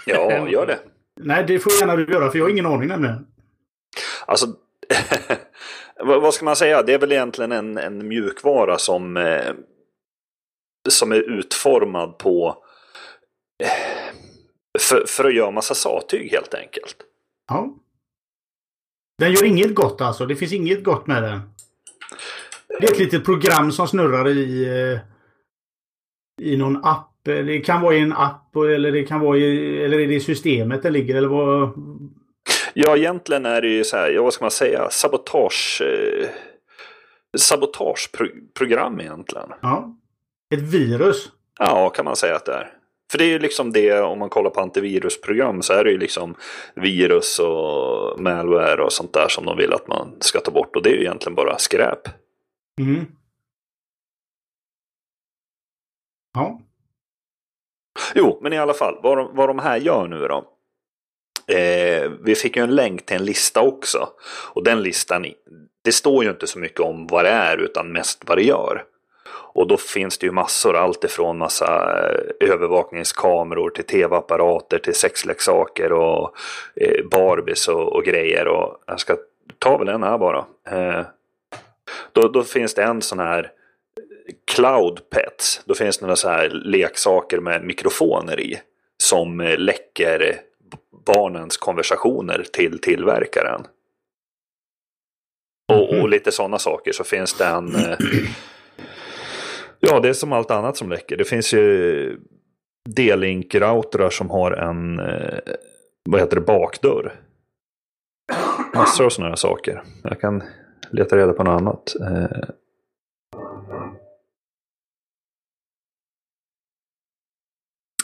Ja, 0.04 0.48
gör 0.48 0.66
det. 0.66 0.78
Nej, 1.20 1.44
det 1.46 1.58
får 1.58 1.72
gärna 1.72 1.96
du 1.96 2.12
göra 2.12 2.30
för 2.30 2.38
jag 2.38 2.44
har 2.44 2.50
ingen 2.50 2.66
aning 2.66 2.88
nämligen. 2.88 3.26
Alltså, 4.26 4.46
vad 6.04 6.34
ska 6.34 6.44
man 6.44 6.56
säga? 6.56 6.82
Det 6.82 6.94
är 6.94 6.98
väl 6.98 7.12
egentligen 7.12 7.52
en, 7.52 7.78
en 7.78 8.08
mjukvara 8.08 8.78
som, 8.78 9.16
eh, 9.16 9.52
som 10.88 11.12
är 11.12 11.38
utformad 11.38 12.18
på 12.18 12.64
eh, 13.62 14.14
för, 14.80 15.04
för 15.06 15.24
att 15.24 15.34
göra 15.34 15.50
massa 15.50 15.74
sattyg 15.74 16.30
helt 16.30 16.54
enkelt. 16.54 16.96
Ja. 17.48 17.74
Den 19.18 19.32
gör 19.32 19.44
inget 19.44 19.74
gott 19.74 20.00
alltså? 20.00 20.26
Det 20.26 20.36
finns 20.36 20.52
inget 20.52 20.84
gott 20.84 21.06
med 21.06 21.22
den? 21.22 21.40
Det 22.68 22.86
är 22.86 22.92
ett 22.92 22.98
litet 22.98 23.24
program 23.24 23.72
som 23.72 23.88
snurrar 23.88 24.28
i, 24.28 24.64
eh, 24.64 25.00
i 26.42 26.56
någon 26.56 26.84
app. 26.84 27.07
Det 27.22 27.60
kan 27.60 27.82
vara 27.82 27.94
i 27.94 28.00
en 28.00 28.12
app 28.12 28.56
eller 28.56 28.92
det 28.92 29.04
kan 29.04 29.20
vara 29.20 29.38
i, 29.38 29.78
eller 29.84 30.00
är 30.00 30.06
det 30.06 30.14
i 30.14 30.20
systemet 30.20 30.82
det 30.82 30.90
ligger 30.90 31.14
eller 31.14 31.28
vad? 31.28 31.70
Ja, 32.74 32.96
egentligen 32.96 33.46
är 33.46 33.62
det 33.62 33.68
ju 33.68 33.84
så 33.84 33.96
här, 33.96 34.10
ja, 34.10 34.22
vad 34.22 34.32
ska 34.32 34.44
man 34.44 34.50
säga, 34.50 34.90
sabotage... 34.90 35.82
Eh, 35.82 36.28
sabotageprogram 37.36 39.00
egentligen. 39.00 39.48
Ja. 39.62 39.96
Ett 40.54 40.60
virus? 40.62 41.30
Ja, 41.58 41.90
kan 41.90 42.04
man 42.04 42.16
säga 42.16 42.36
att 42.36 42.44
det 42.44 42.52
är. 42.52 42.72
För 43.10 43.18
det 43.18 43.24
är 43.24 43.28
ju 43.28 43.38
liksom 43.38 43.72
det, 43.72 44.00
om 44.00 44.18
man 44.18 44.28
kollar 44.28 44.50
på 44.50 44.60
antivirusprogram 44.60 45.62
så 45.62 45.72
är 45.72 45.84
det 45.84 45.90
ju 45.90 45.98
liksom 45.98 46.34
virus 46.74 47.38
och 47.38 48.20
malware 48.20 48.82
och 48.82 48.92
sånt 48.92 49.12
där 49.12 49.28
som 49.28 49.46
de 49.46 49.56
vill 49.56 49.72
att 49.72 49.88
man 49.88 50.16
ska 50.20 50.40
ta 50.40 50.50
bort. 50.50 50.76
Och 50.76 50.82
det 50.82 50.90
är 50.90 50.94
ju 50.94 51.00
egentligen 51.00 51.34
bara 51.34 51.58
skräp. 51.58 52.08
Mm. 52.80 53.06
Ja. 56.34 56.60
Jo, 58.14 58.38
men 58.42 58.52
i 58.52 58.58
alla 58.58 58.74
fall, 58.74 58.98
vad 59.02 59.18
de, 59.18 59.30
vad 59.34 59.48
de 59.48 59.58
här 59.58 59.76
gör 59.76 60.08
nu 60.08 60.28
då. 60.28 60.44
Eh, 61.54 62.10
vi 62.24 62.34
fick 62.34 62.56
ju 62.56 62.62
en 62.62 62.74
länk 62.74 63.06
till 63.06 63.16
en 63.16 63.24
lista 63.24 63.60
också. 63.60 64.08
Och 64.52 64.64
den 64.64 64.82
listan, 64.82 65.26
det 65.84 65.92
står 65.92 66.24
ju 66.24 66.30
inte 66.30 66.46
så 66.46 66.58
mycket 66.58 66.80
om 66.80 67.06
vad 67.06 67.24
det 67.24 67.30
är 67.30 67.58
utan 67.58 67.92
mest 67.92 68.22
vad 68.26 68.38
det 68.38 68.44
gör. 68.44 68.84
Och 69.54 69.68
då 69.68 69.76
finns 69.76 70.18
det 70.18 70.26
ju 70.26 70.32
massor, 70.32 70.76
allt 70.76 71.04
ifrån 71.04 71.38
massa 71.38 71.66
eh, 71.66 72.48
övervakningskameror 72.50 73.70
till 73.70 73.84
tv-apparater 73.84 74.78
till 74.78 74.94
sexleksaker 74.94 75.92
och 75.92 76.36
eh, 76.74 77.04
Barbies 77.10 77.68
och, 77.68 77.92
och, 77.92 78.04
grejer. 78.04 78.48
Och 78.48 78.82
jag 78.86 79.00
ska 79.00 79.16
ta 79.58 79.78
väl 79.78 79.86
den 79.86 80.02
här 80.02 80.18
bara. 80.18 80.44
Eh, 80.70 81.06
då, 82.12 82.28
då 82.28 82.42
finns 82.42 82.74
det 82.74 82.82
en 82.82 83.02
sån 83.02 83.18
här 83.18 83.50
Cloud 84.48 85.10
Pets. 85.10 85.62
Då 85.64 85.74
finns 85.74 85.98
det 85.98 86.04
några 86.06 86.16
så 86.16 86.28
här 86.28 86.48
leksaker 86.50 87.40
med 87.40 87.64
mikrofoner 87.64 88.40
i. 88.40 88.60
Som 89.02 89.40
läcker 89.58 90.40
barnens 91.06 91.56
konversationer 91.56 92.44
till 92.52 92.78
tillverkaren. 92.78 93.66
Och, 95.72 95.88
och 95.88 95.94
mm. 95.94 96.10
lite 96.10 96.32
sådana 96.32 96.58
saker. 96.58 96.92
Så 96.92 97.04
finns 97.04 97.34
det 97.34 97.44
en... 97.44 97.76
Ja, 99.80 100.00
det 100.00 100.08
är 100.08 100.12
som 100.12 100.32
allt 100.32 100.50
annat 100.50 100.76
som 100.76 100.90
läcker. 100.90 101.16
Det 101.16 101.24
finns 101.24 101.54
ju 101.54 102.20
D-Link-routrar 102.88 104.10
som 104.10 104.30
har 104.30 104.52
en 104.52 104.98
eh, 104.98 105.38
vad 106.10 106.20
heter 106.20 106.36
det, 106.36 106.42
bakdörr. 106.42 107.20
Massor 108.74 109.04
av 109.04 109.10
sådana 109.10 109.28
här 109.28 109.36
saker. 109.36 109.82
Jag 110.02 110.20
kan 110.20 110.42
leta 110.90 111.16
reda 111.16 111.32
på 111.32 111.44
något 111.44 111.60
annat. 111.60 111.94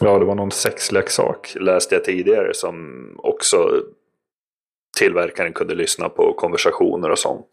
Ja, 0.04 0.18
det 0.18 0.24
var 0.24 0.34
någon 0.34 0.50
sexleksak 0.50 1.56
läste 1.60 1.94
jag 1.94 2.04
tidigare 2.04 2.54
som 2.54 3.06
också 3.18 3.82
tillverkaren 4.98 5.52
kunde 5.52 5.74
lyssna 5.74 6.08
på 6.08 6.32
konversationer 6.32 7.10
och 7.10 7.18
sånt. 7.18 7.46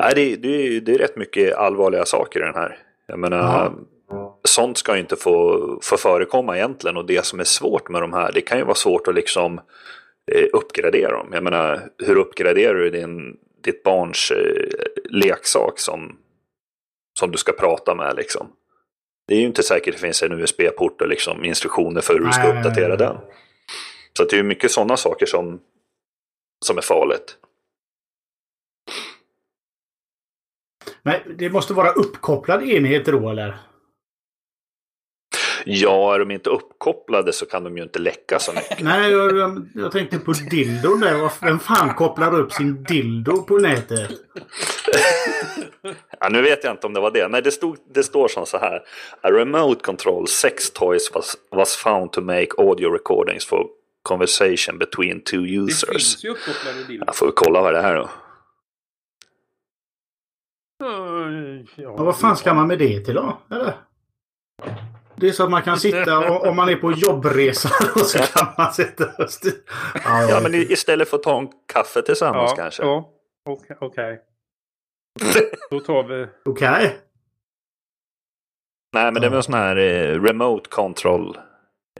Nej, 0.00 0.12
det, 0.14 0.36
det, 0.36 0.80
det 0.80 0.94
är 0.94 0.98
rätt 0.98 1.16
mycket 1.16 1.54
allvarliga 1.54 2.04
saker 2.04 2.40
i 2.40 2.42
den 2.42 2.54
här. 2.54 2.78
Jag 3.06 3.18
menar, 3.18 3.72
ja. 4.08 4.38
sånt 4.44 4.78
ska 4.78 4.98
inte 4.98 5.16
få, 5.16 5.58
få 5.82 5.96
förekomma 5.96 6.56
egentligen 6.56 6.96
och 6.96 7.06
det 7.06 7.24
som 7.24 7.40
är 7.40 7.44
svårt 7.44 7.88
med 7.88 8.02
de 8.02 8.12
här, 8.12 8.32
det 8.32 8.40
kan 8.40 8.58
ju 8.58 8.64
vara 8.64 8.74
svårt 8.74 9.08
att 9.08 9.14
liksom 9.14 9.58
eh, 10.32 10.46
uppgradera 10.52 11.12
dem. 11.12 11.28
Jag 11.32 11.44
menar, 11.44 11.80
hur 11.98 12.16
uppgraderar 12.16 12.74
du 12.74 12.90
din, 12.90 13.36
ditt 13.64 13.82
barns 13.82 14.30
eh, 14.30 14.66
leksak 15.10 15.78
som, 15.78 16.16
som 17.18 17.30
du 17.30 17.38
ska 17.38 17.52
prata 17.52 17.94
med 17.94 18.16
liksom? 18.16 18.48
Det 19.28 19.34
är 19.34 19.38
ju 19.38 19.46
inte 19.46 19.62
säkert 19.62 19.94
att 19.94 20.00
det 20.00 20.06
finns 20.06 20.22
en 20.22 20.32
USB-port 20.32 21.00
och 21.00 21.08
liksom 21.08 21.44
instruktioner 21.44 22.00
för 22.00 22.14
hur 22.14 22.24
du 22.24 22.32
ska 22.32 22.58
uppdatera 22.58 22.96
den. 22.96 23.16
Så 24.16 24.24
det 24.24 24.32
är 24.32 24.36
ju 24.36 24.42
mycket 24.42 24.70
sådana 24.70 24.96
saker 24.96 25.26
som, 25.26 25.60
som 26.64 26.78
är 26.78 26.82
farligt. 26.82 27.36
Men 31.02 31.20
det 31.38 31.50
måste 31.50 31.74
vara 31.74 31.90
uppkopplade 31.90 32.66
enheter 32.66 33.12
då 33.12 33.30
eller? 33.30 33.71
Ja, 35.66 36.14
är 36.14 36.18
de 36.18 36.30
inte 36.30 36.50
uppkopplade 36.50 37.32
så 37.32 37.46
kan 37.46 37.64
de 37.64 37.76
ju 37.76 37.82
inte 37.82 37.98
läcka 37.98 38.38
så 38.38 38.52
mycket. 38.52 38.80
Nej, 38.84 39.10
jag, 39.10 39.66
jag 39.74 39.92
tänkte 39.92 40.18
på 40.18 40.32
dildon 40.32 41.00
där. 41.00 41.44
Vem 41.44 41.58
fan 41.58 41.94
kopplar 41.94 42.40
upp 42.40 42.52
sin 42.52 42.84
dildo 42.84 43.42
på 43.42 43.58
nätet? 43.58 44.10
ja, 46.20 46.28
nu 46.28 46.42
vet 46.42 46.64
jag 46.64 46.72
inte 46.72 46.86
om 46.86 46.92
det 46.92 47.00
var 47.00 47.10
det. 47.10 47.28
Nej, 47.28 47.42
det, 47.42 47.50
stod, 47.50 47.76
det 47.94 48.02
står 48.02 48.28
som 48.28 48.46
så 48.46 48.58
här. 48.58 48.82
A 49.20 49.30
remote 49.30 49.80
control 49.84 50.28
sex 50.28 50.70
toys 50.70 51.10
was, 51.14 51.36
was 51.50 51.76
found 51.76 52.12
to 52.12 52.20
make 52.20 52.48
audio 52.58 52.92
recordings 52.92 53.46
for 53.46 53.66
conversation 54.02 54.78
between 54.78 55.20
two 55.20 55.36
users. 55.36 55.86
Det 55.86 55.92
finns 55.92 56.24
ju 56.24 56.28
uppkopplade 56.28 56.84
dildo. 56.84 57.04
Jag 57.06 57.16
får 57.16 57.32
kolla 57.34 57.62
vad 57.62 57.74
det 57.74 57.80
är 57.80 57.96
då. 57.96 58.10
Ja, 60.78 61.30
ja, 61.76 62.04
vad 62.04 62.18
fan 62.18 62.36
ska 62.36 62.54
man 62.54 62.68
med 62.68 62.78
det 62.78 63.00
till 63.00 63.14
då? 63.14 63.38
Eller? 63.50 63.74
Det 65.22 65.28
är 65.28 65.32
så 65.32 65.44
att 65.44 65.50
man 65.50 65.62
kan 65.62 65.76
sitta 65.76 66.18
och, 66.18 66.46
om 66.46 66.56
man 66.56 66.68
är 66.68 66.76
på 66.76 66.92
jobbresa 66.92 67.68
och 67.94 68.00
så 68.00 68.18
kan 68.18 68.48
man 68.58 68.72
sitta 68.72 69.04
och 69.04 69.28
ja, 70.04 70.22
ja, 70.30 70.40
men 70.42 70.54
istället 70.54 71.08
för 71.08 71.16
att 71.16 71.22
ta 71.22 71.38
en 71.38 71.48
kaffe 71.72 72.02
tillsammans 72.02 72.52
ja, 72.56 72.62
kanske. 72.62 72.82
Ja, 72.82 73.10
okej. 73.46 73.76
Okay. 73.80 74.18
Då 75.70 75.80
tar 75.80 76.02
vi... 76.02 76.26
Okej. 76.44 76.68
Okay. 76.68 76.90
Nej, 78.94 79.12
men 79.12 79.14
det 79.14 79.26
är 79.26 79.30
väl 79.30 79.36
en 79.36 79.42
sån 79.42 79.54
här 79.54 79.76
eh, 79.76 80.22
remote 80.22 80.70
control 80.70 81.38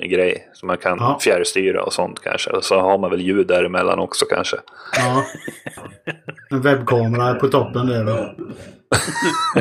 grej 0.00 0.50
som 0.52 0.66
man 0.66 0.78
kan 0.78 0.98
ja. 0.98 1.18
fjärrstyra 1.20 1.82
och 1.82 1.92
sånt 1.92 2.20
kanske. 2.20 2.50
Och 2.50 2.64
så 2.64 2.80
har 2.80 2.98
man 2.98 3.10
väl 3.10 3.20
ljud 3.20 3.46
däremellan 3.46 3.98
också 3.98 4.26
kanske. 4.26 4.56
Ja. 4.96 5.24
En 6.50 6.60
webbkamera 6.60 7.34
på 7.34 7.48
toppen 7.48 7.86
där. 7.86 8.36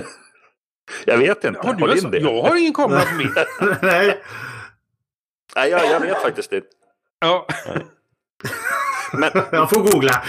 jag 1.05 1.17
vet 1.17 1.43
inte. 1.43 1.59
Har 1.63 1.73
du 1.73 1.83
har 1.83 2.11
det? 2.11 2.17
Jag 2.17 2.41
har 2.41 2.55
ingen 2.55 2.73
kamera 2.73 3.01
på 3.01 3.15
min. 3.15 3.33
Nej. 3.81 4.17
Nej, 5.55 5.69
jag, 5.69 5.85
jag 5.85 5.99
vet 5.99 6.21
faktiskt 6.21 6.53
inte. 6.53 6.67
Ja. 7.19 7.47
Men, 9.13 9.31
jag 9.51 9.69
får 9.69 9.81
googla. 9.91 10.23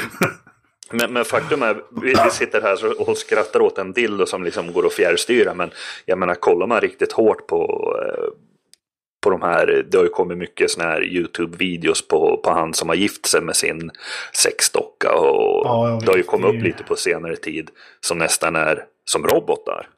Men, 0.90 1.12
men, 1.12 1.24
faktum 1.24 1.62
är, 1.62 1.74
vi, 2.02 2.14
vi 2.24 2.30
sitter 2.30 2.62
här 2.62 3.00
och 3.08 3.18
skrattar 3.18 3.60
åt 3.60 3.78
en 3.78 3.92
dildo 3.92 4.26
som 4.26 4.44
liksom 4.44 4.72
går 4.72 4.86
att 4.86 4.92
fjärrstyra. 4.92 5.54
Men 5.54 5.70
jag 6.04 6.18
menar, 6.18 6.34
kollar 6.34 6.66
man 6.66 6.80
riktigt 6.80 7.12
hårt 7.12 7.46
på, 7.46 7.92
eh, 8.06 8.24
på 9.22 9.30
de 9.30 9.42
här, 9.42 9.86
det 9.90 9.96
har 9.96 10.04
ju 10.04 10.10
kommit 10.10 10.38
mycket 10.38 10.70
sådana 10.70 10.90
här 10.90 11.02
YouTube-videos 11.02 12.08
på, 12.08 12.40
på 12.44 12.50
han 12.50 12.74
som 12.74 12.88
har 12.88 12.96
gift 12.96 13.26
sig 13.26 13.40
med 13.40 13.56
sin 13.56 13.90
sexdocka. 14.32 15.14
Och 15.14 15.66
ja, 15.66 16.00
det 16.04 16.10
har 16.10 16.16
ju 16.16 16.22
kommit 16.22 16.54
upp 16.54 16.62
lite 16.62 16.84
på 16.84 16.96
senare 16.96 17.36
tid 17.36 17.70
som 18.00 18.18
nästan 18.18 18.56
är 18.56 18.84
som 19.04 19.26
robotar. 19.26 19.88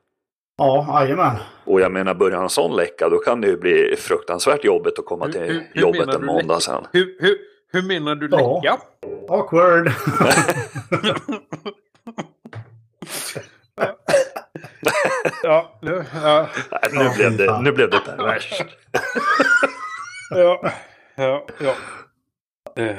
Ja, 0.56 1.00
jajamän. 1.00 1.36
Och 1.64 1.80
jag 1.80 1.92
menar, 1.92 2.14
börjar 2.14 2.42
en 2.42 2.48
sån 2.48 2.76
läcka 2.76 3.08
då 3.08 3.18
kan 3.18 3.40
det 3.40 3.46
ju 3.46 3.56
bli 3.56 3.96
fruktansvärt 3.98 4.64
jobbigt 4.64 4.98
att 4.98 5.04
komma 5.06 5.28
till 5.28 5.40
hur, 5.40 5.66
hur, 5.72 5.80
jobbet 5.80 6.14
en 6.14 6.24
måndag 6.24 6.60
sen. 6.60 6.86
Hur, 6.92 7.16
hur, 7.20 7.38
hur 7.72 7.82
menar 7.82 8.14
du 8.14 8.28
läcka? 8.28 8.60
Ja. 8.62 8.78
Awkward. 9.28 9.92
ja, 15.42 15.78
nu, 15.82 16.04
ja. 16.24 16.48
nu, 16.92 17.10
blev 17.16 17.36
det, 17.36 17.60
nu 17.60 17.72
blev 17.72 17.90
det 17.90 17.98
perverst. 17.98 18.64
ja, 20.30 20.70
ja, 21.14 21.46
ja. 21.58 21.74
Eh. 22.76 22.96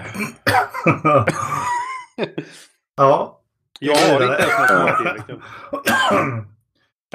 ja. 2.95 3.41
Jag 3.79 3.95
har 3.95 4.23
inte 4.23 4.43
ens 4.43 4.71
någon 4.71 4.87
smart 4.95 6.45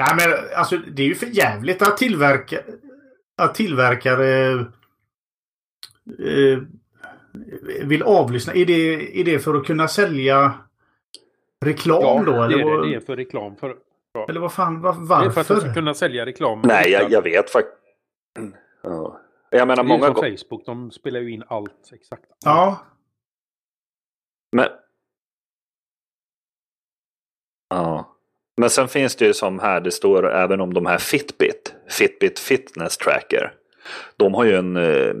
Nej 0.01 0.15
men 0.17 0.57
alltså 0.57 0.77
det 0.77 1.03
är 1.03 1.07
ju 1.07 1.15
för 1.15 1.25
jävligt 1.25 1.81
att 1.81 1.97
tillverka 1.97 2.59
att 3.37 3.55
tillverkare 3.55 4.51
eh, 6.19 6.59
vill 7.83 8.03
avlyssna. 8.03 8.53
Är 8.53 8.65
det, 8.65 9.19
är 9.19 9.23
det 9.23 9.39
för 9.39 9.55
att 9.55 9.65
kunna 9.65 9.87
sälja 9.87 10.53
reklam 11.65 12.01
ja, 12.01 12.23
då? 12.25 12.43
Eller 12.43 12.57
det, 12.57 12.63
är 12.63 12.81
det, 12.81 12.89
det 12.89 12.95
är 12.95 12.99
för 12.99 13.15
reklam. 13.15 13.55
För, 13.55 13.75
ja. 14.13 14.25
Eller 14.29 14.39
vad 14.39 14.53
fan, 14.53 14.81
var, 14.81 14.93
varför? 14.93 15.25
Det 15.25 15.29
är 15.29 15.31
för 15.31 15.41
att 15.41 15.47
de 15.47 15.59
ska 15.59 15.73
kunna 15.73 15.93
sälja 15.93 16.25
reklam. 16.25 16.61
Nej, 16.63 16.91
jag, 16.91 17.11
jag 17.11 17.21
vet 17.21 17.49
faktiskt. 17.49 17.77
Ja. 18.81 19.19
Jag 19.49 19.67
menar 19.67 19.83
många 19.83 20.09
gånger. 20.09 20.37
Facebook, 20.37 20.65
de 20.65 20.91
spelar 20.91 21.19
ju 21.19 21.31
in 21.31 21.43
allt 21.47 21.89
exakt. 21.93 22.25
Ja. 22.45 22.85
Men... 24.51 24.67
Ja. 27.69 28.10
Men 28.61 28.69
sen 28.69 28.87
finns 28.87 29.15
det 29.15 29.25
ju 29.25 29.33
som 29.33 29.59
här, 29.59 29.81
det 29.81 29.91
står 29.91 30.31
även 30.31 30.61
om 30.61 30.73
de 30.73 30.85
här 30.85 30.97
Fitbit, 30.97 31.73
Fitbit 31.89 32.39
Fitness 32.39 32.97
Tracker. 32.97 33.53
De 34.17 34.33
har 34.33 34.43
ju 34.43 34.55
en, 34.55 34.77
eh, 34.77 35.13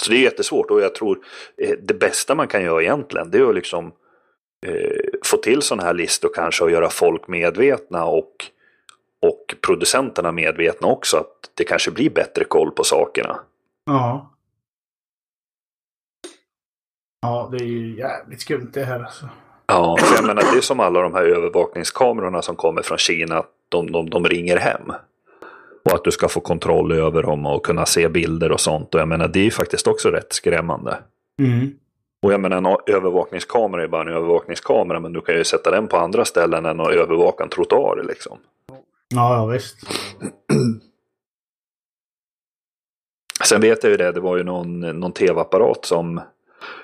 Så 0.00 0.10
det 0.10 0.16
är 0.16 0.22
jättesvårt 0.22 0.70
och 0.70 0.80
jag 0.80 0.94
tror 0.94 1.18
eh, 1.56 1.74
det 1.82 1.94
bästa 1.94 2.34
man 2.34 2.48
kan 2.48 2.62
göra 2.62 2.82
egentligen 2.82 3.30
det 3.30 3.38
är 3.38 3.48
att 3.48 3.54
liksom 3.54 3.92
eh, 4.66 5.00
få 5.24 5.36
till 5.36 5.62
sådana 5.62 5.82
här 5.82 5.94
listor 5.94 6.30
kanske 6.34 6.64
och 6.64 6.70
göra 6.70 6.90
folk 6.90 7.28
medvetna 7.28 8.04
och, 8.04 8.32
och 9.22 9.54
producenterna 9.60 10.32
medvetna 10.32 10.88
också 10.88 11.16
att 11.16 11.50
det 11.54 11.64
kanske 11.64 11.90
blir 11.90 12.10
bättre 12.10 12.44
koll 12.44 12.70
på 12.70 12.84
sakerna. 12.84 13.40
Ja. 13.86 14.30
Ja, 17.22 17.48
det 17.52 17.56
är 17.56 17.66
ju 17.66 17.96
jävligt 17.98 18.40
skumt 18.40 18.70
det 18.72 18.84
här 18.84 19.00
alltså. 19.00 19.28
Ja, 19.66 19.98
jag 20.14 20.26
menar 20.26 20.42
det 20.52 20.58
är 20.58 20.60
som 20.60 20.80
alla 20.80 21.00
de 21.00 21.14
här 21.14 21.24
övervakningskamerorna 21.24 22.42
som 22.42 22.56
kommer 22.56 22.82
från 22.82 22.98
Kina. 22.98 23.44
De, 23.68 23.92
de, 23.92 24.10
de 24.10 24.24
ringer 24.24 24.56
hem. 24.56 24.92
Och 25.84 25.94
att 25.94 26.04
du 26.04 26.10
ska 26.10 26.28
få 26.28 26.40
kontroll 26.40 26.92
över 26.92 27.22
dem 27.22 27.46
och 27.46 27.66
kunna 27.66 27.86
se 27.86 28.08
bilder 28.08 28.52
och 28.52 28.60
sånt. 28.60 28.94
Och 28.94 29.00
jag 29.00 29.08
menar 29.08 29.28
det 29.28 29.40
är 29.40 29.44
ju 29.44 29.50
faktiskt 29.50 29.86
också 29.86 30.08
rätt 30.08 30.32
skrämmande. 30.32 30.98
Mm. 31.38 31.70
Och 32.22 32.32
jag 32.32 32.40
menar 32.40 32.56
en 32.56 32.94
övervakningskamera 32.94 33.82
är 33.82 33.88
bara 33.88 34.02
en 34.02 34.16
övervakningskamera. 34.16 35.00
Men 35.00 35.12
du 35.12 35.20
kan 35.20 35.34
ju 35.34 35.44
sätta 35.44 35.70
den 35.70 35.88
på 35.88 35.96
andra 35.96 36.24
ställen 36.24 36.66
än 36.66 36.80
att 36.80 36.92
övervaka 36.92 37.44
en 37.44 37.50
trottoar 37.50 38.02
liksom. 38.08 38.38
Ja, 39.14 39.36
ja 39.36 39.46
visst. 39.46 39.76
Sen 43.44 43.60
vet 43.60 43.84
jag 43.84 43.90
ju 43.90 43.96
det, 43.96 44.12
det 44.12 44.20
var 44.20 44.36
ju 44.36 44.44
någon, 44.44 44.80
någon 44.80 45.12
tv-apparat 45.12 45.84
som 45.84 46.20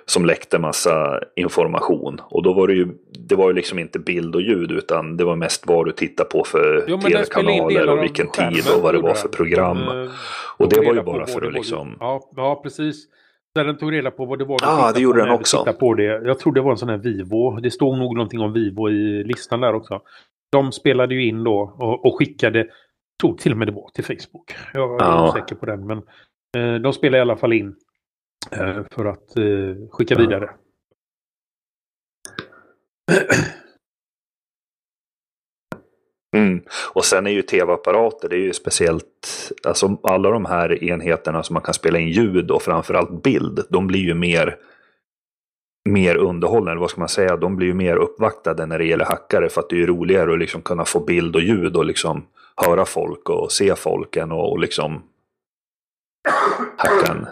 som 0.04 0.26
läckte 0.26 0.58
massa 0.58 1.20
information. 1.36 2.20
Och 2.24 2.42
då 2.42 2.52
var 2.52 2.68
det 2.68 2.74
ju, 2.74 2.88
det 3.28 3.34
var 3.34 3.48
ju 3.48 3.54
liksom 3.54 3.78
inte 3.78 3.98
bild 3.98 4.34
och 4.34 4.42
ljud 4.42 4.72
utan 4.72 5.16
det 5.16 5.24
var 5.24 5.36
mest 5.36 5.66
vad 5.66 5.86
du 5.86 5.92
tittade 5.92 6.28
på 6.28 6.44
för 6.44 6.80
tv-kanaler 6.80 7.88
och 7.88 8.02
vilken 8.02 8.30
tid 8.30 8.64
och 8.76 8.82
vad 8.82 8.94
det 8.94 9.00
var 9.00 9.14
för 9.14 9.28
program. 9.28 9.76
De, 9.76 10.10
och 10.58 10.68
det 10.68 10.80
var 10.80 10.94
ju 10.94 11.02
bara 11.02 11.26
för 11.26 11.46
att 11.46 11.52
liksom... 11.52 11.96
Ja, 12.00 12.30
ja, 12.36 12.60
precis. 12.62 13.06
Där 13.54 13.64
den 13.64 13.78
tog 13.78 13.92
reda 13.92 14.10
på 14.10 14.24
vad 14.24 14.38
det 14.38 14.44
var 14.44 14.58
Ja, 14.62 14.88
ah, 14.88 14.92
det 14.92 15.00
gjorde 15.00 15.20
den 15.20 15.30
också. 15.30 15.74
På 15.80 15.94
det. 15.94 16.02
Jag 16.02 16.38
tror 16.38 16.54
det 16.54 16.60
var 16.60 16.70
en 16.70 16.78
sån 16.78 16.88
här 16.88 16.96
Vivo. 16.96 17.60
Det 17.60 17.70
stod 17.70 17.98
nog 17.98 18.14
någonting 18.14 18.40
om 18.40 18.52
Vivo 18.52 18.90
i 18.90 19.24
listan 19.24 19.60
där 19.60 19.74
också. 19.74 20.00
De 20.52 20.72
spelade 20.72 21.14
ju 21.14 21.26
in 21.28 21.44
då 21.44 21.74
och, 21.78 22.06
och 22.06 22.18
skickade, 22.18 22.66
tror 23.20 23.36
till 23.36 23.52
och 23.52 23.58
med 23.58 23.68
det 23.68 23.72
var 23.72 23.90
till 23.94 24.04
Facebook. 24.04 24.54
Jag 24.74 25.02
är 25.02 25.04
ja. 25.04 25.28
osäker 25.28 25.54
på 25.54 25.66
den. 25.66 25.86
Men 25.86 25.98
eh, 26.56 26.80
de 26.80 26.92
spelade 26.92 27.18
i 27.18 27.20
alla 27.20 27.36
fall 27.36 27.52
in 27.52 27.74
Eh, 27.76 27.85
Eh, 28.50 28.82
för 28.90 29.04
att 29.04 29.36
eh, 29.36 29.88
skicka 29.90 30.14
vidare. 30.14 30.50
Mm. 36.36 36.62
Och 36.92 37.04
sen 37.04 37.26
är 37.26 37.30
ju 37.30 37.42
tv-apparater, 37.42 38.28
det 38.28 38.36
är 38.36 38.40
ju 38.40 38.52
speciellt, 38.52 39.52
alltså 39.66 39.98
alla 40.02 40.30
de 40.30 40.44
här 40.44 40.84
enheterna 40.84 41.42
som 41.42 41.54
man 41.54 41.62
kan 41.62 41.74
spela 41.74 41.98
in 41.98 42.08
ljud 42.08 42.50
och 42.50 42.62
framförallt 42.62 43.22
bild, 43.22 43.66
de 43.70 43.86
blir 43.86 44.00
ju 44.00 44.14
mer, 44.14 44.56
mer 45.88 46.16
underhållande, 46.16 46.80
vad 46.80 46.90
ska 46.90 47.00
man 47.00 47.08
säga, 47.08 47.36
de 47.36 47.56
blir 47.56 47.66
ju 47.66 47.74
mer 47.74 47.96
uppvaktade 47.96 48.66
när 48.66 48.78
det 48.78 48.84
gäller 48.84 49.04
hackare 49.04 49.48
för 49.48 49.60
att 49.60 49.68
det 49.68 49.76
är 49.76 49.80
ju 49.80 49.86
roligare 49.86 50.32
att 50.32 50.38
liksom 50.38 50.62
kunna 50.62 50.84
få 50.84 51.00
bild 51.00 51.36
och 51.36 51.42
ljud 51.42 51.76
och 51.76 51.84
liksom 51.84 52.26
höra 52.56 52.84
folk 52.84 53.30
och 53.30 53.52
se 53.52 53.74
folken 53.76 54.32
och, 54.32 54.52
och 54.52 54.58
liksom 54.58 55.02
hacka 56.76 57.12
en 57.12 57.26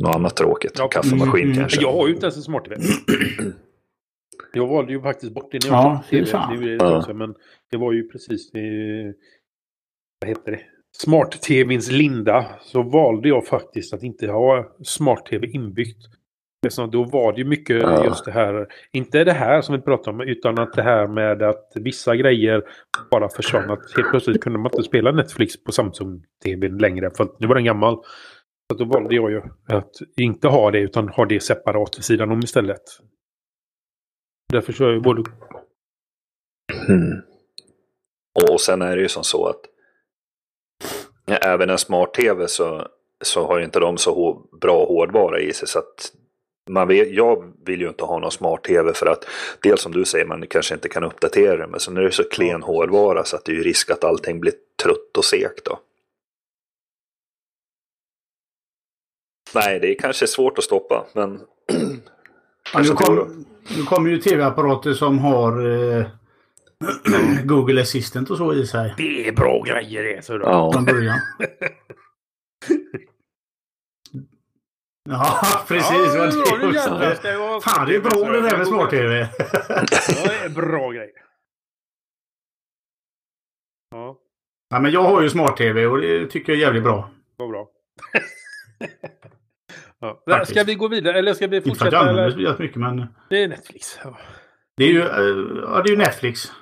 något 0.00 0.16
annat 0.16 0.36
tråkigt. 0.36 0.72
Ja, 0.78 0.88
Kaffemaskin 0.88 1.44
mm, 1.44 1.56
kanske. 1.56 1.82
Jag 1.82 1.92
har 1.92 2.06
ju 2.06 2.14
inte 2.14 2.26
ens 2.26 2.36
en 2.36 2.42
smart-tv. 2.42 2.76
jag 4.52 4.66
valde 4.66 4.92
ju 4.92 5.00
faktiskt 5.00 5.32
bort 5.32 5.52
det 5.52 5.64
när 5.64 5.76
jag 5.76 6.00
ja, 6.10 6.24
köpte 6.26 6.56
tv. 6.56 6.66
Det, 6.66 6.76
det 6.76 6.96
också, 6.96 7.14
men 7.14 7.34
det 7.70 7.76
var 7.76 7.92
ju 7.92 8.08
precis... 8.08 8.50
Det, 8.50 9.14
vad 10.20 10.28
heter 10.28 10.52
det? 10.52 10.60
Smart-tvns 10.96 11.90
linda. 11.90 12.46
Så 12.60 12.82
valde 12.82 13.28
jag 13.28 13.46
faktiskt 13.46 13.94
att 13.94 14.02
inte 14.02 14.26
ha 14.26 14.76
smart-tv 14.84 15.46
inbyggt. 15.46 16.08
Så 16.68 16.86
då 16.86 17.04
var 17.04 17.32
det 17.32 17.38
ju 17.38 17.44
mycket 17.44 17.82
ja. 17.82 18.04
just 18.04 18.24
det 18.24 18.32
här, 18.32 18.66
inte 18.92 19.24
det 19.24 19.32
här 19.32 19.62
som 19.62 19.74
vi 19.74 19.80
pratar 19.80 20.12
om, 20.12 20.20
utan 20.20 20.58
att 20.58 20.72
det 20.72 20.82
här 20.82 21.06
med 21.06 21.42
att 21.42 21.72
vissa 21.74 22.16
grejer 22.16 22.62
bara 23.10 23.28
försvann. 23.28 23.70
Att 23.70 23.96
helt 23.96 24.10
plötsligt 24.10 24.42
kunde 24.42 24.58
man 24.58 24.72
inte 24.72 24.82
spela 24.82 25.12
Netflix 25.12 25.64
på 25.64 25.72
Samsung-TV 25.72 26.68
längre, 26.68 27.10
för 27.16 27.28
nu 27.38 27.46
var 27.46 27.54
den 27.54 27.64
gammal. 27.64 27.98
Så 28.70 28.78
då 28.78 28.84
valde 28.84 29.14
jag 29.14 29.30
ju 29.30 29.42
att 29.68 29.90
inte 30.16 30.48
ha 30.48 30.70
det 30.70 30.78
utan 30.78 31.08
ha 31.08 31.24
det 31.24 31.40
separat 31.40 31.98
vid 31.98 32.04
sidan 32.04 32.30
om 32.30 32.38
istället. 32.38 32.82
Därför 34.52 34.72
kör 34.72 34.92
jag 34.92 35.02
både... 35.02 35.22
Mm. 36.88 37.22
Och 38.50 38.60
sen 38.60 38.82
är 38.82 38.96
det 38.96 39.02
ju 39.02 39.08
som 39.08 39.24
så 39.24 39.46
att 39.46 39.60
även 41.26 41.70
en 41.70 41.78
smart-tv 41.78 42.48
så, 42.48 42.88
så 43.24 43.46
har 43.46 43.60
inte 43.60 43.80
de 43.80 43.98
så 43.98 44.42
bra 44.60 44.84
hårdvara 44.84 45.40
i 45.40 45.52
sig. 45.52 45.68
Så 45.68 45.78
att 45.78 46.12
man 46.70 46.88
vet, 46.88 47.10
jag 47.10 47.52
vill 47.66 47.80
ju 47.80 47.88
inte 47.88 48.04
ha 48.04 48.18
någon 48.18 48.30
smart-tv 48.30 48.92
för 48.94 49.06
att 49.06 49.24
dels 49.62 49.82
som 49.82 49.92
du 49.92 50.04
säger 50.04 50.24
man 50.24 50.46
kanske 50.46 50.74
inte 50.74 50.88
kan 50.88 51.04
uppdatera 51.04 51.56
det 51.56 51.66
men 51.66 51.80
sen 51.80 51.96
är 51.96 52.00
det 52.00 52.12
så 52.12 52.24
klen 52.28 52.62
hårdvara 52.62 53.24
så 53.24 53.36
att 53.36 53.44
det 53.44 53.52
är 53.52 53.56
ju 53.56 53.62
risk 53.62 53.90
att 53.90 54.04
allting 54.04 54.40
blir 54.40 54.54
trött 54.82 55.16
och 55.18 55.24
segt 55.24 55.64
då. 55.64 55.78
Nej, 59.54 59.80
det 59.80 59.90
är 59.90 59.98
kanske 59.98 60.26
svårt 60.26 60.58
att 60.58 60.64
stoppa, 60.64 61.06
men... 61.12 61.30
ja, 62.72 62.80
nu, 62.80 62.88
kom, 62.88 63.44
nu 63.76 63.82
kommer 63.82 64.10
ju 64.10 64.18
tv-apparater 64.18 64.92
som 64.92 65.18
har 65.18 65.52
eh, 65.98 66.06
Google 67.44 67.82
Assistant 67.82 68.30
och 68.30 68.36
så 68.36 68.54
i 68.54 68.66
sig. 68.66 68.94
Det 68.96 69.28
är 69.28 69.32
bra 69.32 69.62
grejer 69.62 70.02
det, 70.02 70.24
så 70.24 70.38
då. 70.38 70.44
Ja. 70.44 70.72
Från 70.72 70.84
början. 70.84 71.18
Ja, 75.08 75.64
precis. 75.68 76.14
Ja, 76.14 76.26
det, 76.26 76.66
det, 76.66 77.22
det, 77.22 77.60
Fan, 77.60 77.88
det 77.88 77.96
är 77.96 78.00
bra 78.00 78.30
det 78.30 78.40
där 78.40 78.58
med 78.58 78.66
smart-tv. 78.66 79.28
det 80.24 80.44
är 80.44 80.48
bra 80.48 80.90
grej. 80.90 81.12
Ja. 83.90 84.18
ja. 84.70 84.80
men 84.80 84.92
jag 84.92 85.02
har 85.02 85.22
ju 85.22 85.30
smart-tv 85.30 85.86
och 85.86 86.00
det 86.00 86.26
tycker 86.26 86.52
jag 86.52 86.58
är 86.58 86.64
jävligt 86.64 86.82
bra. 86.82 87.10
Vad 87.36 87.50
bra. 87.50 87.68
Ja. 90.02 90.44
Ska 90.44 90.64
vi 90.64 90.74
gå 90.74 90.88
vidare 90.88 91.18
eller 91.18 91.34
ska 91.34 91.46
vi 91.46 91.60
fortsätta? 91.60 91.70
Inte 91.70 91.78
för 91.78 91.86
att 91.86 91.92
jag 91.92 92.08
använder 92.08 92.58
mycket 92.58 92.76
men... 92.76 93.06
Det 93.30 93.42
är 93.42 93.48
Netflix. 93.48 93.98
Ja. 94.04 94.18
Det 94.76 94.84
är 94.84 94.88
ju, 94.88 94.98
ja, 94.98 95.82
det 95.82 95.88
är 95.88 95.90
ju 95.90 95.96
Netflix. 95.96 96.52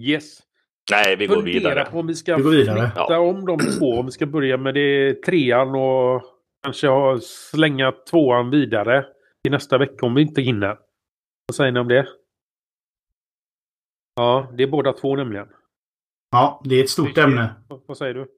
Yes. 0.00 0.42
Nej, 0.90 1.16
vi 1.16 1.26
går 1.26 1.42
vidare. 1.42 1.84
på 1.84 1.98
om 1.98 2.06
vi 2.06 2.14
ska 2.14 2.36
vi 2.36 2.42
går 2.42 2.50
vidare. 2.50 2.90
flytta 2.90 3.20
om 3.20 3.46
de 3.46 3.58
två. 3.58 3.98
Om 3.98 4.06
vi 4.06 4.12
ska 4.12 4.26
börja 4.26 4.56
med 4.56 4.74
det 4.74 5.22
trean 5.22 5.74
och 5.74 6.22
kanske 6.62 6.88
ha, 6.88 7.18
slänga 7.20 7.92
tvåan 7.92 8.50
vidare 8.50 9.06
i 9.48 9.50
nästa 9.50 9.78
vecka 9.78 10.06
om 10.06 10.14
vi 10.14 10.22
inte 10.22 10.42
hinner. 10.42 10.78
Vad 11.46 11.54
säger 11.54 11.72
ni 11.72 11.80
om 11.80 11.88
det? 11.88 12.08
Ja, 14.14 14.52
det 14.56 14.62
är 14.62 14.66
båda 14.66 14.92
två 14.92 15.16
nämligen. 15.16 15.48
Ja, 16.30 16.62
det 16.64 16.74
är 16.74 16.82
ett 16.84 16.90
stort 16.90 17.18
ämne. 17.18 17.54
Vad 17.86 17.96
säger 17.96 18.14
du? 18.14 18.28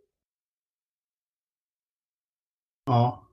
Ja. 2.86 3.27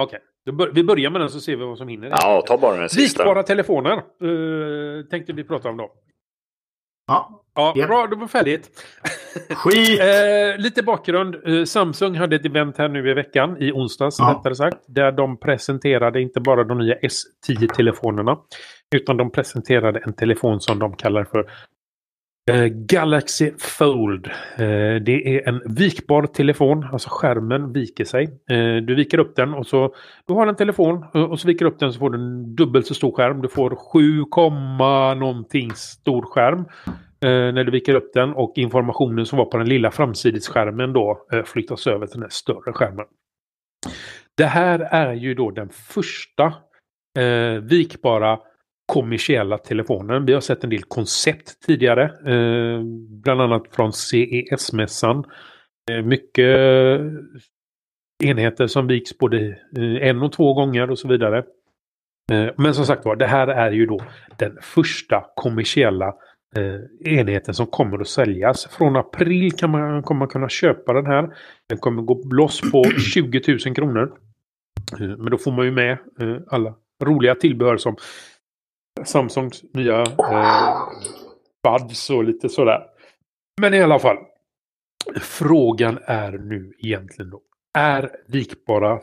Okej. 0.00 0.20
Okay. 0.52 0.70
Vi 0.74 0.84
börjar 0.84 1.10
med 1.10 1.20
den 1.20 1.30
så 1.30 1.40
ser 1.40 1.56
vi 1.56 1.64
vad 1.64 1.78
som 1.78 1.88
hinner. 1.88 2.08
Ja, 2.08 2.42
ta 2.46 2.58
bara 2.58 2.76
den 2.76 2.88
sista. 2.88 3.22
Vikbara 3.22 3.42
telefoner 3.42 4.02
uh, 4.22 5.04
tänkte 5.04 5.32
vi 5.32 5.44
prata 5.44 5.68
om 5.68 5.76
då. 5.76 5.92
Ja. 7.06 7.40
Ja, 7.54 7.72
yeah. 7.76 7.88
bra, 7.88 8.06
det 8.06 8.16
var 8.16 8.26
färdigt. 8.26 8.70
Skit! 9.50 10.00
eh, 10.00 10.58
lite 10.58 10.82
bakgrund. 10.82 11.36
Eh, 11.46 11.64
Samsung 11.64 12.14
hade 12.14 12.36
ett 12.36 12.44
event 12.44 12.78
här 12.78 12.88
nu 12.88 13.10
i 13.10 13.14
veckan, 13.14 13.56
i 13.62 13.72
onsdags 13.72 14.18
ja. 14.18 14.34
rättare 14.38 14.54
sagt. 14.54 14.78
Där 14.86 15.12
de 15.12 15.36
presenterade 15.36 16.20
inte 16.20 16.40
bara 16.40 16.64
de 16.64 16.78
nya 16.78 16.94
S10-telefonerna. 16.94 18.38
Utan 18.94 19.16
de 19.16 19.30
presenterade 19.30 19.98
en 19.98 20.12
telefon 20.12 20.60
som 20.60 20.78
de 20.78 20.96
kallar 20.96 21.24
för 21.24 21.40
Eh, 21.40 21.48
Eh, 22.50 22.66
Galaxy 22.66 23.50
Fold. 23.58 24.26
Eh, 24.56 25.02
det 25.02 25.36
är 25.36 25.48
en 25.48 25.62
vikbar 25.64 26.26
telefon, 26.26 26.86
alltså 26.92 27.08
skärmen 27.12 27.72
viker 27.72 28.04
sig. 28.04 28.24
Eh, 28.24 28.76
du 28.76 28.94
viker 28.94 29.18
upp 29.18 29.36
den 29.36 29.54
och 29.54 29.66
så 29.66 29.94
du 30.26 30.34
har 30.34 30.46
en 30.46 30.56
telefon 30.56 31.04
och 31.12 31.40
så 31.40 31.46
viker 31.46 31.64
upp 31.64 31.78
den 31.78 31.92
så 31.92 31.98
får 31.98 32.10
du 32.10 32.18
en 32.18 32.54
dubbelt 32.56 32.86
så 32.86 32.94
stor 32.94 33.12
skärm. 33.12 33.42
Du 33.42 33.48
får 33.48 33.76
7, 33.76 34.24
någonting 35.20 35.72
stor 35.74 36.22
skärm 36.22 36.64
när 37.54 37.64
du 37.64 37.70
viker 37.70 37.94
upp 37.94 38.10
den 38.14 38.34
och 38.34 38.52
informationen 38.56 39.26
som 39.26 39.38
var 39.38 39.44
på 39.44 39.56
den 39.56 39.68
lilla 39.68 39.90
framsidesskärmen 39.90 40.92
då 40.92 41.26
flyttas 41.44 41.86
över 41.86 42.06
till 42.06 42.20
den 42.20 42.30
större 42.30 42.72
skärmen. 42.72 43.06
Det 44.36 44.44
här 44.44 44.78
är 44.78 45.12
ju 45.12 45.34
då 45.34 45.50
den 45.50 45.68
första 45.68 46.54
vikbara 47.62 48.38
kommersiella 48.86 49.58
telefoner. 49.58 50.20
Vi 50.20 50.32
har 50.32 50.40
sett 50.40 50.64
en 50.64 50.70
del 50.70 50.82
koncept 50.82 51.60
tidigare. 51.66 52.02
Eh, 52.04 52.82
bland 53.22 53.40
annat 53.40 53.62
från 53.70 53.92
CES-mässan. 53.92 55.24
Eh, 55.90 56.02
mycket 56.02 56.56
enheter 58.24 58.66
som 58.66 58.86
viks 58.86 59.18
både 59.18 59.46
eh, 59.76 60.08
en 60.08 60.22
och 60.22 60.32
två 60.32 60.54
gånger 60.54 60.90
och 60.90 60.98
så 60.98 61.08
vidare. 61.08 61.38
Eh, 62.32 62.48
men 62.56 62.74
som 62.74 62.86
sagt 62.86 63.04
var, 63.04 63.16
det 63.16 63.26
här 63.26 63.48
är 63.48 63.70
ju 63.70 63.86
då 63.86 64.00
den 64.38 64.58
första 64.62 65.24
kommersiella 65.34 66.14
eh, 66.56 67.14
enheten 67.18 67.54
som 67.54 67.66
kommer 67.66 67.98
att 67.98 68.08
säljas. 68.08 68.66
Från 68.66 68.96
april 68.96 69.52
kan 69.52 69.70
man, 69.70 70.02
kommer 70.02 70.18
man 70.18 70.28
kunna 70.28 70.48
köpa 70.48 70.92
den 70.92 71.06
här. 71.06 71.36
Den 71.68 71.78
kommer 71.78 72.02
gå 72.02 72.22
loss 72.32 72.60
på 72.72 72.84
20 73.14 73.40
000 73.66 73.74
kronor. 73.74 74.12
Eh, 75.00 75.06
men 75.06 75.30
då 75.30 75.38
får 75.38 75.52
man 75.52 75.64
ju 75.64 75.72
med 75.72 75.98
alla 76.50 76.74
roliga 77.04 77.34
tillbehör 77.34 77.76
som 77.76 77.96
Samsungs 79.04 79.64
nya 79.74 80.02
eh, 80.02 80.88
buds 81.62 82.10
och 82.10 82.24
lite 82.24 82.48
sådär. 82.48 82.86
Men 83.60 83.74
i 83.74 83.82
alla 83.82 83.98
fall. 83.98 84.16
Frågan 85.20 85.98
är 86.02 86.32
nu 86.32 86.72
egentligen 86.78 87.30
då. 87.30 87.42
Är 87.78 88.16
vikbara 88.26 89.00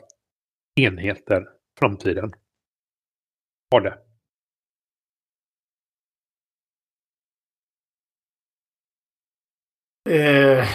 enheter 0.76 1.47
framtiden? 1.80 2.34
Har 3.72 3.82
det. 3.82 3.97
Eh, 10.10 10.68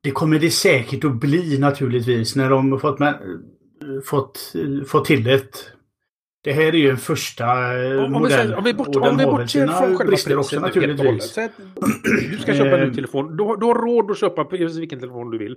det 0.00 0.10
kommer 0.10 0.38
det 0.38 0.50
säkert 0.50 1.04
att 1.04 1.20
bli 1.20 1.58
naturligtvis 1.58 2.36
när 2.36 2.50
de 2.50 2.80
fått, 2.80 2.98
med, 2.98 3.14
eh, 3.14 4.00
fått, 4.04 4.52
eh, 4.54 4.84
fått 4.86 5.04
till 5.04 5.26
ett 5.26 5.73
det 6.44 6.52
här 6.52 6.62
är 6.62 6.72
ju 6.72 6.90
en 6.90 6.96
första 6.96 7.44
om, 8.04 8.12
modell. 8.12 8.54
Om 8.54 8.64
vi, 8.64 8.74
bort, 8.74 8.96
om 8.96 9.16
vi 9.16 9.24
bortser 9.24 9.66
från 9.66 9.96
själva 9.96 10.10
priset 10.10 10.36
också 10.36 10.60
naturligtvis. 10.60 11.34
du 12.30 12.38
ska 12.38 12.54
köpa 12.54 12.76
en 12.76 12.80
ny 12.80 12.88
eh. 12.88 12.94
telefon. 12.94 13.36
Du 13.36 13.44
har, 13.44 13.56
du 13.56 13.66
har 13.66 13.74
råd 13.74 14.10
att 14.10 14.18
köpa 14.18 14.48
vilken 14.50 15.00
telefon 15.00 15.30
du 15.30 15.38
vill. 15.38 15.56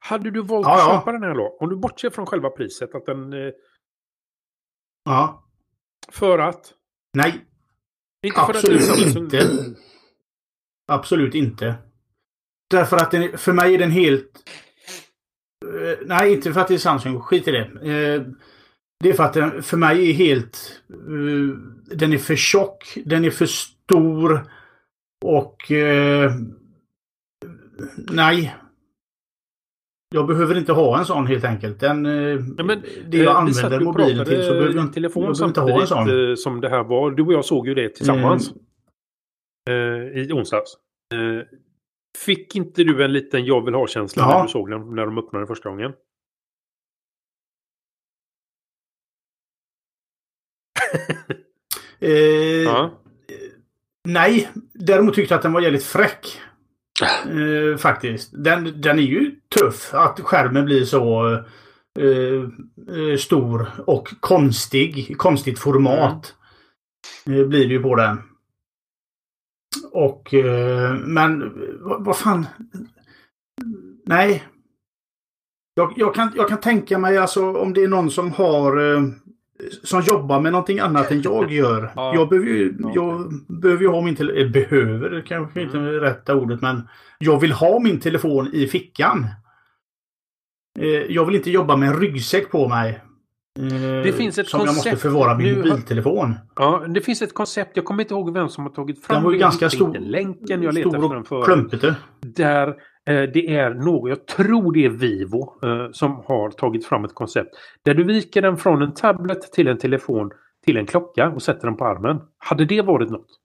Hade 0.00 0.30
du 0.30 0.42
valt 0.42 0.66
ja, 0.66 0.74
att 0.74 1.00
köpa 1.00 1.12
den 1.12 1.22
här 1.22 1.34
då? 1.34 1.56
Om 1.60 1.68
du 1.68 1.76
bortser 1.76 2.10
från 2.10 2.26
själva 2.26 2.50
priset. 2.50 2.94
Att 2.94 3.06
den... 3.06 3.32
Eh, 3.32 3.52
ja. 5.04 5.44
För 6.12 6.38
att? 6.38 6.72
Nej. 7.14 7.34
Inte 8.22 8.40
Absolut 8.40 8.82
för 8.82 8.92
att 8.92 9.16
inte. 9.16 9.46
Absolut 10.88 11.34
inte. 11.34 11.74
Därför 12.70 12.96
att 12.96 13.10
den, 13.10 13.38
för 13.38 13.52
mig 13.52 13.74
är 13.74 13.78
den 13.78 13.90
helt... 13.90 14.30
Nej, 16.06 16.32
inte 16.32 16.52
för 16.52 16.60
att 16.60 16.68
det 16.68 16.74
är 16.74 16.78
Samsung. 16.78 17.20
Skit 17.20 17.48
i 17.48 17.50
det. 17.50 17.70
Det 19.04 19.08
är 19.08 19.12
för 19.12 19.24
att 19.24 19.32
den 19.32 19.62
för 19.62 19.76
mig 19.76 20.10
är 20.10 20.14
helt... 20.14 20.82
Uh, 21.08 21.56
den 21.90 22.12
är 22.12 22.18
för 22.18 22.36
tjock, 22.36 22.98
den 23.04 23.24
är 23.24 23.30
för 23.30 23.46
stor 23.46 24.50
och... 25.24 25.70
Uh, 25.70 26.30
nej. 28.10 28.56
Jag 30.14 30.26
behöver 30.26 30.58
inte 30.58 30.72
ha 30.72 30.98
en 30.98 31.04
sån 31.04 31.26
helt 31.26 31.44
enkelt. 31.44 31.80
Den, 31.80 32.06
uh, 32.06 32.44
ja, 32.58 32.64
men, 32.64 32.82
det 33.08 33.16
jag 33.16 33.36
använder 33.36 33.80
mobilen 33.80 34.26
till 34.26 34.42
så 34.42 34.52
behöver 34.52 34.74
jag, 34.74 34.92
telefon 34.92 35.22
jag 35.24 35.32
behöver 35.32 35.48
inte 35.48 35.60
ha 35.60 35.80
en 35.80 35.86
sån. 35.86 36.36
Som 36.36 36.60
det 36.60 36.68
här 36.68 36.84
var. 36.84 37.10
Du 37.10 37.22
och 37.22 37.32
jag 37.32 37.44
såg 37.44 37.68
ju 37.68 37.74
det 37.74 37.88
tillsammans. 37.88 38.52
Mm. 39.70 40.18
I 40.18 40.32
onsdags. 40.32 40.76
Fick 42.24 42.56
inte 42.56 42.84
du 42.84 43.04
en 43.04 43.12
liten 43.12 43.44
jag 43.44 43.64
vill 43.64 43.74
ha-känsla 43.74 44.22
ja. 44.22 44.36
när 44.36 44.42
du 44.42 44.48
såg 44.48 44.70
den 44.70 44.94
när 44.94 45.06
de 45.06 45.18
öppnade 45.18 45.46
första 45.46 45.68
gången? 45.68 45.92
eh, 52.00 52.62
ja. 52.62 52.90
Nej, 54.04 54.48
däremot 54.72 55.14
tyckte 55.14 55.34
jag 55.34 55.38
att 55.38 55.42
den 55.42 55.52
var 55.52 55.60
jävligt 55.60 55.84
fräck. 55.84 56.40
Eh, 57.02 57.76
faktiskt. 57.78 58.30
Den, 58.32 58.80
den 58.80 58.98
är 58.98 59.02
ju 59.02 59.34
tuff. 59.58 59.94
Att 59.94 60.20
skärmen 60.20 60.64
blir 60.64 60.84
så 60.84 61.32
eh, 61.98 62.42
eh 62.96 63.16
stor 63.18 63.70
och 63.86 64.08
konstig. 64.20 65.14
Konstigt 65.18 65.58
format. 65.58 66.34
Mm. 67.26 67.48
blir 67.48 67.68
det 67.68 67.74
ju 67.74 67.82
på 67.82 67.94
den. 67.94 68.22
Och 69.92 70.34
eh, 70.34 70.94
men 70.94 71.52
vad, 71.80 72.04
vad 72.04 72.16
fan. 72.16 72.46
Nej. 74.06 74.44
Jag, 75.74 75.92
jag, 75.96 76.14
kan, 76.14 76.32
jag 76.36 76.48
kan 76.48 76.60
tänka 76.60 76.98
mig 76.98 77.18
alltså 77.18 77.56
om 77.56 77.72
det 77.72 77.82
är 77.82 77.88
någon 77.88 78.10
som 78.10 78.32
har 78.32 78.76
som 79.82 80.02
jobbar 80.02 80.40
med 80.40 80.52
någonting 80.52 80.78
annat 80.78 81.10
än 81.10 81.22
jag 81.22 81.52
gör. 81.52 81.92
Ja. 81.96 82.14
Jag 82.14 82.28
behöver 82.28 82.48
ju, 82.48 82.74
jag 82.94 83.32
behöver 83.48 83.82
ju 83.82 83.88
ha 83.88 84.00
min 84.00 84.16
telefon. 84.16 84.42
Eh, 84.42 84.50
behöver 84.50 85.24
kanske 85.26 85.62
inte 85.62 85.78
mm. 85.78 85.90
rätta 85.90 86.34
ordet 86.34 86.60
men 86.60 86.88
jag 87.18 87.40
vill 87.40 87.52
ha 87.52 87.80
min 87.80 88.00
telefon 88.00 88.50
i 88.52 88.66
fickan. 88.66 89.26
Eh, 90.78 90.88
jag 90.88 91.26
vill 91.26 91.36
inte 91.36 91.50
jobba 91.50 91.76
med 91.76 91.88
en 91.88 92.00
ryggsäck 92.00 92.50
på 92.50 92.68
mig. 92.68 93.02
Eh, 93.58 94.02
det 94.04 94.12
finns 94.12 94.38
ett 94.38 94.48
som 94.48 94.60
koncept. 94.60 94.86
jag 94.86 94.92
måste 94.92 95.08
förvara 95.08 95.38
min 95.38 95.46
nu, 95.46 95.56
mobiltelefon. 95.56 96.34
Ja, 96.56 96.84
det 96.88 97.00
finns 97.00 97.22
ett 97.22 97.34
koncept. 97.34 97.70
Jag 97.74 97.84
kommer 97.84 98.02
inte 98.02 98.14
ihåg 98.14 98.34
vem 98.34 98.48
som 98.48 98.64
har 98.64 98.70
tagit 98.70 99.04
fram 99.04 99.14
den. 99.14 99.24
var 99.24 99.32
ju 99.32 99.38
ganska 99.38 99.70
stor. 99.70 99.98
Länken 99.98 100.62
jag 100.62 100.74
den 100.74 101.24
förut. 101.24 101.44
Klumpete. 101.44 101.94
Där 102.20 102.74
det 103.06 103.56
är 103.56 103.74
något, 103.74 104.08
jag 104.08 104.26
tror 104.26 104.72
det 104.72 104.84
är 104.84 104.88
Vivo, 104.88 105.58
eh, 105.62 105.90
som 105.92 106.12
har 106.26 106.50
tagit 106.50 106.86
fram 106.86 107.04
ett 107.04 107.14
koncept. 107.14 107.50
Där 107.82 107.94
du 107.94 108.04
viker 108.04 108.42
den 108.42 108.56
från 108.56 108.82
en 108.82 108.94
tablet 108.94 109.52
till 109.52 109.68
en 109.68 109.78
telefon 109.78 110.30
till 110.64 110.76
en 110.76 110.86
klocka 110.86 111.28
och 111.28 111.42
sätter 111.42 111.66
den 111.66 111.76
på 111.76 111.84
armen. 111.84 112.20
Hade 112.38 112.64
det 112.64 112.82
varit 112.82 113.10
något? 113.10 113.40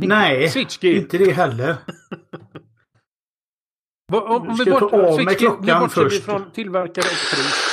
Nej, 0.00 0.50
inte 0.82 1.18
det 1.18 1.32
heller. 1.32 1.76
om, 4.12 4.48
om 4.48 4.56
vi 4.56 4.70
bort, 4.70 4.92
av 4.92 5.24
med 5.24 5.38
klockan 5.38 5.90
först. 5.90 6.24
från 6.24 6.50
tillverkare 6.52 7.04
och 7.04 7.30
pris. 7.30 7.72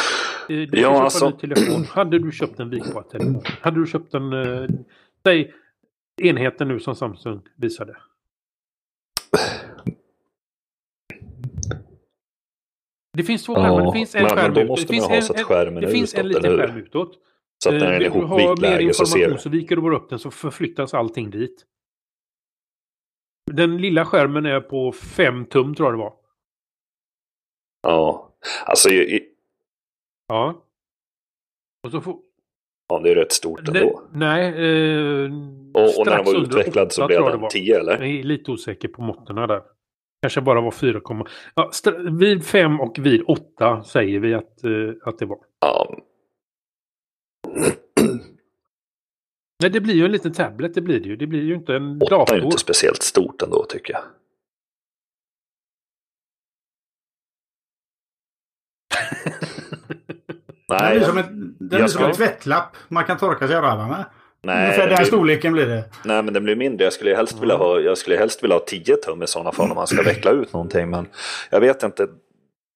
Eh, 0.49 0.67
du 0.71 0.81
ja, 0.81 1.03
alltså... 1.03 1.25
en 1.25 1.37
telefon. 1.37 1.85
Hade 1.89 2.19
du 2.19 2.31
köpt 2.31 2.59
en 2.59 2.69
vikbar 2.69 3.01
telefon? 3.01 3.41
Hade 3.61 3.79
du 3.79 3.87
köpt 3.87 4.13
en 4.13 4.33
Säg 5.23 5.53
enheten 6.21 6.67
nu 6.67 6.79
som 6.79 6.95
Samsung 6.95 7.41
visade. 7.55 7.97
Det 13.17 13.23
finns 13.23 13.43
två 13.43 13.55
skärmar. 13.55 13.85
Det 13.85 13.91
finns 13.91 14.15
en 14.15 14.23
men, 14.23 14.31
skärm 14.31 14.53
men 14.53 14.53
då 14.53 14.71
måste 14.71 14.85
det 14.85 14.93
finns 14.93 15.07
ha 15.07 15.21
så 15.21 15.33
att 15.33 15.41
skärmen 15.41 15.77
en, 15.77 15.81
Det 15.81 15.91
finns 15.91 16.15
en 16.15 16.27
liten 16.27 16.57
skärm 16.57 16.77
utåt. 16.77 17.19
Så 17.63 17.69
att 17.69 17.75
när 17.75 17.81
den 17.81 17.93
är 17.93 17.99
du 17.99 18.09
har 18.09 18.61
mer 18.61 18.79
information 18.79 19.37
så, 19.37 19.37
så 19.37 19.49
viker 19.49 19.75
du 19.75 19.81
bara 19.81 19.95
upp 19.95 20.09
den 20.09 20.19
så 20.19 20.31
förflyttas 20.31 20.93
allting 20.93 21.29
dit. 21.29 21.65
Den 23.51 23.77
lilla 23.77 24.05
skärmen 24.05 24.45
är 24.45 24.61
på 24.61 24.91
5 24.91 25.45
tum 25.45 25.75
tror 25.75 25.87
jag 25.87 25.93
det 25.93 26.03
var. 26.03 26.13
Ja, 27.81 28.33
alltså... 28.65 28.89
I... 28.89 29.29
Ja. 30.27 30.65
Och 31.83 31.91
så 31.91 32.01
får... 32.01 32.28
Ja, 32.89 32.99
det 32.99 33.11
är 33.11 33.15
rätt 33.15 33.31
stort 33.31 33.67
ändå. 33.67 33.73
Det, 33.73 34.17
nej. 34.17 34.45
Eh, 34.47 35.31
och, 35.73 35.99
och 35.99 36.05
när 36.05 36.15
den 36.15 36.25
var 36.25 36.41
utvecklad 36.41 36.91
så 36.91 37.07
blev 37.07 37.23
den 37.23 37.49
10 37.49 37.79
eller? 37.79 37.91
Jag 37.91 38.09
är 38.09 38.23
lite 38.23 38.51
osäker 38.51 38.87
på 38.87 39.01
måtten 39.01 39.35
där. 39.35 39.61
Kanske 40.21 40.41
bara 40.41 40.61
var 40.61 40.71
4, 40.71 41.01
ja, 41.55 41.71
vid 42.19 42.45
5 42.45 42.79
och 42.79 42.99
vid 42.99 43.23
8 43.27 43.83
säger 43.83 44.19
vi 44.19 44.33
att, 44.33 44.61
uh, 44.65 44.93
att 45.03 45.19
det 45.19 45.25
var. 45.25 45.37
Ja. 45.61 45.97
nej, 49.61 49.71
det 49.71 49.81
blir 49.81 49.95
ju 49.95 50.05
en 50.05 50.11
liten 50.11 50.33
tablet, 50.33 50.73
det 50.73 50.81
blir 50.81 50.99
det 50.99 51.09
ju. 51.09 51.15
Det 51.15 51.27
blir 51.27 51.43
ju 51.43 51.55
inte 51.55 51.75
en 51.75 51.99
dator. 51.99 52.21
8 52.21 52.35
är 52.35 52.39
ju 52.39 52.45
inte 52.45 52.57
speciellt 52.57 53.03
stort 53.03 53.41
ändå 53.41 53.65
tycker 53.69 53.93
jag. 53.93 54.03
Nej, 60.69 60.99
den 60.99 60.99
blir 60.99 61.07
som, 61.07 61.17
en, 61.17 61.55
den 61.59 61.79
blir 61.79 61.87
som 61.87 62.05
en 62.05 62.13
tvättlapp 62.13 62.75
man 62.87 63.05
kan 63.05 63.17
torka 63.17 63.47
sig 63.47 63.55
i 63.55 63.59
röva 63.59 63.87
med. 63.87 64.05
Nej, 64.41 64.63
Ungefär 64.63 64.87
den 64.87 64.95
blir... 64.95 65.05
storleken 65.05 65.53
blir 65.53 65.65
det. 65.65 65.83
Nej, 66.05 66.23
men 66.23 66.33
den 66.33 66.43
blir 66.43 66.55
mindre. 66.55 66.83
Jag 66.83 66.93
skulle 66.93 67.15
helst 67.15 67.41
vilja 67.41 67.55
ha, 67.55 67.79
jag 67.79 67.97
skulle 67.97 68.17
helst 68.17 68.43
vilja 68.43 68.55
ha 68.55 68.63
10 68.65 68.95
tum 68.95 69.23
i 69.23 69.27
sådana 69.27 69.51
fall 69.51 69.69
om 69.69 69.75
man 69.75 69.87
ska 69.87 70.03
veckla 70.03 70.31
ut 70.31 70.53
någonting. 70.53 70.89
Men 70.89 71.07
jag 71.49 71.59
vet 71.59 71.83
inte. 71.83 72.07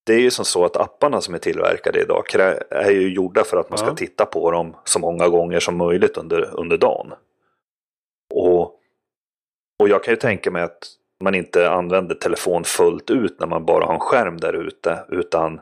Det 0.06 0.14
är 0.14 0.20
ju 0.20 0.32
som 0.32 0.46
så 0.46 0.66
att 0.66 0.78
apparna 0.78 1.22
som 1.22 1.34
är 1.34 1.38
tillverkade 1.38 2.02
idag 2.02 2.24
är 2.70 2.92
ju 2.92 3.14
gjorda 3.14 3.44
för 3.44 3.58
att 3.58 3.70
man 3.70 3.78
ska 3.78 3.88
ja. 3.88 3.96
titta 3.96 4.26
på 4.26 4.52
dem 4.52 4.76
så 4.84 5.00
många 5.00 5.28
gånger 5.28 5.60
som 5.60 5.78
möjligt 5.78 6.18
under, 6.18 6.60
under 6.60 6.78
dagen. 6.78 7.14
Och, 8.34 8.62
och 9.80 9.90
jag 9.90 10.04
kan 10.04 10.12
ju 10.12 10.16
tänka 10.16 10.52
mig 10.52 10.64
att 10.64 10.88
man 11.24 11.36
inte 11.36 11.72
använder 11.72 12.16
telefon 12.16 12.64
fullt 12.64 13.12
ut 13.12 13.40
när 13.40 13.48
man 13.48 13.66
bara 13.66 13.86
har 13.86 13.94
en 13.94 14.00
skärm 14.00 14.38
där 14.38 14.54
ute. 14.54 15.00
Utan 15.10 15.62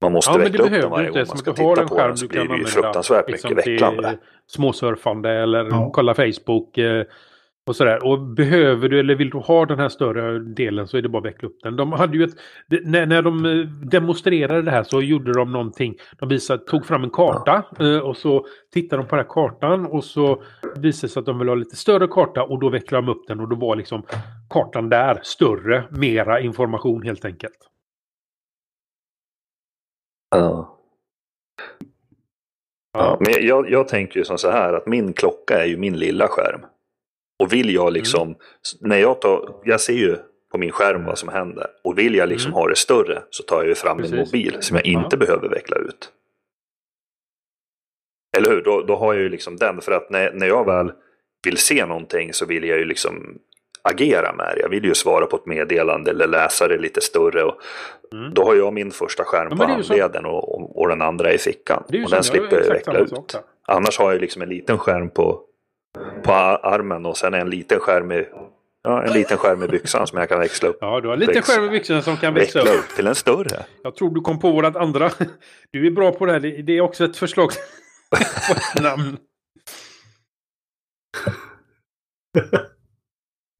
man 0.00 0.12
måste 0.12 0.30
ja, 0.30 0.38
väckla 0.38 0.64
upp 0.64 0.70
den 0.70 0.90
varje 0.90 1.08
gång 1.10 1.24
man 1.28 1.38
ska 1.38 1.52
titta 1.52 1.86
på 1.86 1.96
den 1.96 2.16
så 2.16 2.26
blir 2.26 2.48
det 2.48 2.56
ju 2.56 2.64
fruktansvärt 2.64 3.30
liksom 3.30 3.50
mycket 3.54 3.72
vecklande. 3.72 4.18
Småsurfande 4.46 5.30
eller 5.30 5.64
ja. 5.64 5.90
kolla 5.92 6.14
Facebook. 6.14 6.78
Eh, 6.78 7.04
och 7.66 7.76
sådär. 7.76 8.06
Och 8.06 8.20
behöver 8.20 8.88
du 8.88 9.00
eller 9.00 9.14
vill 9.14 9.30
du 9.30 9.38
ha 9.38 9.66
den 9.66 9.78
här 9.78 9.88
större 9.88 10.38
delen 10.38 10.88
så 10.88 10.96
är 10.96 11.02
det 11.02 11.08
bara 11.08 11.18
att 11.18 11.24
veckla 11.24 11.48
upp 11.48 11.56
den. 11.62 11.76
De 11.76 11.92
hade 11.92 12.16
ju 12.16 12.24
ett, 12.24 12.34
när, 12.84 13.06
när 13.06 13.22
de 13.22 13.46
eh, 13.46 13.66
demonstrerade 13.66 14.62
det 14.62 14.70
här 14.70 14.82
så 14.82 15.02
gjorde 15.02 15.32
de 15.32 15.52
någonting. 15.52 15.94
De 16.18 16.28
visade, 16.28 16.64
tog 16.64 16.86
fram 16.86 17.04
en 17.04 17.10
karta 17.10 17.64
eh, 17.80 17.98
och 17.98 18.16
så 18.16 18.46
tittade 18.72 19.02
de 19.02 19.08
på 19.08 19.16
den 19.16 19.24
här 19.24 19.32
kartan 19.32 19.86
och 19.86 20.04
så 20.04 20.42
visade 20.76 21.06
det 21.06 21.12
sig 21.12 21.20
att 21.20 21.26
de 21.26 21.38
ville 21.38 21.50
ha 21.50 21.56
lite 21.56 21.76
större 21.76 22.06
karta 22.06 22.42
och 22.42 22.60
då 22.60 22.68
vecklade 22.68 23.06
de 23.06 23.12
upp 23.12 23.26
den 23.28 23.40
och 23.40 23.48
då 23.48 23.56
var 23.56 23.76
liksom 23.76 24.02
kartan 24.50 24.88
där 24.88 25.20
större, 25.22 25.84
mera 25.90 26.40
information 26.40 27.02
helt 27.02 27.24
enkelt. 27.24 27.69
Ja. 30.30 30.76
Ja, 32.92 33.16
men 33.20 33.46
jag, 33.46 33.70
jag 33.70 33.88
tänker 33.88 34.18
ju 34.18 34.24
som 34.24 34.38
så 34.38 34.50
här 34.50 34.72
att 34.72 34.86
min 34.86 35.12
klocka 35.12 35.62
är 35.62 35.66
ju 35.66 35.76
min 35.76 35.98
lilla 35.98 36.28
skärm. 36.28 36.60
Och 37.38 37.52
vill 37.52 37.74
jag 37.74 37.92
liksom, 37.92 38.22
mm. 38.28 38.38
när 38.80 38.96
jag 38.96 39.20
tar, 39.20 39.60
jag 39.64 39.80
ser 39.80 39.92
ju 39.92 40.16
på 40.50 40.58
min 40.58 40.72
skärm 40.72 41.04
vad 41.04 41.18
som 41.18 41.28
händer. 41.28 41.66
Och 41.84 41.98
vill 41.98 42.14
jag 42.14 42.28
liksom 42.28 42.48
mm. 42.48 42.54
ha 42.54 42.68
det 42.68 42.76
större 42.76 43.22
så 43.30 43.42
tar 43.42 43.56
jag 43.56 43.68
ju 43.68 43.74
fram 43.74 43.96
Precis. 43.96 44.12
min 44.12 44.20
mobil 44.20 44.56
som 44.60 44.76
jag 44.76 44.86
inte 44.86 45.16
ja. 45.16 45.18
behöver 45.18 45.48
veckla 45.48 45.76
ut. 45.76 46.12
Eller 48.36 48.50
hur? 48.50 48.62
Då, 48.62 48.82
då 48.82 48.96
har 48.96 49.14
jag 49.14 49.22
ju 49.22 49.28
liksom 49.28 49.56
den. 49.56 49.80
För 49.80 49.92
att 49.92 50.10
när, 50.10 50.32
när 50.32 50.46
jag 50.46 50.66
väl 50.66 50.92
vill 51.44 51.56
se 51.56 51.86
någonting 51.86 52.32
så 52.32 52.46
vill 52.46 52.64
jag 52.64 52.78
ju 52.78 52.84
liksom 52.84 53.38
agera 53.82 54.32
med 54.32 54.52
det. 54.56 54.60
Jag 54.60 54.68
vill 54.68 54.84
ju 54.84 54.94
svara 54.94 55.26
på 55.26 55.36
ett 55.36 55.46
meddelande 55.46 56.10
eller 56.10 56.26
läsa 56.26 56.68
det 56.68 56.78
lite 56.78 57.00
större. 57.00 57.44
Och 57.44 57.54
mm. 58.12 58.34
Då 58.34 58.44
har 58.44 58.54
jag 58.54 58.72
min 58.72 58.90
första 58.90 59.24
skärm 59.24 59.48
ja, 59.50 59.56
på 59.56 59.64
handleden 59.64 60.26
och, 60.26 60.54
och, 60.54 60.80
och, 60.80 60.88
den 60.88 61.02
andra 61.02 61.32
i 61.32 61.38
fickan. 61.38 61.82
Och 62.04 62.10
den 62.10 62.24
slipper 62.24 62.60
jag 62.60 62.74
veckla 62.74 62.98
ut. 62.98 63.36
Annars 63.66 63.98
har 63.98 64.12
jag 64.12 64.20
liksom 64.20 64.42
en 64.42 64.48
liten 64.48 64.78
skärm 64.78 65.10
på, 65.10 65.40
på 66.22 66.32
armen 66.32 67.06
och 67.06 67.16
sen 67.16 67.34
en 67.34 67.50
liten 67.50 67.80
skärm 67.80 68.12
i 68.12 68.26
Ja, 68.82 69.02
en 69.02 69.12
liten 69.12 69.38
skärm 69.38 69.62
i 69.62 69.68
byxan 69.68 70.06
som 70.06 70.18
jag 70.18 70.28
kan 70.28 70.40
växla 70.40 70.68
upp. 70.68 70.78
Ja, 70.80 71.00
du 71.00 71.08
har 71.08 71.14
en 71.14 71.20
liten 71.20 71.42
skärm 71.42 71.64
i 71.64 71.68
byxan 71.68 72.02
som 72.02 72.16
kan 72.16 72.34
växla, 72.34 72.60
växla 72.60 72.78
upp. 72.78 72.84
upp. 72.84 72.96
till 72.96 73.06
en 73.06 73.14
större. 73.14 73.64
Jag 73.82 73.96
tror 73.96 74.14
du 74.14 74.20
kom 74.20 74.40
på 74.40 74.50
vårat 74.50 74.76
andra. 74.76 75.10
Du 75.70 75.86
är 75.86 75.90
bra 75.90 76.12
på 76.12 76.26
det 76.26 76.32
här. 76.32 76.40
Det 76.40 76.72
är 76.72 76.80
också 76.80 77.04
ett 77.04 77.16
förslag 77.16 77.50
namn. 78.82 79.16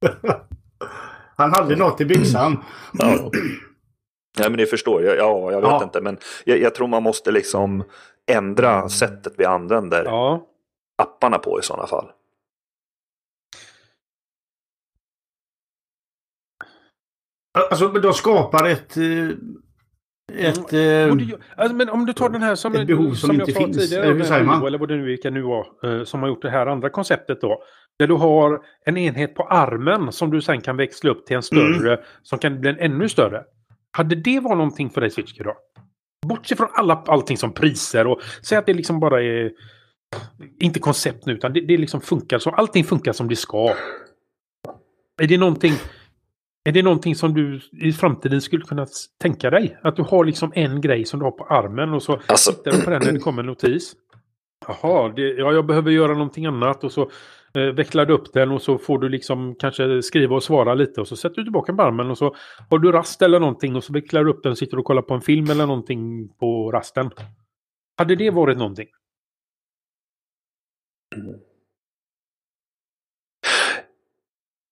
Han 1.35 1.53
hade 1.53 1.75
något 1.75 2.01
i 2.01 2.05
byxan. 2.05 2.63
Ja. 2.93 3.31
Nej, 4.39 4.49
men 4.49 4.57
det 4.57 4.65
förstår 4.65 5.03
jag. 5.03 5.17
Ja, 5.17 5.51
jag 5.51 5.61
vet 5.61 5.69
ja. 5.69 5.83
inte. 5.83 6.01
Men 6.01 6.17
jag, 6.45 6.59
jag, 6.59 6.75
tror 6.75 6.87
man 6.87 7.03
måste 7.03 7.31
liksom 7.31 7.83
ändra 8.31 8.89
sättet 8.89 9.33
vi 9.37 9.45
använder 9.45 10.05
ja. 10.05 10.47
apparna 10.97 11.37
på 11.37 11.59
i 11.59 11.63
sådana 11.63 11.87
fall. 11.87 12.11
Alltså, 17.53 17.87
de 17.87 18.13
skapar 18.13 18.67
ett... 18.67 18.97
Ett, 20.37 20.73
mm. 20.73 21.19
Eh, 21.19 21.35
alltså, 21.55 21.75
men 21.75 21.89
om 21.89 22.05
du 22.05 22.13
tar 22.13 22.29
den 22.29 22.41
här 22.41 22.55
som, 22.55 22.75
ett 22.75 22.87
behov 22.87 23.13
som, 23.13 23.15
som 23.15 23.31
inte 23.31 23.51
finns. 23.51 23.77
Tidigare, 23.77 24.25
säger 24.25 24.43
man? 24.43 24.67
Eller 24.67 24.77
vad 24.77 24.89
det 24.89 24.95
nu 24.95 25.05
vilka 25.05 25.29
nu 25.29 25.41
var. 25.41 25.67
Eh, 25.83 26.03
som 26.03 26.21
har 26.21 26.29
gjort 26.29 26.41
det 26.41 26.49
här 26.49 26.67
andra 26.67 26.89
konceptet 26.89 27.41
då. 27.41 27.63
Där 27.99 28.07
du 28.07 28.13
har 28.13 28.61
en 28.85 28.97
enhet 28.97 29.35
på 29.35 29.43
armen 29.43 30.11
som 30.11 30.31
du 30.31 30.41
sen 30.41 30.61
kan 30.61 30.77
växla 30.77 31.11
upp 31.11 31.25
till 31.25 31.35
en 31.35 31.43
större. 31.43 31.93
Mm. 31.93 32.05
Som 32.23 32.39
kan 32.39 32.61
bli 32.61 32.69
en 32.69 32.79
ännu 32.79 33.09
större. 33.09 33.43
Hade 33.91 34.15
det 34.15 34.39
varit 34.39 34.57
någonting 34.57 34.89
för 34.89 35.01
dig 35.01 35.09
Switchkey 35.09 35.43
då? 35.43 35.55
Bortse 36.27 36.55
från 36.55 36.67
alla, 36.73 37.03
allting 37.07 37.37
som 37.37 37.53
priser 37.53 38.07
och 38.07 38.21
säg 38.43 38.57
att 38.57 38.65
det 38.65 38.73
liksom 38.73 38.99
bara 38.99 39.23
är... 39.23 39.51
Inte 40.59 40.79
koncept 40.79 41.25
nu 41.25 41.33
utan 41.33 41.53
det, 41.53 41.61
det 41.61 41.77
liksom 41.77 42.01
funkar 42.01 42.39
så. 42.39 42.49
Allting 42.49 42.83
funkar 42.83 43.11
som 43.11 43.27
det 43.29 43.35
ska. 43.35 43.73
Är 45.21 45.27
det 45.27 45.37
någonting... 45.37 45.73
Är 46.63 46.71
det 46.71 46.83
någonting 46.83 47.15
som 47.15 47.33
du 47.33 47.61
i 47.71 47.91
framtiden 47.91 48.41
skulle 48.41 48.65
kunna 48.65 48.87
tänka 49.21 49.49
dig? 49.49 49.77
Att 49.81 49.95
du 49.95 50.01
har 50.01 50.25
liksom 50.25 50.51
en 50.55 50.81
grej 50.81 51.05
som 51.05 51.19
du 51.19 51.25
har 51.25 51.31
på 51.31 51.43
armen 51.43 51.93
och 51.93 52.03
så 52.03 52.19
alltså... 52.27 52.51
tittar 52.51 52.71
du 52.71 52.83
på 52.83 52.89
den 52.89 53.01
när 53.05 53.11
det 53.11 53.19
kommer 53.19 53.41
en 53.41 53.45
notis. 53.45 53.95
Jaha, 54.67 55.09
det, 55.15 55.21
ja, 55.21 55.53
jag 55.53 55.65
behöver 55.65 55.91
göra 55.91 56.13
någonting 56.13 56.45
annat 56.45 56.83
och 56.83 56.91
så 56.91 57.11
eh, 57.53 57.63
vecklar 57.63 58.05
du 58.05 58.13
upp 58.13 58.33
den 58.33 58.51
och 58.51 58.61
så 58.61 58.77
får 58.77 58.99
du 58.99 59.09
liksom 59.09 59.55
kanske 59.55 60.01
skriva 60.01 60.35
och 60.35 60.43
svara 60.43 60.73
lite 60.73 61.01
och 61.01 61.07
så 61.07 61.15
sätter 61.15 61.35
du 61.35 61.43
tillbaka 61.43 61.73
på 61.73 61.81
armen 61.81 62.11
och 62.11 62.17
så 62.17 62.35
har 62.69 62.79
du 62.79 62.91
rast 62.91 63.21
eller 63.21 63.39
någonting 63.39 63.75
och 63.75 63.83
så 63.83 63.93
vecklar 63.93 64.23
du 64.23 64.31
upp 64.31 64.43
den 64.43 64.51
och 64.51 64.57
sitter 64.57 64.79
och 64.79 64.85
kollar 64.85 65.01
på 65.01 65.13
en 65.13 65.21
film 65.21 65.49
eller 65.49 65.65
någonting 65.65 66.29
på 66.29 66.71
rasten. 66.71 67.09
Hade 67.97 68.15
det 68.15 68.29
varit 68.29 68.57
någonting? 68.57 68.87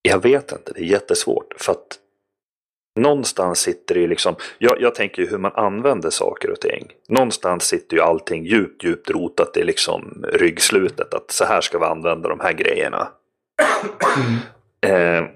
Jag 0.09 0.23
vet 0.23 0.51
inte, 0.51 0.73
det 0.73 0.79
är 0.79 0.85
jättesvårt. 0.85 1.53
För 1.57 1.71
att 1.71 1.99
någonstans 2.99 3.59
sitter 3.59 3.95
det 3.95 4.01
ju 4.01 4.07
liksom, 4.07 4.35
jag, 4.57 4.81
jag 4.81 4.95
tänker 4.95 5.21
ju 5.21 5.29
hur 5.29 5.37
man 5.37 5.51
använder 5.55 6.09
saker 6.09 6.51
och 6.51 6.59
ting. 6.59 6.91
Någonstans 7.07 7.63
sitter 7.63 7.97
ju 7.97 8.03
allting 8.03 8.45
djupt, 8.45 8.83
djupt 8.83 9.09
rotat 9.09 9.57
i 9.57 9.63
liksom 9.63 10.25
ryggslutet. 10.33 11.13
Att 11.13 11.31
så 11.31 11.45
här 11.45 11.61
ska 11.61 11.79
vi 11.79 11.85
använda 11.85 12.29
de 12.29 12.39
här 12.39 12.53
grejerna. 12.53 13.07
Mm. 14.81 15.23
Eh, 15.23 15.29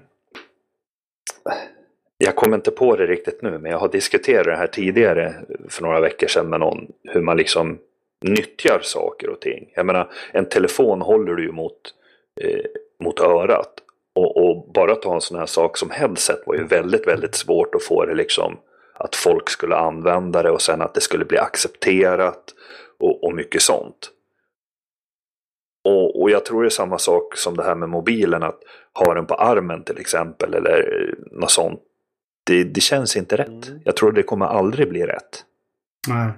jag 2.18 2.36
kommer 2.36 2.56
inte 2.56 2.70
på 2.70 2.96
det 2.96 3.06
riktigt 3.06 3.42
nu, 3.42 3.58
men 3.58 3.70
jag 3.70 3.78
har 3.78 3.88
diskuterat 3.88 4.44
det 4.44 4.56
här 4.56 4.66
tidigare 4.66 5.34
för 5.68 5.82
några 5.82 6.00
veckor 6.00 6.26
sedan 6.26 6.48
med 6.48 6.60
någon. 6.60 6.86
Hur 7.02 7.20
man 7.20 7.36
liksom 7.36 7.78
nyttjar 8.20 8.80
saker 8.82 9.28
och 9.28 9.40
ting. 9.40 9.70
Jag 9.74 9.86
menar, 9.86 10.10
en 10.32 10.48
telefon 10.48 11.02
håller 11.02 11.34
du 11.34 11.42
ju 11.42 11.52
mot, 11.52 11.94
eh, 12.40 12.64
mot 13.00 13.20
örat. 13.20 13.83
Och, 14.14 14.36
och, 14.36 14.72
bara 14.72 14.94
ta 14.94 15.14
en 15.14 15.20
sån 15.20 15.38
här 15.38 15.46
sak 15.46 15.76
som 15.76 15.90
headset 15.90 16.42
var 16.46 16.54
ju 16.54 16.64
väldigt, 16.64 17.06
väldigt 17.06 17.34
svårt 17.34 17.74
att 17.74 17.82
få 17.82 18.04
det 18.04 18.14
liksom 18.14 18.56
att 18.94 19.16
folk 19.16 19.50
skulle 19.50 19.76
använda 19.76 20.42
det 20.42 20.50
och 20.50 20.62
sen 20.62 20.82
att 20.82 20.94
det 20.94 21.00
skulle 21.00 21.24
bli 21.24 21.38
accepterat 21.38 22.54
och, 22.98 23.24
och 23.24 23.34
mycket 23.34 23.62
sånt. 23.62 24.10
Och, 25.84 26.22
och, 26.22 26.30
jag 26.30 26.44
tror 26.44 26.62
det 26.62 26.68
är 26.68 26.70
samma 26.70 26.98
sak 26.98 27.36
som 27.36 27.56
det 27.56 27.64
här 27.64 27.74
med 27.74 27.88
mobilen, 27.88 28.42
att 28.42 28.60
ha 28.94 29.14
den 29.14 29.26
på 29.26 29.34
armen 29.34 29.84
till 29.84 29.98
exempel 29.98 30.54
eller 30.54 31.14
något 31.30 31.50
sånt. 31.50 31.80
Det, 32.46 32.64
det 32.64 32.80
känns 32.80 33.16
inte 33.16 33.36
rätt. 33.36 33.68
Mm. 33.68 33.80
Jag 33.84 33.96
tror 33.96 34.12
det 34.12 34.22
kommer 34.22 34.46
aldrig 34.46 34.88
bli 34.88 35.06
rätt. 35.06 35.44
Nej. 36.08 36.30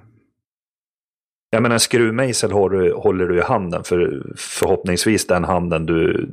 Jag 1.49 1.61
menar 1.61 1.73
en 1.73 1.79
skruvmejsel 1.79 2.51
håller 2.51 3.27
du 3.27 3.37
i 3.37 3.41
handen 3.41 3.83
för 3.83 4.23
förhoppningsvis 4.35 5.27
den 5.27 5.43
handen 5.43 5.85
du 5.85 6.29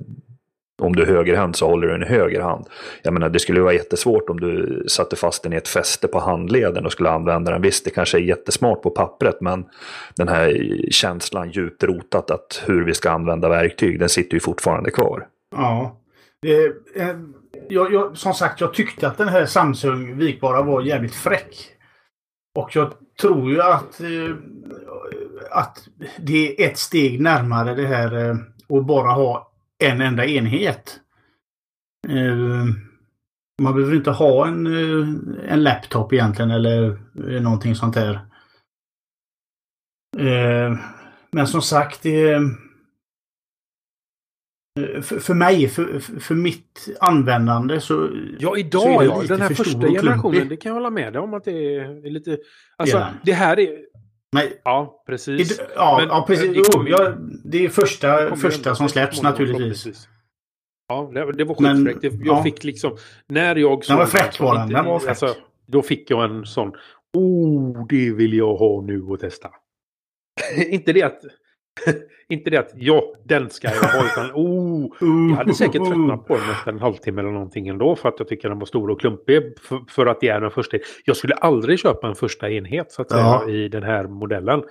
om 0.82 0.96
du 0.96 1.02
är 1.02 1.06
högerhänt 1.06 1.56
så 1.56 1.66
håller 1.66 1.88
du 1.88 1.94
en 1.94 2.02
höger 2.02 2.40
hand. 2.40 2.66
Jag 3.02 3.14
menar, 3.14 3.28
det 3.28 3.38
skulle 3.38 3.60
vara 3.60 3.72
jättesvårt 3.72 4.30
om 4.30 4.40
du 4.40 4.84
satte 4.88 5.16
fast 5.16 5.42
den 5.42 5.52
i 5.52 5.56
ett 5.56 5.68
fäste 5.68 6.08
på 6.08 6.18
handleden 6.18 6.86
och 6.86 6.92
skulle 6.92 7.10
använda 7.10 7.50
den. 7.50 7.62
Visst, 7.62 7.84
det 7.84 7.90
kanske 7.90 8.18
är 8.18 8.22
jättesmart 8.22 8.82
på 8.82 8.90
pappret, 8.90 9.40
men 9.40 9.64
den 10.16 10.28
här 10.28 10.78
känslan 10.90 11.50
djupt 11.50 11.84
rotat 11.84 12.30
att 12.30 12.62
hur 12.66 12.84
vi 12.84 12.94
ska 12.94 13.10
använda 13.10 13.48
verktyg, 13.48 14.00
den 14.00 14.08
sitter 14.08 14.34
ju 14.34 14.40
fortfarande 14.40 14.90
kvar. 14.90 15.26
Ja. 15.56 16.00
Eh, 16.46 17.08
jag, 17.68 17.92
jag, 17.92 18.16
som 18.16 18.34
sagt, 18.34 18.60
jag 18.60 18.74
tyckte 18.74 19.08
att 19.08 19.18
den 19.18 19.28
här 19.28 19.46
Samsung 19.46 20.18
vikbara 20.18 20.62
var 20.62 20.82
jävligt 20.82 21.14
fräck. 21.14 21.70
Och 22.58 22.76
jag 22.76 22.92
tror 23.20 23.50
ju 23.50 23.62
att, 23.62 24.00
eh, 24.00 24.36
att 25.50 25.78
det 26.18 26.62
är 26.62 26.70
ett 26.70 26.78
steg 26.78 27.20
närmare 27.20 27.74
det 27.74 27.86
här 27.86 28.28
eh, 28.28 28.36
att 28.78 28.86
bara 28.86 29.10
ha 29.10 29.53
en 29.82 30.00
enda 30.00 30.26
enhet. 30.26 31.00
Uh, 32.08 32.64
man 33.62 33.74
behöver 33.74 33.96
inte 33.96 34.10
ha 34.10 34.46
en, 34.46 34.66
uh, 34.66 35.08
en 35.48 35.62
laptop 35.62 36.12
egentligen 36.12 36.50
eller 36.50 36.98
uh, 37.18 37.42
någonting 37.42 37.74
sånt 37.74 37.94
där. 37.94 38.20
men 41.32 41.46
som 41.46 41.62
sagt, 41.62 42.02
det, 42.02 42.40
Eh, 44.80 45.00
för, 45.00 45.18
för 45.18 45.34
mig, 45.34 45.68
för, 45.68 45.98
för 46.20 46.34
mitt 46.34 46.88
användande 47.00 47.80
så... 47.80 48.10
Ja, 48.38 48.56
idag 48.56 48.82
så 48.82 49.04
ja. 49.04 49.22
Den 49.28 49.40
här 49.40 49.54
första 49.54 49.88
generationen, 49.88 50.48
det 50.48 50.56
kan 50.56 50.70
jag 50.70 50.74
hålla 50.74 50.90
med 50.90 51.12
dig 51.12 51.22
om 51.22 51.34
att 51.34 51.44
det 51.44 51.76
är 51.76 52.10
lite... 52.10 52.38
Alltså, 52.76 52.96
ja. 52.96 53.08
det 53.24 53.32
här 53.32 53.58
är... 53.58 53.93
Nej. 54.34 54.60
Ja, 54.64 55.02
precis. 55.06 55.56
Det, 55.56 55.66
ja, 55.74 55.96
Men, 56.00 56.08
ja, 56.08 56.24
precis. 56.26 56.54
Det, 56.54 56.62
jo, 56.74 56.88
ja, 56.88 57.14
det 57.44 57.64
är 57.64 57.68
första, 57.68 58.30
det 58.30 58.36
första 58.36 58.74
som 58.74 58.88
släpps 58.88 59.22
naturligtvis. 59.22 60.08
Ja, 60.88 61.10
det, 61.14 61.32
det 61.32 61.44
var 61.44 61.54
skitfräckt. 61.54 62.02
Jag 62.02 62.38
ja. 62.38 62.42
fick 62.42 62.64
liksom... 62.64 62.96
När 63.28 63.56
jag 63.56 63.84
såg... 63.84 63.94
Den 63.94 63.98
var 63.98 64.06
fräck 64.06 64.40
var 64.40 64.58
den. 64.58 64.68
Den 64.68 64.84
var 64.84 64.98
fräck. 64.98 65.08
Alltså, 65.08 65.34
då 65.66 65.82
fick 65.82 66.10
jag 66.10 66.24
en 66.24 66.46
sån... 66.46 66.72
Oh, 67.16 67.86
det 67.88 68.12
vill 68.12 68.34
jag 68.34 68.56
ha 68.56 68.80
nu 68.80 69.02
och 69.02 69.20
testa. 69.20 69.50
inte 70.68 70.92
det 70.92 71.02
att... 71.02 71.20
inte 72.28 72.50
det 72.50 72.56
att 72.56 72.72
ja, 72.74 73.14
den 73.24 73.50
ska 73.50 73.68
jag 73.68 73.82
ha, 73.82 74.06
utan 74.06 74.30
oh, 74.34 74.90
jag 75.00 75.36
hade 75.36 75.54
säkert 75.54 75.86
tröttnat 75.86 76.26
på 76.26 76.34
den 76.34 76.50
efter 76.50 76.72
en 76.72 76.78
halvtimme 76.78 77.20
eller 77.20 77.30
någonting 77.30 77.68
ändå 77.68 77.96
för 77.96 78.08
att 78.08 78.14
jag 78.18 78.28
tycker 78.28 78.48
den 78.48 78.58
var 78.58 78.66
stor 78.66 78.90
och 78.90 79.00
klumpig 79.00 79.42
för, 79.60 79.80
för 79.88 80.06
att 80.06 80.20
det 80.20 80.28
är 80.28 80.40
den 80.40 80.50
första. 80.50 80.78
Jag 81.04 81.16
skulle 81.16 81.34
aldrig 81.34 81.78
köpa 81.78 82.08
en 82.08 82.14
första 82.14 82.50
enhet 82.50 82.92
så 82.92 83.02
att 83.02 83.10
säga 83.10 83.22
ja. 83.22 83.50
i 83.50 83.68
den 83.68 83.82
här 83.82 84.06
modellen. 84.06 84.62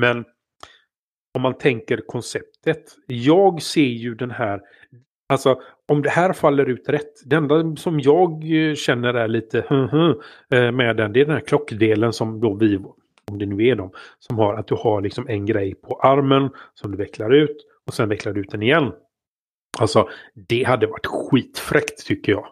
Men 0.00 0.24
om 1.34 1.42
man 1.42 1.58
tänker 1.58 2.00
konceptet. 2.06 2.84
Jag 3.06 3.62
ser 3.62 3.80
ju 3.80 4.14
den 4.14 4.30
här, 4.30 4.60
alltså 5.28 5.60
om 5.88 6.02
det 6.02 6.10
här 6.10 6.32
faller 6.32 6.66
ut 6.66 6.88
rätt. 6.88 7.12
Det 7.24 7.36
enda 7.36 7.76
som 7.76 8.00
jag 8.00 8.44
känner 8.76 9.14
är 9.14 9.28
lite 9.28 9.58
eh, 10.52 10.72
med 10.72 10.96
den, 10.96 11.12
det 11.12 11.20
är 11.20 11.24
den 11.24 11.34
här 11.34 11.46
klockdelen 11.46 12.12
som 12.12 12.40
då 12.40 12.54
vi 12.54 12.78
om 13.30 13.38
det 13.38 13.46
nu 13.46 13.66
är 13.66 13.76
de, 13.76 13.90
som 14.18 14.38
har 14.38 14.54
att 14.54 14.66
du 14.66 14.74
har 14.74 15.00
liksom 15.00 15.28
en 15.28 15.46
grej 15.46 15.74
på 15.74 16.00
armen 16.00 16.50
som 16.74 16.90
du 16.90 16.96
vecklar 16.96 17.30
ut 17.30 17.56
och 17.86 17.94
sen 17.94 18.08
vecklar 18.08 18.32
du 18.32 18.40
ut 18.40 18.50
den 18.50 18.62
igen. 18.62 18.92
Alltså, 19.78 20.08
det 20.48 20.64
hade 20.64 20.86
varit 20.86 21.06
skitfräckt 21.06 22.06
tycker 22.06 22.32
jag. 22.32 22.46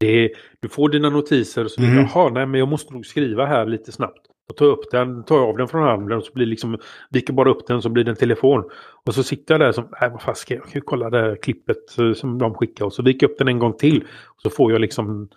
Det 0.00 0.32
du 0.60 0.68
får 0.68 0.88
dina 0.88 1.10
notiser 1.10 1.64
och 1.64 1.70
så 1.70 1.82
mm. 1.82 1.96
jaha, 1.96 2.28
nej 2.28 2.46
men 2.46 2.58
jag 2.60 2.68
måste 2.68 2.92
nog 2.92 3.06
skriva 3.06 3.46
här 3.46 3.66
lite 3.66 3.92
snabbt. 3.92 4.26
Och 4.50 4.56
ta 4.56 4.64
upp 4.64 4.90
den, 4.90 5.24
tar 5.24 5.38
av 5.38 5.56
den 5.56 5.68
från 5.68 5.84
armen 5.84 6.18
och 6.18 6.24
så 6.24 6.32
blir 6.32 6.46
liksom, 6.46 6.78
viker 7.10 7.32
bara 7.32 7.50
upp 7.50 7.66
den 7.66 7.82
så 7.82 7.88
blir 7.88 8.04
det 8.04 8.10
en 8.10 8.16
telefon. 8.16 8.70
Och 9.06 9.14
så 9.14 9.22
sitter 9.22 9.54
jag 9.54 9.60
där 9.60 9.72
som, 9.72 9.88
nej 10.00 10.10
vad 10.10 10.22
fan 10.22 10.34
ska 10.34 10.54
jag, 10.54 10.64
jag 10.72 10.86
kolla 10.86 11.10
det 11.10 11.20
här 11.20 11.36
klippet 11.42 11.98
eh, 11.98 12.12
som 12.12 12.38
de 12.38 12.54
skickar 12.54 12.84
och 12.84 12.92
så 12.92 13.02
viker 13.02 13.26
jag 13.26 13.30
upp 13.30 13.38
den 13.38 13.48
en 13.48 13.58
gång 13.58 13.76
till. 13.76 14.04
Och 14.26 14.40
så 14.42 14.50
får 14.50 14.72
jag 14.72 14.80
liksom 14.80 15.28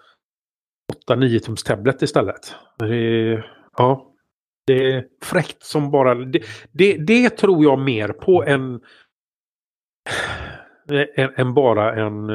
8-9 1.10 1.40
tums 1.40 1.64
tablet 1.64 2.02
istället. 2.02 2.56
Det, 2.80 3.44
ja, 3.78 4.15
det 4.66 4.92
är 4.92 5.08
fräckt 5.22 5.64
som 5.64 5.92
bara... 5.92 6.16
Det, 6.16 6.44
det, 6.72 6.98
det 6.98 7.30
tror 7.30 7.64
jag 7.64 7.80
mer 7.80 8.08
på 8.10 8.44
än, 8.44 8.82
än, 11.16 11.30
än 11.36 11.54
bara 11.54 12.06
en... 12.06 12.30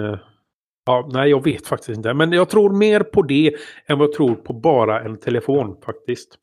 Ja, 0.85 1.09
nej, 1.13 1.31
jag 1.31 1.45
vet 1.45 1.67
faktiskt 1.67 1.97
inte. 1.97 2.15
Men 2.15 2.33
jag 2.33 2.51
tror 2.51 2.71
mer 2.71 3.01
på 3.01 3.23
det 3.23 3.57
än 3.87 3.99
vad 3.99 4.09
jag 4.09 4.15
tror 4.15 4.35
på 4.35 4.53
bara 4.53 5.01
en 5.01 5.19
telefon 5.19 5.77
faktiskt. 5.85 6.39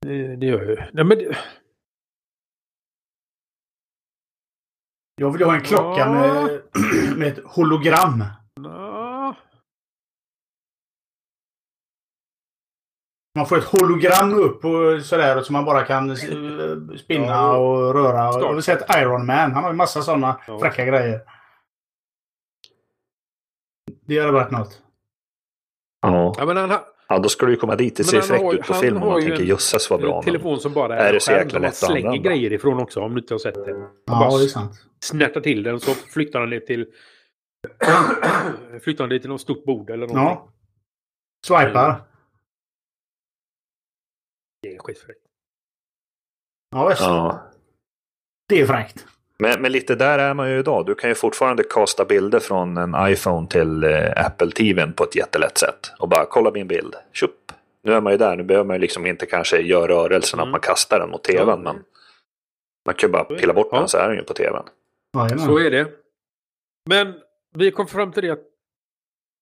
Det, 0.00 0.36
det 0.36 0.46
gör 0.46 0.62
jag 0.62 0.70
ju. 0.70 0.82
Nej, 0.92 1.04
men. 1.04 1.34
Jag 5.16 5.30
vill 5.30 5.42
ha 5.42 5.54
en 5.54 5.60
klocka 5.60 6.00
ja. 6.00 6.12
med, 6.12 6.60
med 7.18 7.28
ett 7.28 7.44
hologram. 7.44 8.24
Man 13.34 13.46
får 13.46 13.58
ett 13.58 13.64
hologram 13.64 14.34
upp 14.34 14.64
och 14.64 15.02
sådär 15.02 15.42
så 15.42 15.52
man 15.52 15.64
bara 15.64 15.84
kan 15.84 16.10
eh, 16.10 16.96
spinna 16.98 17.26
ja, 17.26 17.56
och 17.56 17.94
röra. 17.94 18.40
Jag 18.40 18.54
har 18.54 18.60
sett 18.60 18.96
Iron 18.96 19.26
Man. 19.26 19.52
Han 19.52 19.64
har 19.64 19.70
ju 19.70 19.76
massa 19.76 20.02
sådana 20.02 20.40
ja. 20.46 20.58
fräcka 20.58 20.84
grejer. 20.84 21.20
Det 24.06 24.18
hade 24.18 24.32
varit 24.32 24.50
något. 24.50 24.80
Ja. 26.02 26.34
ja, 26.38 26.46
men 26.46 26.56
han 26.56 26.70
ha... 26.70 26.86
ja 27.08 27.18
då 27.18 27.28
ska 27.28 27.46
du 27.46 27.52
ju 27.52 27.58
komma 27.58 27.76
dit. 27.76 27.96
Det 27.96 28.04
ser 28.04 28.20
fräckt 28.20 28.54
ut 28.54 28.66
på 28.66 28.74
film 28.74 29.02
och 29.02 29.12
man 29.12 29.20
tänker 29.22 29.44
jösses 29.44 29.90
vad 29.90 30.00
bra. 30.00 30.22
telefon 30.22 30.60
som 30.60 30.72
bara 30.72 30.98
är, 30.98 31.08
är 31.08 31.12
det 31.12 31.20
så 31.20 31.32
jäkla 31.32 31.58
lätt 31.58 31.72
att 31.72 31.88
använda. 31.88 32.10
slänger 32.10 32.22
grejer 32.22 32.52
ifrån 32.52 32.80
också 32.80 33.00
om 33.00 33.14
du 33.14 33.20
inte 33.20 33.34
har 33.34 33.38
sett 33.38 33.54
det. 33.54 33.88
Ja, 34.06 34.38
det 34.38 34.44
är 34.44 34.48
sant. 34.48 34.72
Snärtar 35.00 35.40
till 35.40 35.62
den 35.62 35.80
så 35.80 35.90
flyttar 35.90 36.40
han 36.40 36.50
det 36.50 36.60
till 36.60 36.86
flyttar 38.82 39.04
han 39.04 39.08
det 39.08 39.18
till 39.18 39.30
något 39.30 39.40
stort 39.40 39.64
bord 39.64 39.90
eller 39.90 40.06
någonting. 40.06 40.24
Ja. 40.24 40.48
Swipar. 41.46 42.13
Är 44.74 44.78
skitfräckt. 44.78 45.20
Ja, 46.70 46.88
visst. 46.88 47.00
Ja. 47.00 47.50
Det 48.48 48.60
är 48.60 48.66
fräckt. 48.66 49.06
Men, 49.38 49.62
men, 49.62 49.72
lite 49.72 49.94
där 49.94 50.18
är 50.18 50.34
man 50.34 50.50
ju 50.50 50.58
idag. 50.58 50.86
Du 50.86 50.94
kan 50.94 51.10
ju 51.10 51.14
fortfarande 51.14 51.64
kasta 51.64 52.04
bilder 52.04 52.40
från 52.40 52.76
en 52.76 52.94
iPhone 53.08 53.48
till 53.48 53.84
eh, 53.84 54.26
Apple 54.26 54.50
TVn 54.50 54.92
på 54.92 55.04
ett 55.04 55.16
jättelätt 55.16 55.58
sätt. 55.58 55.92
Och 55.98 56.08
bara 56.08 56.26
kolla 56.26 56.50
min 56.50 56.68
bild. 56.68 56.94
Tjup. 57.12 57.52
Nu 57.82 57.92
är 57.92 58.00
man 58.00 58.12
ju 58.12 58.18
där. 58.18 58.36
Nu 58.36 58.42
behöver 58.42 58.66
man 58.66 58.76
ju 58.76 58.80
liksom 58.80 59.06
inte 59.06 59.26
kanske 59.26 59.60
göra 59.60 59.88
rörelsen 59.88 60.38
mm. 60.38 60.48
att 60.48 60.52
man 60.52 60.60
kastar 60.60 61.00
den 61.00 61.10
mot 61.10 61.24
TVn. 61.24 61.48
Ja. 61.48 61.56
Men 61.56 61.82
man 62.86 62.94
kan 62.94 63.08
ju 63.08 63.12
bara 63.12 63.24
pilla 63.24 63.54
bort 63.54 63.68
ja. 63.70 63.78
den 63.78 63.88
så 63.88 63.98
är 63.98 64.08
den 64.08 64.16
ju 64.16 64.24
på 64.24 64.34
TVn. 64.34 64.64
Ja, 65.12 65.38
så 65.38 65.58
är 65.58 65.70
det. 65.70 65.88
Men 66.88 67.14
vi 67.54 67.70
kom 67.70 67.86
fram 67.86 68.12
till 68.12 68.22
det 68.22 68.30
att 68.30 68.44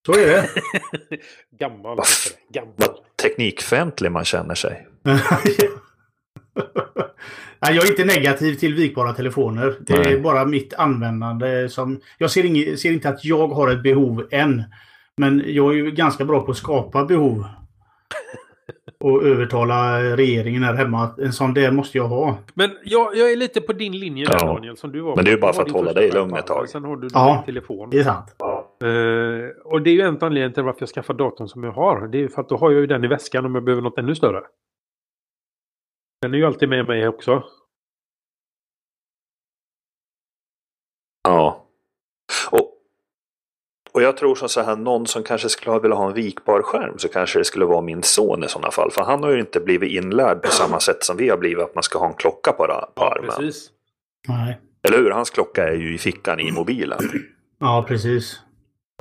så 0.07 0.12
är 0.12 0.26
det. 0.26 0.49
Gammal. 1.51 2.01
Gammal. 2.49 2.74
Vad 2.76 3.16
teknikfientlig 3.16 4.12
man 4.12 4.24
känner 4.24 4.55
sig. 4.55 4.87
Jag 7.61 7.85
är 7.85 7.91
inte 7.91 8.05
negativ 8.05 8.55
till 8.55 8.75
vikbara 8.75 9.13
telefoner. 9.13 9.75
Det 9.81 9.93
är 9.93 10.21
bara 10.21 10.45
mitt 10.45 10.75
användande 10.75 11.69
som... 11.69 12.01
Jag 12.19 12.31
ser, 12.31 12.45
inget, 12.45 12.81
ser 12.81 12.93
inte 12.93 13.09
att 13.09 13.25
jag 13.25 13.49
har 13.49 13.69
ett 13.69 13.83
behov 13.83 14.27
än. 14.31 14.63
Men 15.17 15.43
jag 15.47 15.73
är 15.73 15.77
ju 15.77 15.91
ganska 15.91 16.25
bra 16.25 16.41
på 16.41 16.51
att 16.51 16.57
skapa 16.57 17.05
behov. 17.05 17.45
Och 19.01 19.23
övertala 19.23 20.03
regeringen 20.17 20.63
här 20.63 20.75
hemma 20.75 21.05
att 21.05 21.19
en 21.19 21.33
sån 21.33 21.55
där 21.55 21.71
måste 21.71 21.99
jag 21.99 22.09
ha. 22.09 22.39
Men 22.55 22.71
jag, 22.85 23.17
jag 23.17 23.33
är 23.33 23.37
lite 23.37 23.61
på 23.61 23.73
din 23.73 23.99
linje 23.99 24.27
där 24.27 24.37
ja. 24.41 24.47
Daniel. 24.47 24.77
Som 24.77 24.93
du 24.93 25.01
var 25.01 25.17
Men 25.17 25.25
det 25.25 25.31
är 25.31 25.35
ju 25.35 25.41
bara 25.41 25.53
för 25.53 25.63
att 25.63 25.71
hålla 25.71 25.93
dig 25.93 26.11
lugn 26.11 26.37
ett 26.37 26.47
tag. 26.47 26.69
Sen 26.69 26.85
har 26.85 26.97
du 26.97 27.09
ja, 27.13 27.43
telefon. 27.47 27.91
det 27.91 27.99
är 27.99 28.05
sant. 28.05 28.37
Uh, 28.85 29.73
och 29.73 29.83
det 29.83 29.91
är 29.91 29.95
ju 29.95 30.01
en 30.01 30.19
anledning 30.21 30.53
till 30.53 30.63
varför 30.63 30.83
jag 30.83 30.89
skaffar 30.89 31.15
datorn 31.15 31.49
som 31.49 31.65
jag 31.65 31.73
har. 31.73 32.09
Det 32.09 32.23
är 32.23 32.29
för 32.29 32.41
att 32.41 32.49
då 32.49 32.57
har 32.57 32.71
jag 32.71 32.81
ju 32.81 32.87
den 32.87 33.05
i 33.05 33.09
väskan 33.09 33.47
om 33.47 33.55
jag 33.55 33.65
behöver 33.65 33.83
något 33.83 33.99
ännu 33.99 34.15
större. 34.15 34.41
Den 36.23 36.35
är 36.35 36.39
ju 36.39 36.47
alltid 36.47 36.68
med 36.68 36.87
mig 36.87 37.09
också. 37.09 37.43
Ja. 41.25 41.66
Och, 42.51 42.73
och 43.93 44.03
jag 44.03 44.16
tror 44.16 44.35
som 44.35 44.49
så 44.49 44.61
här, 44.62 44.77
någon 44.77 45.07
som 45.07 45.23
kanske 45.23 45.49
skulle 45.49 45.79
vilja 45.79 45.97
ha 45.97 46.07
en 46.09 46.14
vikbar 46.14 46.62
skärm 46.62 46.99
så 46.99 47.09
kanske 47.09 47.39
det 47.39 47.45
skulle 47.45 47.64
vara 47.64 47.81
min 47.81 48.03
son 48.03 48.45
i 48.45 48.49
sådana 48.49 48.70
fall. 48.70 48.91
För 48.91 49.03
han 49.03 49.23
har 49.23 49.31
ju 49.31 49.41
inte 49.41 49.61
blivit 49.61 49.93
inlärd 49.93 50.43
på 50.43 50.51
samma 50.51 50.81
sätt 50.81 51.05
som 51.05 51.16
vi 51.16 51.29
har 51.29 51.37
blivit 51.37 51.64
att 51.64 51.75
man 51.75 51.83
ska 51.83 51.99
ha 51.99 52.09
en 52.09 52.14
klocka 52.14 52.53
på, 52.53 52.89
på 52.95 53.05
armen. 53.05 53.31
Precis. 53.37 53.70
Nej. 54.29 54.61
Eller 54.83 54.99
hur? 54.99 55.11
Hans 55.11 55.31
klocka 55.31 55.68
är 55.68 55.75
ju 55.75 55.95
i 55.95 55.99
fickan 55.99 56.41
i 56.41 56.53
mobilen. 56.53 56.99
Ja, 57.61 57.85
precis. 57.89 58.41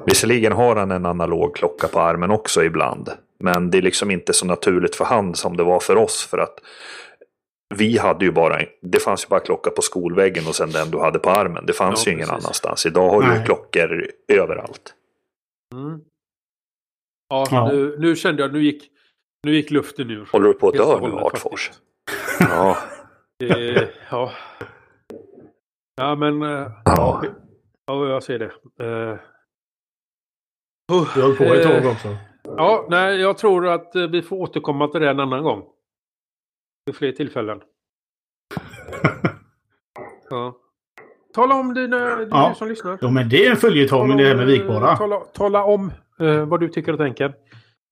Visserligen 0.06 0.52
har 0.52 0.76
han 0.76 0.92
en 0.92 1.06
analog 1.06 1.56
klocka 1.56 1.88
på 1.88 2.00
armen 2.00 2.32
också 2.32 2.64
ibland. 2.64 3.10
Men 3.40 3.72
det 3.72 3.78
är 3.78 3.82
liksom 3.82 4.12
inte 4.12 4.34
så 4.34 4.46
naturligt 4.46 4.96
för 4.96 5.06
han 5.06 5.36
som 5.36 5.58
det 5.58 5.64
var 5.64 5.80
för 5.80 5.96
oss. 5.96 6.26
För 6.26 6.38
att 6.38 6.60
vi 7.72 7.98
hade 7.98 8.26
ju 8.26 8.32
bara, 8.32 8.62
det 8.82 9.00
fanns 9.00 9.26
ju 9.26 9.28
bara 9.30 9.40
klocka 9.40 9.70
på 9.70 9.82
skolväggen 9.82 10.48
och 10.48 10.56
sen 10.56 10.72
den 10.72 10.92
du 10.92 11.00
hade 11.00 11.20
på 11.20 11.30
armen. 11.30 11.66
Det 11.66 11.74
fanns 11.74 12.06
ja, 12.06 12.12
ju 12.12 12.18
ingen 12.18 12.28
precis. 12.28 12.46
annanstans. 12.46 12.86
Idag 12.86 13.10
har 13.10 13.22
du 13.22 13.36
ju 13.36 13.44
klockor 13.44 14.08
överallt. 14.28 14.94
Mm. 15.74 16.02
Ja, 17.30 17.48
ja. 17.52 17.68
Nu, 17.72 17.96
nu, 18.00 18.16
kände 18.16 18.42
jag, 18.42 18.54
nu 18.54 18.64
gick, 18.64 18.92
nu 19.44 19.56
gick 19.56 19.72
luften 19.72 20.10
ur. 20.10 20.30
Håller 20.32 20.48
du 20.48 20.54
på 20.54 20.68
att 20.68 20.74
dö 20.74 21.00
nu, 21.00 21.14
Artfors? 21.14 21.72
ja. 22.40 22.78
Eh, 23.44 23.84
ja. 24.12 24.32
Ja, 25.96 26.16
men... 26.16 26.42
Eh, 26.42 26.72
ja. 26.86 27.24
ja, 27.88 28.08
jag 28.08 28.24
ser 28.24 28.40
det. 28.40 28.52
Eh, 28.86 29.20
du 30.88 31.22
höll 31.22 31.36
på 31.36 31.44
ett 31.44 31.64
tag 31.64 31.92
också. 31.92 32.18
Ja, 32.44 32.86
nej, 32.90 33.20
jag 33.20 33.38
tror 33.38 33.68
att 33.68 33.96
eh, 33.96 34.08
vi 34.08 34.22
får 34.22 34.36
återkomma 34.36 34.88
till 34.88 35.02
det 35.02 35.10
en 35.10 35.20
annan 35.20 35.44
gång. 35.44 35.64
Vid 36.86 36.96
fler 36.96 37.12
tillfällen. 37.12 37.62
ja. 40.30 40.58
Tala 41.34 41.56
om 41.56 41.68
när 41.74 42.16
du 42.18 42.28
ja. 42.32 42.54
som 42.58 42.68
lyssnar. 42.68 42.98
Ja, 43.02 43.10
men 43.10 43.30
det 43.30 43.46
är 43.46 43.52
en 43.52 43.58
följetong 43.58 44.18
det 44.18 44.24
här 44.24 44.36
med 44.36 44.46
vikbara. 44.46 44.96
Tala, 44.96 45.20
tala 45.20 45.64
om 45.64 45.92
eh, 46.20 46.46
vad 46.46 46.60
du 46.60 46.70
tycker 46.70 46.94
och 46.94 47.00
tänker. 47.00 47.34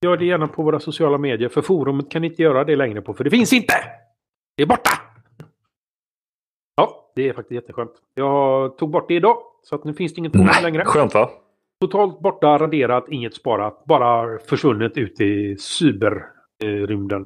Gör 0.02 0.18
det 0.18 0.26
gärna 0.26 0.48
på 0.48 0.64
våra 0.64 0.80
sociala 0.80 1.18
medier. 1.18 1.50
För 1.50 1.62
forumet 1.62 2.12
kan 2.12 2.22
ni 2.22 2.28
inte 2.28 2.42
göra 2.42 2.64
det 2.64 2.76
längre 2.76 3.02
på. 3.02 3.14
För 3.14 3.24
det 3.24 3.30
finns 3.30 3.54
inte! 3.54 3.74
Det 4.58 4.64
är 4.64 4.68
borta! 4.68 4.90
Ja, 6.76 7.12
det 7.16 7.30
är 7.30 7.34
faktiskt 7.34 7.52
jätteskönt. 7.52 7.92
Jag 8.16 8.78
tog 8.78 8.90
bort 8.90 9.08
det 9.08 9.14
idag. 9.14 9.38
Så 9.64 9.76
att 9.76 9.84
nu 9.84 9.94
finns 9.94 10.14
det 10.14 10.20
inget 10.20 10.32
forum 10.32 10.50
längre. 10.64 10.86
Skönt 10.86 11.14
va? 11.14 11.30
Totalt 11.82 12.20
borta, 12.20 12.58
raderat, 12.58 13.06
inget 13.10 13.34
sparat. 13.34 13.86
Bara 13.86 14.40
försvunnet 14.40 14.98
ut 14.98 15.22
i 15.22 15.58
cyberrymden. 15.60 17.26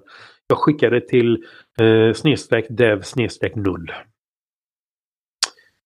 Jag 0.53 0.59
skickade 0.59 1.01
till 1.01 1.45
eh, 1.81 2.13
snedstreck 2.13 2.65
dev 2.69 3.01
snedstreck 3.01 3.55
null. 3.55 3.91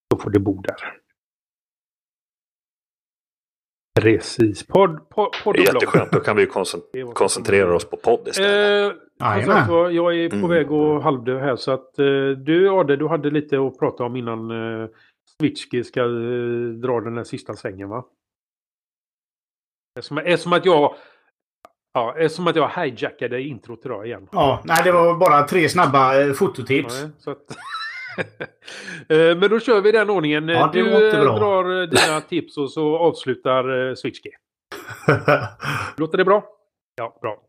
Då 0.09 0.17
får 0.17 0.29
det 0.29 0.39
bo 0.39 0.61
där. 0.61 0.75
Precis. 3.99 4.67
Podd, 4.67 5.09
podd, 5.09 5.31
podd 5.43 5.55
det 5.55 5.61
är 5.61 5.73
jätteskönt. 5.73 6.11
Då 6.11 6.19
kan 6.19 6.35
vi 6.37 6.47
koncentrera 7.13 7.75
oss 7.75 7.89
på 7.89 7.97
podd 7.97 8.27
istället. 8.27 8.95
Eh, 9.19 9.45
sagt, 9.45 9.69
jag 9.69 10.15
är 10.17 10.29
på 10.29 10.35
mm. 10.35 10.49
väg 10.49 10.71
att 10.71 11.03
halvdö 11.03 11.39
här 11.39 11.55
så 11.55 11.71
att 11.71 11.99
eh, 11.99 12.29
du 12.29 12.69
Ade, 12.69 12.95
du 12.95 13.07
hade 13.07 13.29
lite 13.29 13.59
att 13.59 13.79
prata 13.79 14.03
om 14.03 14.15
innan 14.15 14.51
eh, 14.51 14.89
Switchki 15.37 15.83
ska 15.83 16.01
eh, 16.01 16.69
dra 16.81 17.01
den 17.01 17.17
här 17.17 17.23
sista 17.23 17.53
svängen 17.53 17.89
va? 17.89 18.05
Det 19.95 19.99
är 19.99 20.03
som, 20.03 20.17
är 20.17 20.37
som 20.37 20.53
att 20.53 20.65
jag 20.65 20.95
Ja, 21.97 22.13
det 22.17 22.23
är 22.23 22.29
som 22.29 22.47
att 22.47 22.55
jag 22.55 22.69
hijackade 22.69 23.41
introt 23.41 23.85
idag 23.85 24.05
igen. 24.05 24.27
Ja, 24.31 24.61
nej 24.65 24.81
det 24.83 24.91
var 24.91 25.15
bara 25.15 25.43
tre 25.43 25.69
snabba 25.69 26.21
eh, 26.21 26.33
fototips. 26.33 27.05
Ja, 27.25 27.31
att... 27.31 27.37
Eh, 29.09 29.37
men 29.37 29.49
då 29.49 29.59
kör 29.59 29.81
vi 29.81 29.91
den 29.91 30.09
ordningen. 30.09 30.47
Ja, 30.47 30.69
du 30.73 30.83
drar 30.83 31.87
dina 31.87 32.21
tips 32.29 32.57
och 32.57 32.71
så 32.71 32.97
avslutar 32.97 33.95
Switchkey. 33.95 34.31
Låter 35.97 36.17
det 36.17 36.25
bra? 36.25 36.45
Ja, 36.95 37.19
bra. 37.21 37.41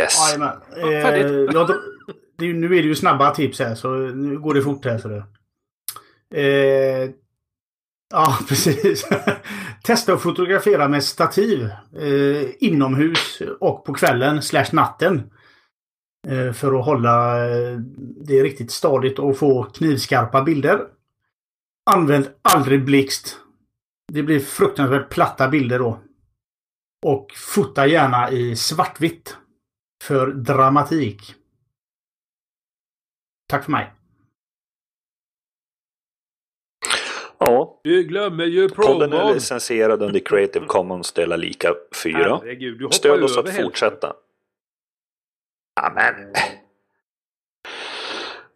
Yes. 0.00 0.36
Ja, 0.38 0.62
eh, 0.76 1.28
jag, 1.52 1.70
nu 2.38 2.66
är 2.66 2.82
det 2.82 2.88
ju 2.88 2.94
snabba 2.94 3.30
tips 3.30 3.58
här 3.58 3.74
så 3.74 3.88
nu 3.96 4.38
går 4.38 4.54
det 4.54 4.62
fort 4.62 4.84
här. 4.84 4.98
Så 4.98 5.08
det. 5.08 5.24
Eh, 6.40 7.10
ja, 8.14 8.38
precis. 8.48 9.08
Testa 9.82 10.12
att 10.12 10.22
fotografera 10.22 10.88
med 10.88 11.04
stativ 11.04 11.70
eh, 11.96 12.64
inomhus 12.64 13.42
och 13.60 13.84
på 13.84 13.94
kvällen 13.94 14.42
slash 14.42 14.68
natten. 14.72 15.30
Eh, 16.28 16.52
för 16.52 16.78
att 16.78 16.84
hålla 16.84 17.46
eh, 17.48 17.78
det 18.26 18.42
riktigt 18.42 18.70
stadigt 18.70 19.18
och 19.18 19.38
få 19.38 19.64
knivskarpa 19.64 20.42
bilder. 20.42 20.80
Använd 21.90 22.28
aldrig 22.42 22.84
blixt. 22.84 23.38
Det 24.12 24.22
blir 24.22 24.40
fruktansvärt 24.40 25.10
platta 25.10 25.48
bilder 25.48 25.78
då. 25.78 26.00
Och 27.06 27.32
fota 27.36 27.86
gärna 27.86 28.30
i 28.30 28.56
svartvitt. 28.56 29.36
För 30.04 30.26
dramatik. 30.26 31.34
Tack 33.48 33.64
för 33.64 33.72
mig. 33.72 33.92
Ja. 37.46 37.80
Du 37.84 38.02
glömmer 38.02 38.44
ju 38.44 38.68
promon. 38.68 38.92
Podden 38.92 39.12
är 39.12 39.34
licensierad 39.34 40.02
under 40.02 40.20
Creative 40.20 40.66
Commons 40.66 41.12
dela 41.12 41.36
lika 41.36 41.74
4. 42.02 42.18
Herregud, 42.18 42.94
Stöd 42.94 43.22
oss 43.22 43.38
att 43.38 43.56
fortsätta. 43.56 44.12
Amen. 45.80 46.14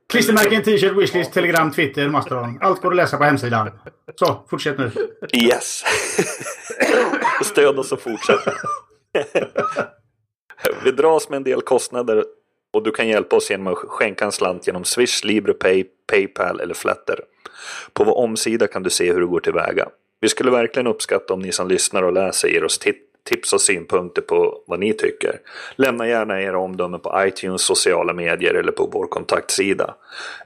Klistermärken, 0.09 0.63
t-shirt, 0.63 0.97
wishlist, 0.97 1.33
telegram, 1.33 1.73
twitter, 1.73 2.09
mastodon. 2.09 2.59
Allt 2.61 2.83
går 2.83 2.91
att 2.91 2.97
läsa 2.97 3.17
på 3.17 3.25
hemsidan. 3.25 3.71
Så, 4.15 4.45
fortsätt 4.51 4.79
nu. 4.79 4.91
Yes. 5.33 5.85
Stöd 7.45 7.79
oss 7.79 7.93
och 7.93 8.01
fortsätt. 8.01 8.41
Vi 10.85 10.91
dras 10.91 11.29
med 11.29 11.37
en 11.37 11.45
del 11.45 11.63
kostnader 11.63 12.25
och 12.73 12.83
du 12.83 12.91
kan 12.91 13.09
hjälpa 13.09 13.37
oss 13.37 13.51
genom 13.51 13.67
att 13.67 13.79
skänka 13.79 14.25
en 14.25 14.33
slant 14.33 14.67
genom 14.67 14.85
Swish, 14.85 15.25
LibrePay, 15.25 15.85
Paypal 16.07 16.61
eller 16.61 16.75
Flatter. 16.75 17.21
På 17.93 18.05
vår 18.05 18.19
omsida 18.19 18.67
kan 18.67 18.83
du 18.83 18.91
se 18.91 19.13
hur 19.13 19.21
du 19.21 19.27
går 19.27 19.41
tillväga. 19.41 19.89
Vi 20.21 20.29
skulle 20.29 20.51
verkligen 20.51 20.87
uppskatta 20.87 21.35
om 21.35 21.41
ni 21.41 21.53
som 21.53 21.69
lyssnar 21.69 22.03
och 22.03 22.13
läser 22.13 22.49
ger 22.49 22.65
oss 22.65 22.79
tips 23.29 23.53
och 23.53 23.61
synpunkter 23.61 24.23
på 24.23 24.63
vad 24.67 24.79
ni 24.79 24.93
tycker. 24.93 25.41
Lämna 25.77 26.09
gärna 26.09 26.43
era 26.43 26.59
omdömen 26.59 27.01
på 27.01 27.25
iTunes, 27.27 27.63
sociala 27.63 28.15
medier 28.15 28.55
eller 28.55 28.73
på 28.73 28.91
vår 28.93 29.07
kontaktsida. 29.07 29.95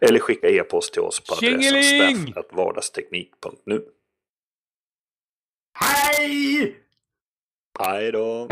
Eller 0.00 0.18
skicka 0.18 0.48
e-post 0.48 0.92
till 0.92 1.02
oss 1.02 1.20
på 1.20 1.34
adressen 1.34 1.82
staff.vardagsteknik.nu. 1.82 3.82
Hej! 5.80 6.76
Hej 7.78 8.12
då! 8.12 8.48